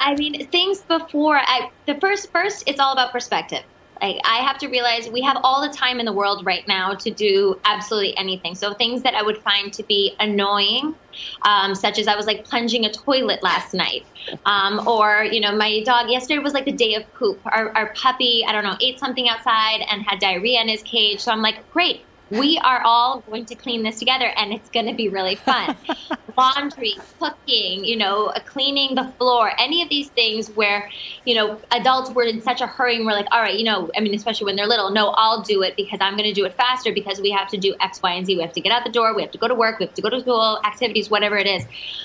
I 0.01 0.15
mean, 0.17 0.47
things 0.49 0.83
before 0.83 1.39
I 1.39 1.71
the 1.87 1.95
first 2.01 2.31
first 2.33 2.65
it's 2.67 2.81
all 2.81 2.93
about 2.93 3.13
perspective. 3.13 3.63
Like 4.03 4.21
I 4.25 4.39
have 4.39 4.59
to 4.59 4.69
realize 4.69 5.09
we 5.09 5.23
have 5.23 5.39
all 5.45 5.67
the 5.67 5.75
time 5.75 6.01
in 6.01 6.07
the 6.07 6.13
world 6.13 6.45
right 6.45 6.67
now 6.67 6.95
to 6.95 7.11
do 7.11 7.61
absolutely 7.65 8.17
anything. 8.19 8.55
So 8.55 8.75
things 8.75 9.03
that 9.03 9.15
I 9.15 9.23
would 9.23 9.39
find 9.39 9.73
to 9.73 9.83
be 9.85 10.15
annoying, 10.21 10.95
um, 11.43 11.75
such 11.75 11.99
as 11.99 12.09
I 12.09 12.17
was 12.17 12.27
like 12.27 12.45
plunging 12.45 12.85
a 12.85 12.93
toilet 12.93 13.43
last 13.43 13.73
night, 13.73 14.05
um, 14.47 14.87
or 14.87 15.25
you 15.25 15.41
know 15.41 15.55
my 15.57 15.83
dog 15.85 16.11
yesterday 16.11 16.41
was 16.41 16.55
like 16.55 16.65
the 16.65 16.73
day 16.73 16.95
of 16.95 17.05
poop. 17.15 17.41
Our, 17.47 17.71
our 17.77 17.95
puppy 17.95 18.45
I 18.47 18.53
don't 18.53 18.65
know 18.65 18.77
ate 18.81 18.99
something 18.99 19.29
outside 19.29 19.81
and 19.89 20.03
had 20.03 20.19
diarrhea 20.19 20.61
in 20.61 20.69
his 20.69 20.83
cage. 20.83 21.21
So 21.21 21.31
I'm 21.31 21.43
like, 21.43 21.71
great, 21.71 22.05
we 22.31 22.59
are 22.65 22.83
all 22.85 23.21
going 23.21 23.45
to 23.47 23.55
clean 23.55 23.83
this 23.83 23.99
together 23.99 24.31
and 24.37 24.53
it's 24.53 24.69
going 24.71 24.87
to 24.87 24.95
be 24.95 25.09
really 25.09 25.37
fun. 25.37 25.77
Laundry, 26.39 26.95
cooking, 27.19 27.85
you 27.85 27.97
know, 27.97 28.27
uh, 28.27 28.41
cleaning 28.41 28.95
the 28.95 29.13
floor, 29.19 29.53
any 29.59 29.83
of 29.83 29.89
these 29.89 30.09
things 30.11 30.49
where, 30.51 30.91
you 31.25 31.35
know, 31.35 31.61
adults 31.71 32.11
were 32.11 32.25
in 32.25 32.41
such 32.41 32.61
a 32.61 32.67
hurry 32.67 32.97
and 32.97 33.07
we're 33.07 33.13
like, 33.13 33.27
all 33.31 33.41
right, 33.41 33.57
you 33.57 33.65
know, 33.65 33.91
I 33.97 34.01
mean, 34.01 34.15
especially 34.15 34.47
when 34.47 34.57
they're 34.57 34.67
little, 34.67 34.91
no, 34.91 35.11
I'll 35.11 35.43
do 35.43 35.63
it 35.63 35.77
because 35.77 35.99
I'm 36.01 36.17
going 36.17 36.29
to 36.29 36.33
do 36.33 36.45
it 36.45 36.55
faster 36.55 36.93
because 36.93 37.21
we 37.21 37.31
have 37.31 37.49
to 37.51 37.57
do 37.57 37.75
X, 37.81 38.01
Y, 38.03 38.13
and 38.13 38.27
Z. 38.27 38.35
We 38.35 38.43
have 38.43 38.53
to 38.53 38.61
get 38.61 38.73
out 38.73 38.85
the 38.85 38.93
door, 38.93 39.15
we 39.15 39.23
have 39.23 39.31
to 39.33 39.39
go 39.39 39.47
to 39.47 39.55
work, 39.55 39.79
we 39.79 39.87
have 39.87 39.95
to 39.95 40.03
go 40.03 40.11
to 40.11 40.21
school, 40.21 40.61
activities, 40.65 41.11
whatever 41.11 41.37
it 41.37 41.47
is. 41.47 41.65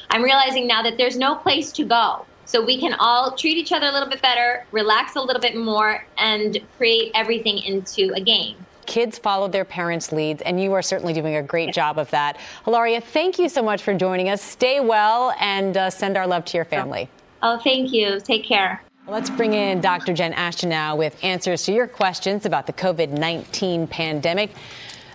I'm 0.10 0.22
realizing 0.22 0.68
now 0.68 0.84
that 0.84 0.98
there's 0.98 1.18
no 1.18 1.36
place 1.36 1.72
to 1.74 1.86
go. 1.86 2.26
So 2.46 2.66
we 2.66 2.80
can 2.80 2.96
all 3.00 3.36
treat 3.36 3.58
each 3.58 3.72
other 3.72 3.86
a 3.86 3.92
little 3.92 4.10
bit 4.10 4.24
better, 4.24 4.66
relax 4.72 5.16
a 5.16 5.22
little 5.22 5.42
bit 5.42 5.56
more, 5.56 6.04
and 6.18 6.60
create 6.78 7.12
everything 7.14 7.60
into 7.60 8.12
a 8.16 8.22
game 8.22 8.66
kids 8.90 9.20
followed 9.20 9.54
their 9.54 9.64
parents' 9.64 10.12
leads, 10.12 10.42
and 10.42 10.62
you 10.62 10.74
are 10.74 10.82
certainly 10.82 11.14
doing 11.14 11.36
a 11.36 11.44
great 11.44 11.74
job 11.74 11.98
of 11.98 12.10
that. 12.10 12.38
Hilaria, 12.66 13.00
thank 13.00 13.40
you 13.40 13.48
so 13.48 13.62
much 13.62 13.84
for 13.84 13.94
joining 13.94 14.30
us. 14.30 14.42
Stay 14.42 14.82
well 14.82 15.34
and 15.40 15.78
uh, 15.78 15.90
send 15.92 16.18
our 16.18 16.28
love 16.28 16.44
to 16.46 16.58
your 16.58 16.66
family. 16.66 17.08
Oh, 17.42 17.60
thank 17.64 17.94
you. 17.94 18.20
Take 18.20 18.44
care. 18.44 18.82
Let's 19.08 19.30
bring 19.30 19.54
in 19.54 19.80
Dr. 19.80 20.14
Jen 20.14 20.34
Ashton 20.34 20.70
now 20.70 20.96
with 20.96 21.18
answers 21.24 21.64
to 21.64 21.72
your 21.72 21.88
questions 21.88 22.46
about 22.46 22.68
the 22.68 22.74
COVID 22.74 23.10
19 23.12 23.88
pandemic. 23.88 24.52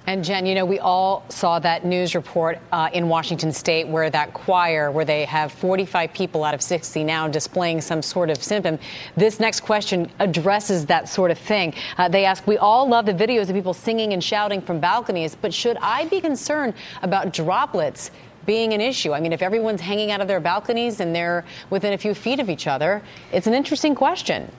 And 0.06 0.22
Jen, 0.22 0.44
you 0.44 0.54
know, 0.54 0.66
we 0.66 0.78
all 0.78 1.24
saw 1.30 1.58
that 1.60 1.86
news 1.86 2.14
report 2.14 2.58
uh, 2.72 2.90
in 2.92 3.08
Washington 3.08 3.50
state 3.52 3.88
where 3.88 4.10
that 4.10 4.34
choir, 4.34 4.90
where 4.90 5.06
they 5.06 5.24
have 5.24 5.50
45 5.50 6.12
people 6.12 6.44
out 6.44 6.52
of 6.52 6.60
60 6.60 7.02
now 7.04 7.26
displaying 7.26 7.80
some 7.80 8.02
sort 8.02 8.28
of 8.28 8.42
symptom. 8.42 8.78
This 9.16 9.40
next 9.40 9.60
question 9.60 10.10
addresses 10.18 10.84
that 10.86 11.08
sort 11.08 11.30
of 11.30 11.38
thing. 11.38 11.72
Uh, 11.96 12.08
they 12.08 12.26
ask, 12.26 12.46
We 12.46 12.58
all 12.58 12.86
love 12.86 13.06
the 13.06 13.14
videos 13.14 13.48
of 13.48 13.54
people 13.54 13.72
singing 13.72 14.12
and 14.12 14.22
shouting 14.22 14.60
from 14.60 14.78
balconies, 14.78 15.34
but 15.34 15.54
should 15.54 15.78
I 15.80 16.04
be 16.04 16.20
concerned 16.20 16.74
about 17.02 17.32
droplets? 17.32 18.10
being 18.46 18.74
an 18.74 18.80
issue. 18.82 19.14
I 19.14 19.20
mean, 19.20 19.32
if 19.32 19.40
everyone's 19.40 19.80
hanging 19.80 20.10
out 20.10 20.20
of 20.20 20.28
their 20.28 20.38
balconies 20.38 21.00
and 21.00 21.16
they're 21.16 21.46
within 21.70 21.94
a 21.94 21.98
few 21.98 22.12
feet 22.12 22.40
of 22.40 22.50
each 22.50 22.66
other, 22.66 23.00
it's 23.32 23.46
an 23.46 23.54
interesting 23.54 23.94
question. 23.94 24.52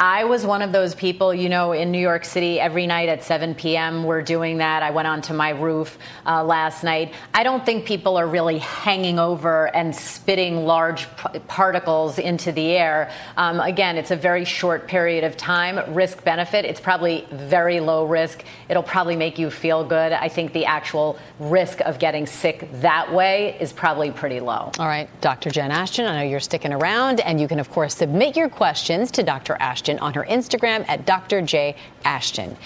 I 0.00 0.24
was 0.24 0.46
one 0.46 0.62
of 0.62 0.72
those 0.72 0.94
people, 0.94 1.34
you 1.34 1.50
know, 1.50 1.72
in 1.72 1.90
New 1.90 1.98
York 2.00 2.24
City 2.24 2.58
every 2.58 2.86
night 2.86 3.10
at 3.10 3.22
7 3.22 3.54
p.m. 3.54 4.04
We're 4.04 4.22
doing 4.22 4.56
that. 4.56 4.82
I 4.82 4.92
went 4.92 5.06
onto 5.06 5.34
my 5.34 5.50
roof 5.50 5.98
uh, 6.24 6.42
last 6.42 6.82
night. 6.82 7.12
I 7.34 7.42
don't 7.42 7.66
think 7.66 7.84
people 7.84 8.16
are 8.16 8.26
really 8.26 8.60
hanging 8.60 9.18
over 9.18 9.66
and 9.76 9.94
spitting 9.94 10.64
large 10.64 11.06
p- 11.18 11.38
particles 11.40 12.18
into 12.18 12.50
the 12.50 12.70
air. 12.70 13.12
Um, 13.36 13.60
again, 13.60 13.98
it's 13.98 14.10
a 14.10 14.16
very 14.16 14.46
short 14.46 14.88
period 14.88 15.22
of 15.22 15.36
time. 15.36 15.92
Risk 15.92 16.24
benefit, 16.24 16.64
it's 16.64 16.80
probably 16.80 17.26
very 17.30 17.78
low 17.80 18.06
risk. 18.06 18.42
It'll 18.70 18.82
probably 18.82 19.16
make 19.16 19.38
you 19.38 19.50
feel 19.50 19.84
good. 19.84 20.12
I 20.12 20.30
think 20.30 20.54
the 20.54 20.64
actual 20.64 21.18
risk 21.38 21.82
of 21.82 21.98
getting 21.98 22.26
sick 22.26 22.70
that 22.80 23.12
way 23.12 23.54
is 23.60 23.70
probably 23.70 24.12
pretty 24.12 24.40
low. 24.40 24.72
All 24.78 24.86
right, 24.86 25.10
Dr. 25.20 25.50
Jen 25.50 25.70
Ashton, 25.70 26.06
I 26.06 26.22
know 26.22 26.30
you're 26.30 26.40
sticking 26.40 26.72
around, 26.72 27.20
and 27.20 27.38
you 27.38 27.46
can, 27.46 27.60
of 27.60 27.68
course, 27.68 27.96
submit 27.96 28.34
your 28.34 28.48
questions 28.48 29.10
to 29.10 29.22
Dr. 29.22 29.58
Ashton 29.60 29.89
Ashton 29.90 29.98
on 29.98 30.14
her 30.14 30.24
Instagram 30.28 30.84
at 30.88 31.06
Dr. 31.06 31.42
J. 31.42 31.74
Ashton. 32.04 32.56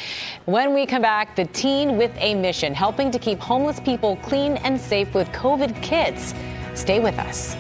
When 0.44 0.74
we 0.74 0.86
come 0.86 1.02
back, 1.02 1.36
the 1.36 1.46
teen 1.46 1.96
with 1.96 2.12
a 2.16 2.34
mission, 2.34 2.74
helping 2.74 3.10
to 3.10 3.18
keep 3.18 3.38
homeless 3.38 3.80
people 3.80 4.16
clean 4.16 4.56
and 4.58 4.80
safe 4.80 5.14
with 5.14 5.28
COVID 5.28 5.80
kits. 5.82 6.34
Stay 6.74 7.00
with 7.00 7.18
us. 7.18 7.56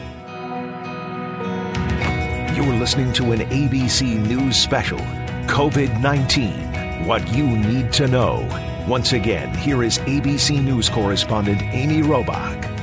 You're 2.56 2.74
listening 2.74 3.12
to 3.14 3.32
an 3.32 3.40
ABC 3.50 4.16
News 4.28 4.56
special 4.56 5.00
COVID 5.48 6.00
19 6.00 7.06
What 7.06 7.26
You 7.34 7.46
Need 7.46 7.92
to 7.94 8.06
Know. 8.06 8.46
Once 8.86 9.12
again, 9.12 9.52
here 9.56 9.82
is 9.82 9.98
ABC 10.00 10.62
News 10.62 10.88
correspondent 10.88 11.62
Amy 11.62 12.02
Robach. 12.02 12.73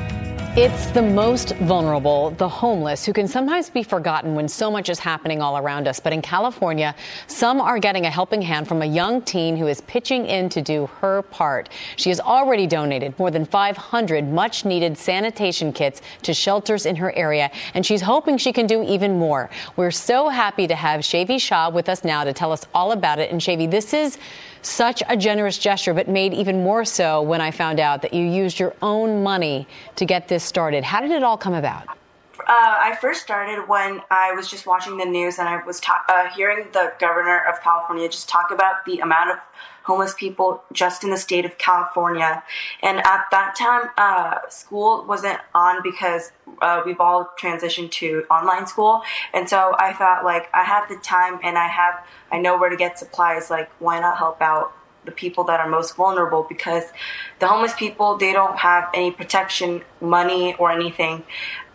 It's 0.58 0.88
the 0.88 1.02
most 1.02 1.56
vulnerable, 1.60 2.32
the 2.32 2.50
homeless, 2.50 3.06
who 3.06 3.14
can 3.14 3.26
sometimes 3.26 3.70
be 3.70 3.84
forgotten 3.84 4.36
when 4.36 4.50
so 4.50 4.70
much 4.70 4.90
is 4.90 5.00
happening 5.00 5.42
all 5.42 5.58
around 5.58 5.88
us. 5.88 6.02
But 6.02 6.12
in 6.12 6.22
California, 6.22 6.94
some 7.28 7.62
are 7.62 7.80
getting 7.80 8.06
a 8.06 8.10
helping 8.10 8.42
hand 8.42 8.68
from 8.68 8.82
a 8.82 8.86
young 8.86 9.22
teen 9.22 9.56
who 9.56 9.68
is 9.68 9.80
pitching 9.80 10.26
in 10.26 10.50
to 10.50 10.62
do 10.62 10.88
her 11.00 11.22
part. 11.22 11.70
She 11.96 12.10
has 12.10 12.20
already 12.20 12.68
donated 12.68 13.18
more 13.18 13.32
than 13.32 13.46
500 13.46 14.28
much 14.28 14.66
needed 14.66 14.98
sanitation 14.98 15.72
kits 15.72 16.02
to 16.24 16.34
shelters 16.34 16.86
in 16.86 16.98
her 16.98 17.16
area, 17.16 17.50
and 17.74 17.86
she's 17.86 18.02
hoping 18.02 18.38
she 18.38 18.52
can 18.52 18.68
do 18.68 18.84
even 18.84 19.18
more. 19.18 19.50
We're 19.78 19.90
so 19.90 20.28
happy 20.28 20.68
to 20.68 20.76
have 20.76 21.00
Shavi 21.00 21.40
Shah 21.40 21.70
with 21.70 21.88
us 21.88 22.04
now 22.04 22.26
to 22.26 22.34
tell 22.34 22.52
us 22.52 22.66
all 22.74 22.92
about 22.92 23.20
it. 23.20 23.32
And 23.32 23.40
Shavi, 23.40 23.72
this 23.72 23.94
is 23.94 24.18
such 24.62 25.04
a 25.08 25.18
generous 25.18 25.58
gesture, 25.58 25.94
but 25.94 26.08
made 26.08 26.34
even 26.34 26.64
more 26.64 26.86
so 26.86 27.22
when 27.22 27.42
I 27.42 27.52
found 27.52 27.80
out 27.80 28.02
that 28.02 28.14
you 28.14 28.26
used 28.26 28.60
your 28.60 28.76
own 28.82 29.24
money 29.24 29.68
to 29.96 30.06
get 30.06 30.28
this 30.28 30.44
started. 30.44 30.84
How 30.84 31.02
did 31.02 31.12
it 31.12 31.24
all 31.24 31.38
come 31.38 31.54
about? 31.54 31.88
Uh, 32.52 32.76
I 32.82 32.98
first 33.00 33.22
started 33.22 33.70
when 33.70 34.02
I 34.12 34.34
was 34.34 34.52
just 34.52 34.68
watching 34.68 34.98
the 34.98 35.06
news 35.06 35.40
and 35.40 35.48
I 35.48 35.64
was 35.64 35.80
ta- 35.80 36.04
uh, 36.10 36.28
hearing 36.36 36.68
the 36.74 36.92
governor 37.00 37.40
of 37.48 37.62
California 37.62 38.10
just 38.10 38.28
talk 38.28 38.52
about 38.52 38.84
the 38.86 39.00
amount 39.00 39.32
of 39.32 39.38
homeless 39.84 40.14
people 40.16 40.62
just 40.74 41.06
in 41.06 41.12
the 41.12 41.18
state 41.18 41.46
of 41.46 41.58
California. 41.58 42.44
And 42.84 42.98
at 42.98 43.28
that 43.32 43.56
time, 43.58 43.90
uh, 43.98 44.40
school 44.50 45.06
wasn't 45.08 45.40
on 45.56 45.82
because 45.82 46.34
uh, 46.62 46.82
we've 46.86 47.00
all 47.00 47.32
transitioned 47.40 47.92
to 47.92 48.26
online 48.30 48.68
school. 48.68 49.02
And 49.34 49.48
so 49.48 49.74
I 49.80 49.94
thought, 49.94 50.26
like, 50.26 50.50
I 50.54 50.66
have 50.66 50.90
the 50.90 50.98
time 50.98 51.40
and 51.44 51.58
I 51.58 51.68
have, 51.68 52.06
I 52.34 52.40
know 52.40 52.58
where 52.58 52.70
to 52.70 52.76
get 52.76 53.00
supplies. 53.00 53.50
Like, 53.50 53.70
why 53.80 54.02
not 54.02 54.18
help 54.18 54.42
out 54.42 54.74
the 55.06 55.12
people 55.12 55.44
that 55.46 55.60
are 55.60 55.70
most 55.70 55.96
vulnerable 55.96 56.46
because 56.48 56.84
the 57.40 57.48
homeless 57.48 57.74
people 57.74 58.18
they 58.18 58.34
don't 58.34 58.58
have 58.58 58.88
any 58.94 59.10
protection 59.10 59.82
money 60.00 60.54
or 60.56 60.72
anything 60.72 61.24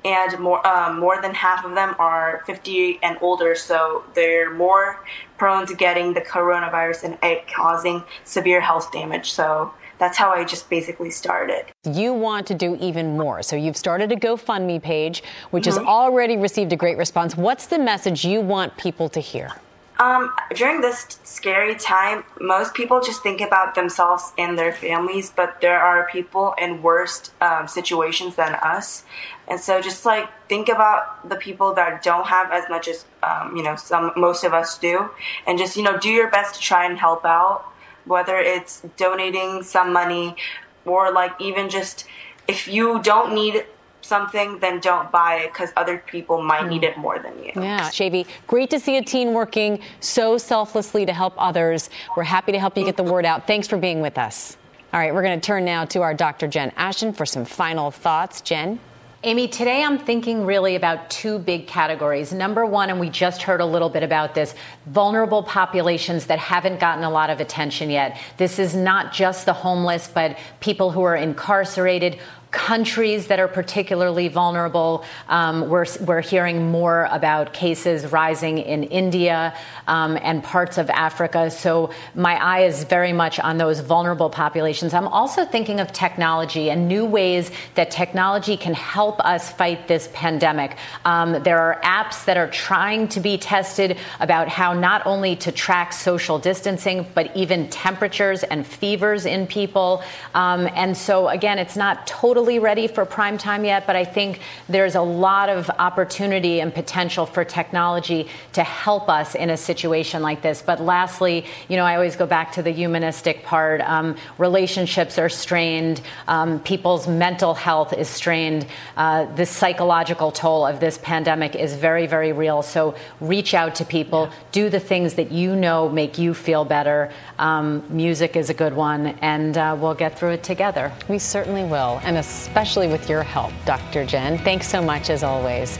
and 0.07 0.39
more 0.39 0.67
um, 0.67 0.99
more 0.99 1.21
than 1.21 1.35
half 1.35 1.65
of 1.65 1.75
them 1.75 1.95
are 1.99 2.43
50 2.47 3.01
and 3.03 3.19
older, 3.21 3.55
so 3.55 4.05
they're 4.15 4.55
more 4.55 5.05
prone 5.37 5.67
to 5.67 5.75
getting 5.75 6.15
the 6.15 6.21
coronavirus 6.21 7.05
and 7.05 7.19
it 7.23 7.47
causing 7.49 8.03
severe 8.25 8.61
health 8.61 8.93
damage. 8.93 9.33
So 9.33 9.73
that's 9.99 10.17
how 10.19 10.31
I 10.31 10.45
just 10.45 10.69
basically 10.69 11.11
started. 11.11 11.65
You 11.85 12.13
want 12.13 12.47
to 12.49 12.55
do 12.55 12.77
even 12.77 13.17
more. 13.17 13.43
So 13.43 13.57
you've 13.57 13.77
started 13.77 14.13
a 14.13 14.17
GoFundMe 14.17 14.83
page, 14.83 15.23
which 15.51 15.65
mm-hmm. 15.65 15.79
has 15.79 15.87
already 15.87 16.37
received 16.37 16.73
a 16.73 16.77
great 16.77 16.99
response. 16.99 17.37
What's 17.37 17.67
the 17.67 17.79
message 17.79 18.25
you 18.25 18.41
want 18.41 18.77
people 18.77 19.09
to 19.11 19.21
hear? 19.21 19.53
Um, 19.99 20.35
during 20.55 20.83
this 20.83 21.19
scary 21.25 21.75
time, 21.75 22.25
most 22.39 22.75
people 22.75 23.01
just 23.01 23.23
think 23.23 23.41
about 23.41 23.75
themselves 23.75 24.33
and 24.37 24.59
their 24.59 24.73
families, 24.73 25.33
but 25.35 25.61
there 25.63 25.81
are 25.81 26.07
people 26.13 26.55
in 26.59 26.83
worse 26.83 27.31
um, 27.41 27.67
situations 27.67 28.37
than 28.37 28.55
us. 28.57 29.05
And 29.49 29.59
so 29.59 29.81
just 29.81 30.05
like 30.05 30.29
think 30.49 30.69
about 30.69 31.27
the 31.29 31.37
people 31.37 31.73
that 31.75 32.03
don't 32.03 32.27
have 32.27 32.53
as 32.53 32.69
much 32.69 32.89
as, 32.89 33.07
um, 33.23 33.57
you 33.57 33.63
know, 33.63 33.77
some, 33.77 34.13
most 34.17 34.45
of 34.45 34.53
us 34.53 34.77
do. 34.77 35.09
And 35.47 35.59
just, 35.59 35.77
you 35.77 35.83
know, 35.83 35.99
do 35.99 36.11
your 36.11 36.31
best 36.31 36.57
to 36.57 36.61
try 36.61 36.85
and 36.85 36.99
help 36.99 37.25
out, 37.25 37.65
whether 38.05 38.37
it's 38.37 38.83
donating 38.99 39.63
some 39.63 39.93
money 39.95 40.37
or 40.85 41.11
like 41.11 41.33
even 41.41 41.71
just 41.71 42.07
if 42.49 42.69
you 42.69 43.03
don't 43.03 43.35
need 43.35 43.65
something, 44.07 44.59
then 44.61 44.81
don't 44.81 45.11
buy 45.11 45.37
it 45.37 45.53
because 45.53 45.71
other 45.77 45.99
people 46.07 46.43
might 46.43 46.63
mm. 46.63 46.71
need 46.71 46.85
it 46.85 46.97
more 46.97 47.19
than 47.19 47.37
you. 47.43 47.53
Yeah. 47.57 47.89
Shavi, 47.91 48.27
great 48.47 48.71
to 48.71 48.81
see 48.81 48.97
a 48.97 49.03
teen 49.03 49.35
working 49.35 49.81
so 50.01 50.39
selflessly 50.39 51.05
to 51.07 51.13
help 51.13 51.35
others. 51.37 51.91
We're 52.17 52.23
happy 52.23 52.53
to 52.53 52.59
help 52.59 52.77
you 52.77 52.85
get 52.85 52.97
the 52.97 53.03
word 53.03 53.25
out. 53.25 53.47
Thanks 53.47 53.67
for 53.67 53.77
being 53.77 54.01
with 54.01 54.19
us. 54.19 54.57
All 54.93 55.01
right, 55.01 55.13
we're 55.13 55.23
going 55.23 55.39
to 55.39 55.45
turn 55.45 55.65
now 55.65 55.85
to 55.87 56.03
our 56.03 56.15
Dr. 56.15 56.49
Jen 56.49 56.73
Ashton 56.77 57.13
for 57.13 57.27
some 57.27 57.45
final 57.45 57.91
thoughts. 57.91 58.41
Jen? 58.41 58.79
Amy, 59.25 59.49
today 59.49 59.83
I'm 59.83 59.99
thinking 59.99 60.45
really 60.45 60.77
about 60.77 61.11
two 61.11 61.41
big 61.41 61.67
categories. 61.67 62.33
Number 62.33 62.65
one, 62.65 62.91
and 62.91 63.01
we 63.01 63.11
just 63.11 63.43
heard 63.43 63.61
a 63.61 63.67
little 63.67 63.89
bit 63.89 64.05
about 64.05 64.35
this 64.35 64.55
vulnerable 64.87 65.43
populations 65.43 66.27
that 66.27 66.39
haven't 66.39 66.79
gotten 66.79 67.03
a 67.03 67.11
lot 67.11 67.29
of 67.29 67.41
attention 67.41 67.91
yet. 67.91 68.21
This 68.37 68.61
is 68.61 68.77
not 68.77 69.13
just 69.13 69.45
the 69.45 69.53
homeless, 69.53 70.07
but 70.07 70.39
people 70.61 70.93
who 70.93 71.03
are 71.03 71.17
incarcerated, 71.17 72.21
countries 72.57 73.27
that 73.27 73.39
are 73.39 73.49
particularly 73.49 74.29
vulnerable. 74.29 75.05
Um, 75.29 75.69
we're, 75.69 75.85
we're 76.01 76.23
hearing 76.23 76.71
more 76.71 77.07
about 77.13 77.53
cases 77.53 78.11
rising 78.11 78.57
in 78.57 78.85
India 78.85 79.55
um, 79.87 80.17
and 80.23 80.43
parts 80.43 80.79
of 80.79 80.89
Africa. 80.89 81.51
So 81.51 81.91
my 82.15 82.43
eye 82.43 82.63
is 82.63 82.85
very 82.85 83.13
much 83.13 83.39
on 83.39 83.59
those 83.59 83.81
vulnerable 83.81 84.31
populations. 84.31 84.95
I'm 84.95 85.07
also 85.07 85.45
thinking 85.45 85.81
of 85.81 85.93
technology 85.93 86.71
and 86.71 86.89
new 86.89 87.05
ways 87.05 87.51
that 87.75 87.91
technology 87.91 88.57
can 88.57 88.73
help 88.73 89.21
us 89.21 89.53
fight 89.53 89.87
this 89.87 90.09
pandemic. 90.15 90.79
Um, 91.05 91.43
there 91.43 91.59
are 91.59 91.79
apps 91.83 92.25
that 92.25 92.39
are 92.39 92.49
trying 92.49 93.09
to 93.09 93.21
be 93.21 93.37
tested 93.37 93.99
about 94.19 94.49
how 94.49 94.73
not 94.73 95.07
only 95.07 95.37
to 95.37 95.53
track 95.53 95.93
social 95.93 96.39
distancing, 96.39 97.07
but 97.13 97.37
even 97.37 97.69
temperatures 97.69 98.45
and 98.45 98.67
fevers 98.67 99.27
in 99.27 99.47
people. 99.47 100.03
Um, 100.35 100.71
and 100.75 100.97
so, 100.97 101.29
again, 101.29 101.59
it's 101.59 101.77
not 101.77 102.07
totally 102.07 102.46
totally 102.47 102.61
ready 102.61 102.87
for 102.87 103.05
prime 103.05 103.37
time 103.39 103.65
yet, 103.65 103.89
but 103.89 103.97
I 103.97 104.05
think 104.05 104.39
there's 104.69 104.95
a 104.95 105.01
lot 105.01 105.49
of 105.49 105.69
opportunity 105.81 106.61
and 106.61 106.73
potential 106.73 107.27
for 107.27 107.45
technology 107.45 108.29
to 108.53 108.63
help 108.63 109.09
us 109.09 109.35
in 109.35 109.51
a 109.51 109.57
situation 109.57 110.23
like 110.23 110.43
this. 110.43 110.63
But 110.63 110.81
lastly, 110.81 111.45
you 111.69 111.77
know, 111.77 111.85
I 111.85 111.97
always 111.97 112.15
go 112.15 112.25
back 112.25 112.53
to 112.53 112.63
the 112.63 112.71
humanistic 112.71 113.43
part. 113.43 113.81
Um, 113.81 114.17
relationships 114.39 115.19
are 115.19 115.29
strained, 115.29 116.01
um, 116.29 116.61
people's 116.61 117.09
mental 117.09 117.53
health 117.53 117.93
is 117.93 118.09
strained. 118.09 118.65
Uh, 118.97 119.25
the 119.35 119.45
psychological 119.45 120.31
toll 120.31 120.65
of 120.65 120.79
this 120.79 120.99
pandemic 120.99 121.57
is 121.57 121.75
very, 121.75 122.07
very 122.07 122.33
real. 122.33 122.63
So 122.63 122.95
reach 123.21 123.55
out 123.55 123.75
to 123.77 123.85
people, 123.85 124.31
do 124.53 124.71
the 124.71 124.79
things 124.79 125.15
that 125.15 125.33
you 125.33 125.57
know 125.57 125.89
make 125.89 126.17
you 126.17 126.33
feel 126.33 126.65
better. 126.65 127.11
Um, 127.41 127.83
music 127.91 128.37
is 128.37 128.51
a 128.51 128.55
good 128.55 128.77
one, 128.77 129.19
and 129.21 129.59
uh, 129.59 129.77
we'll 129.77 129.95
get 129.95 130.17
through 130.17 130.35
it 130.39 130.45
together. 130.45 130.93
We 131.09 131.19
certainly 131.19 131.65
will. 131.65 132.01
And 132.05 132.17
a 132.17 132.36
especially 132.37 132.89
with 132.89 133.09
your 133.09 133.23
help, 133.23 133.53
Dr. 133.65 134.05
Jen. 134.05 134.39
Thanks 134.39 134.69
so 134.69 134.83
much, 134.83 135.11
as 135.11 135.23
always. 135.23 135.79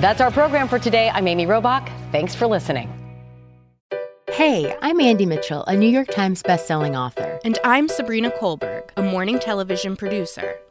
That's 0.00 0.20
our 0.20 0.30
program 0.30 0.68
for 0.68 0.78
today. 0.78 1.10
I'm 1.12 1.26
Amy 1.26 1.46
Robach. 1.46 1.88
Thanks 2.12 2.34
for 2.34 2.46
listening. 2.46 2.92
Hey, 4.30 4.76
I'm 4.82 5.00
Andy 5.00 5.24
Mitchell, 5.24 5.64
a 5.64 5.74
New 5.74 5.88
York 5.88 6.08
Times 6.08 6.42
bestselling 6.42 6.98
author. 6.98 7.40
And 7.44 7.58
I'm 7.64 7.88
Sabrina 7.88 8.30
Kohlberg, 8.30 8.90
a 8.96 9.02
morning 9.02 9.38
television 9.38 9.96
producer. 9.96 10.58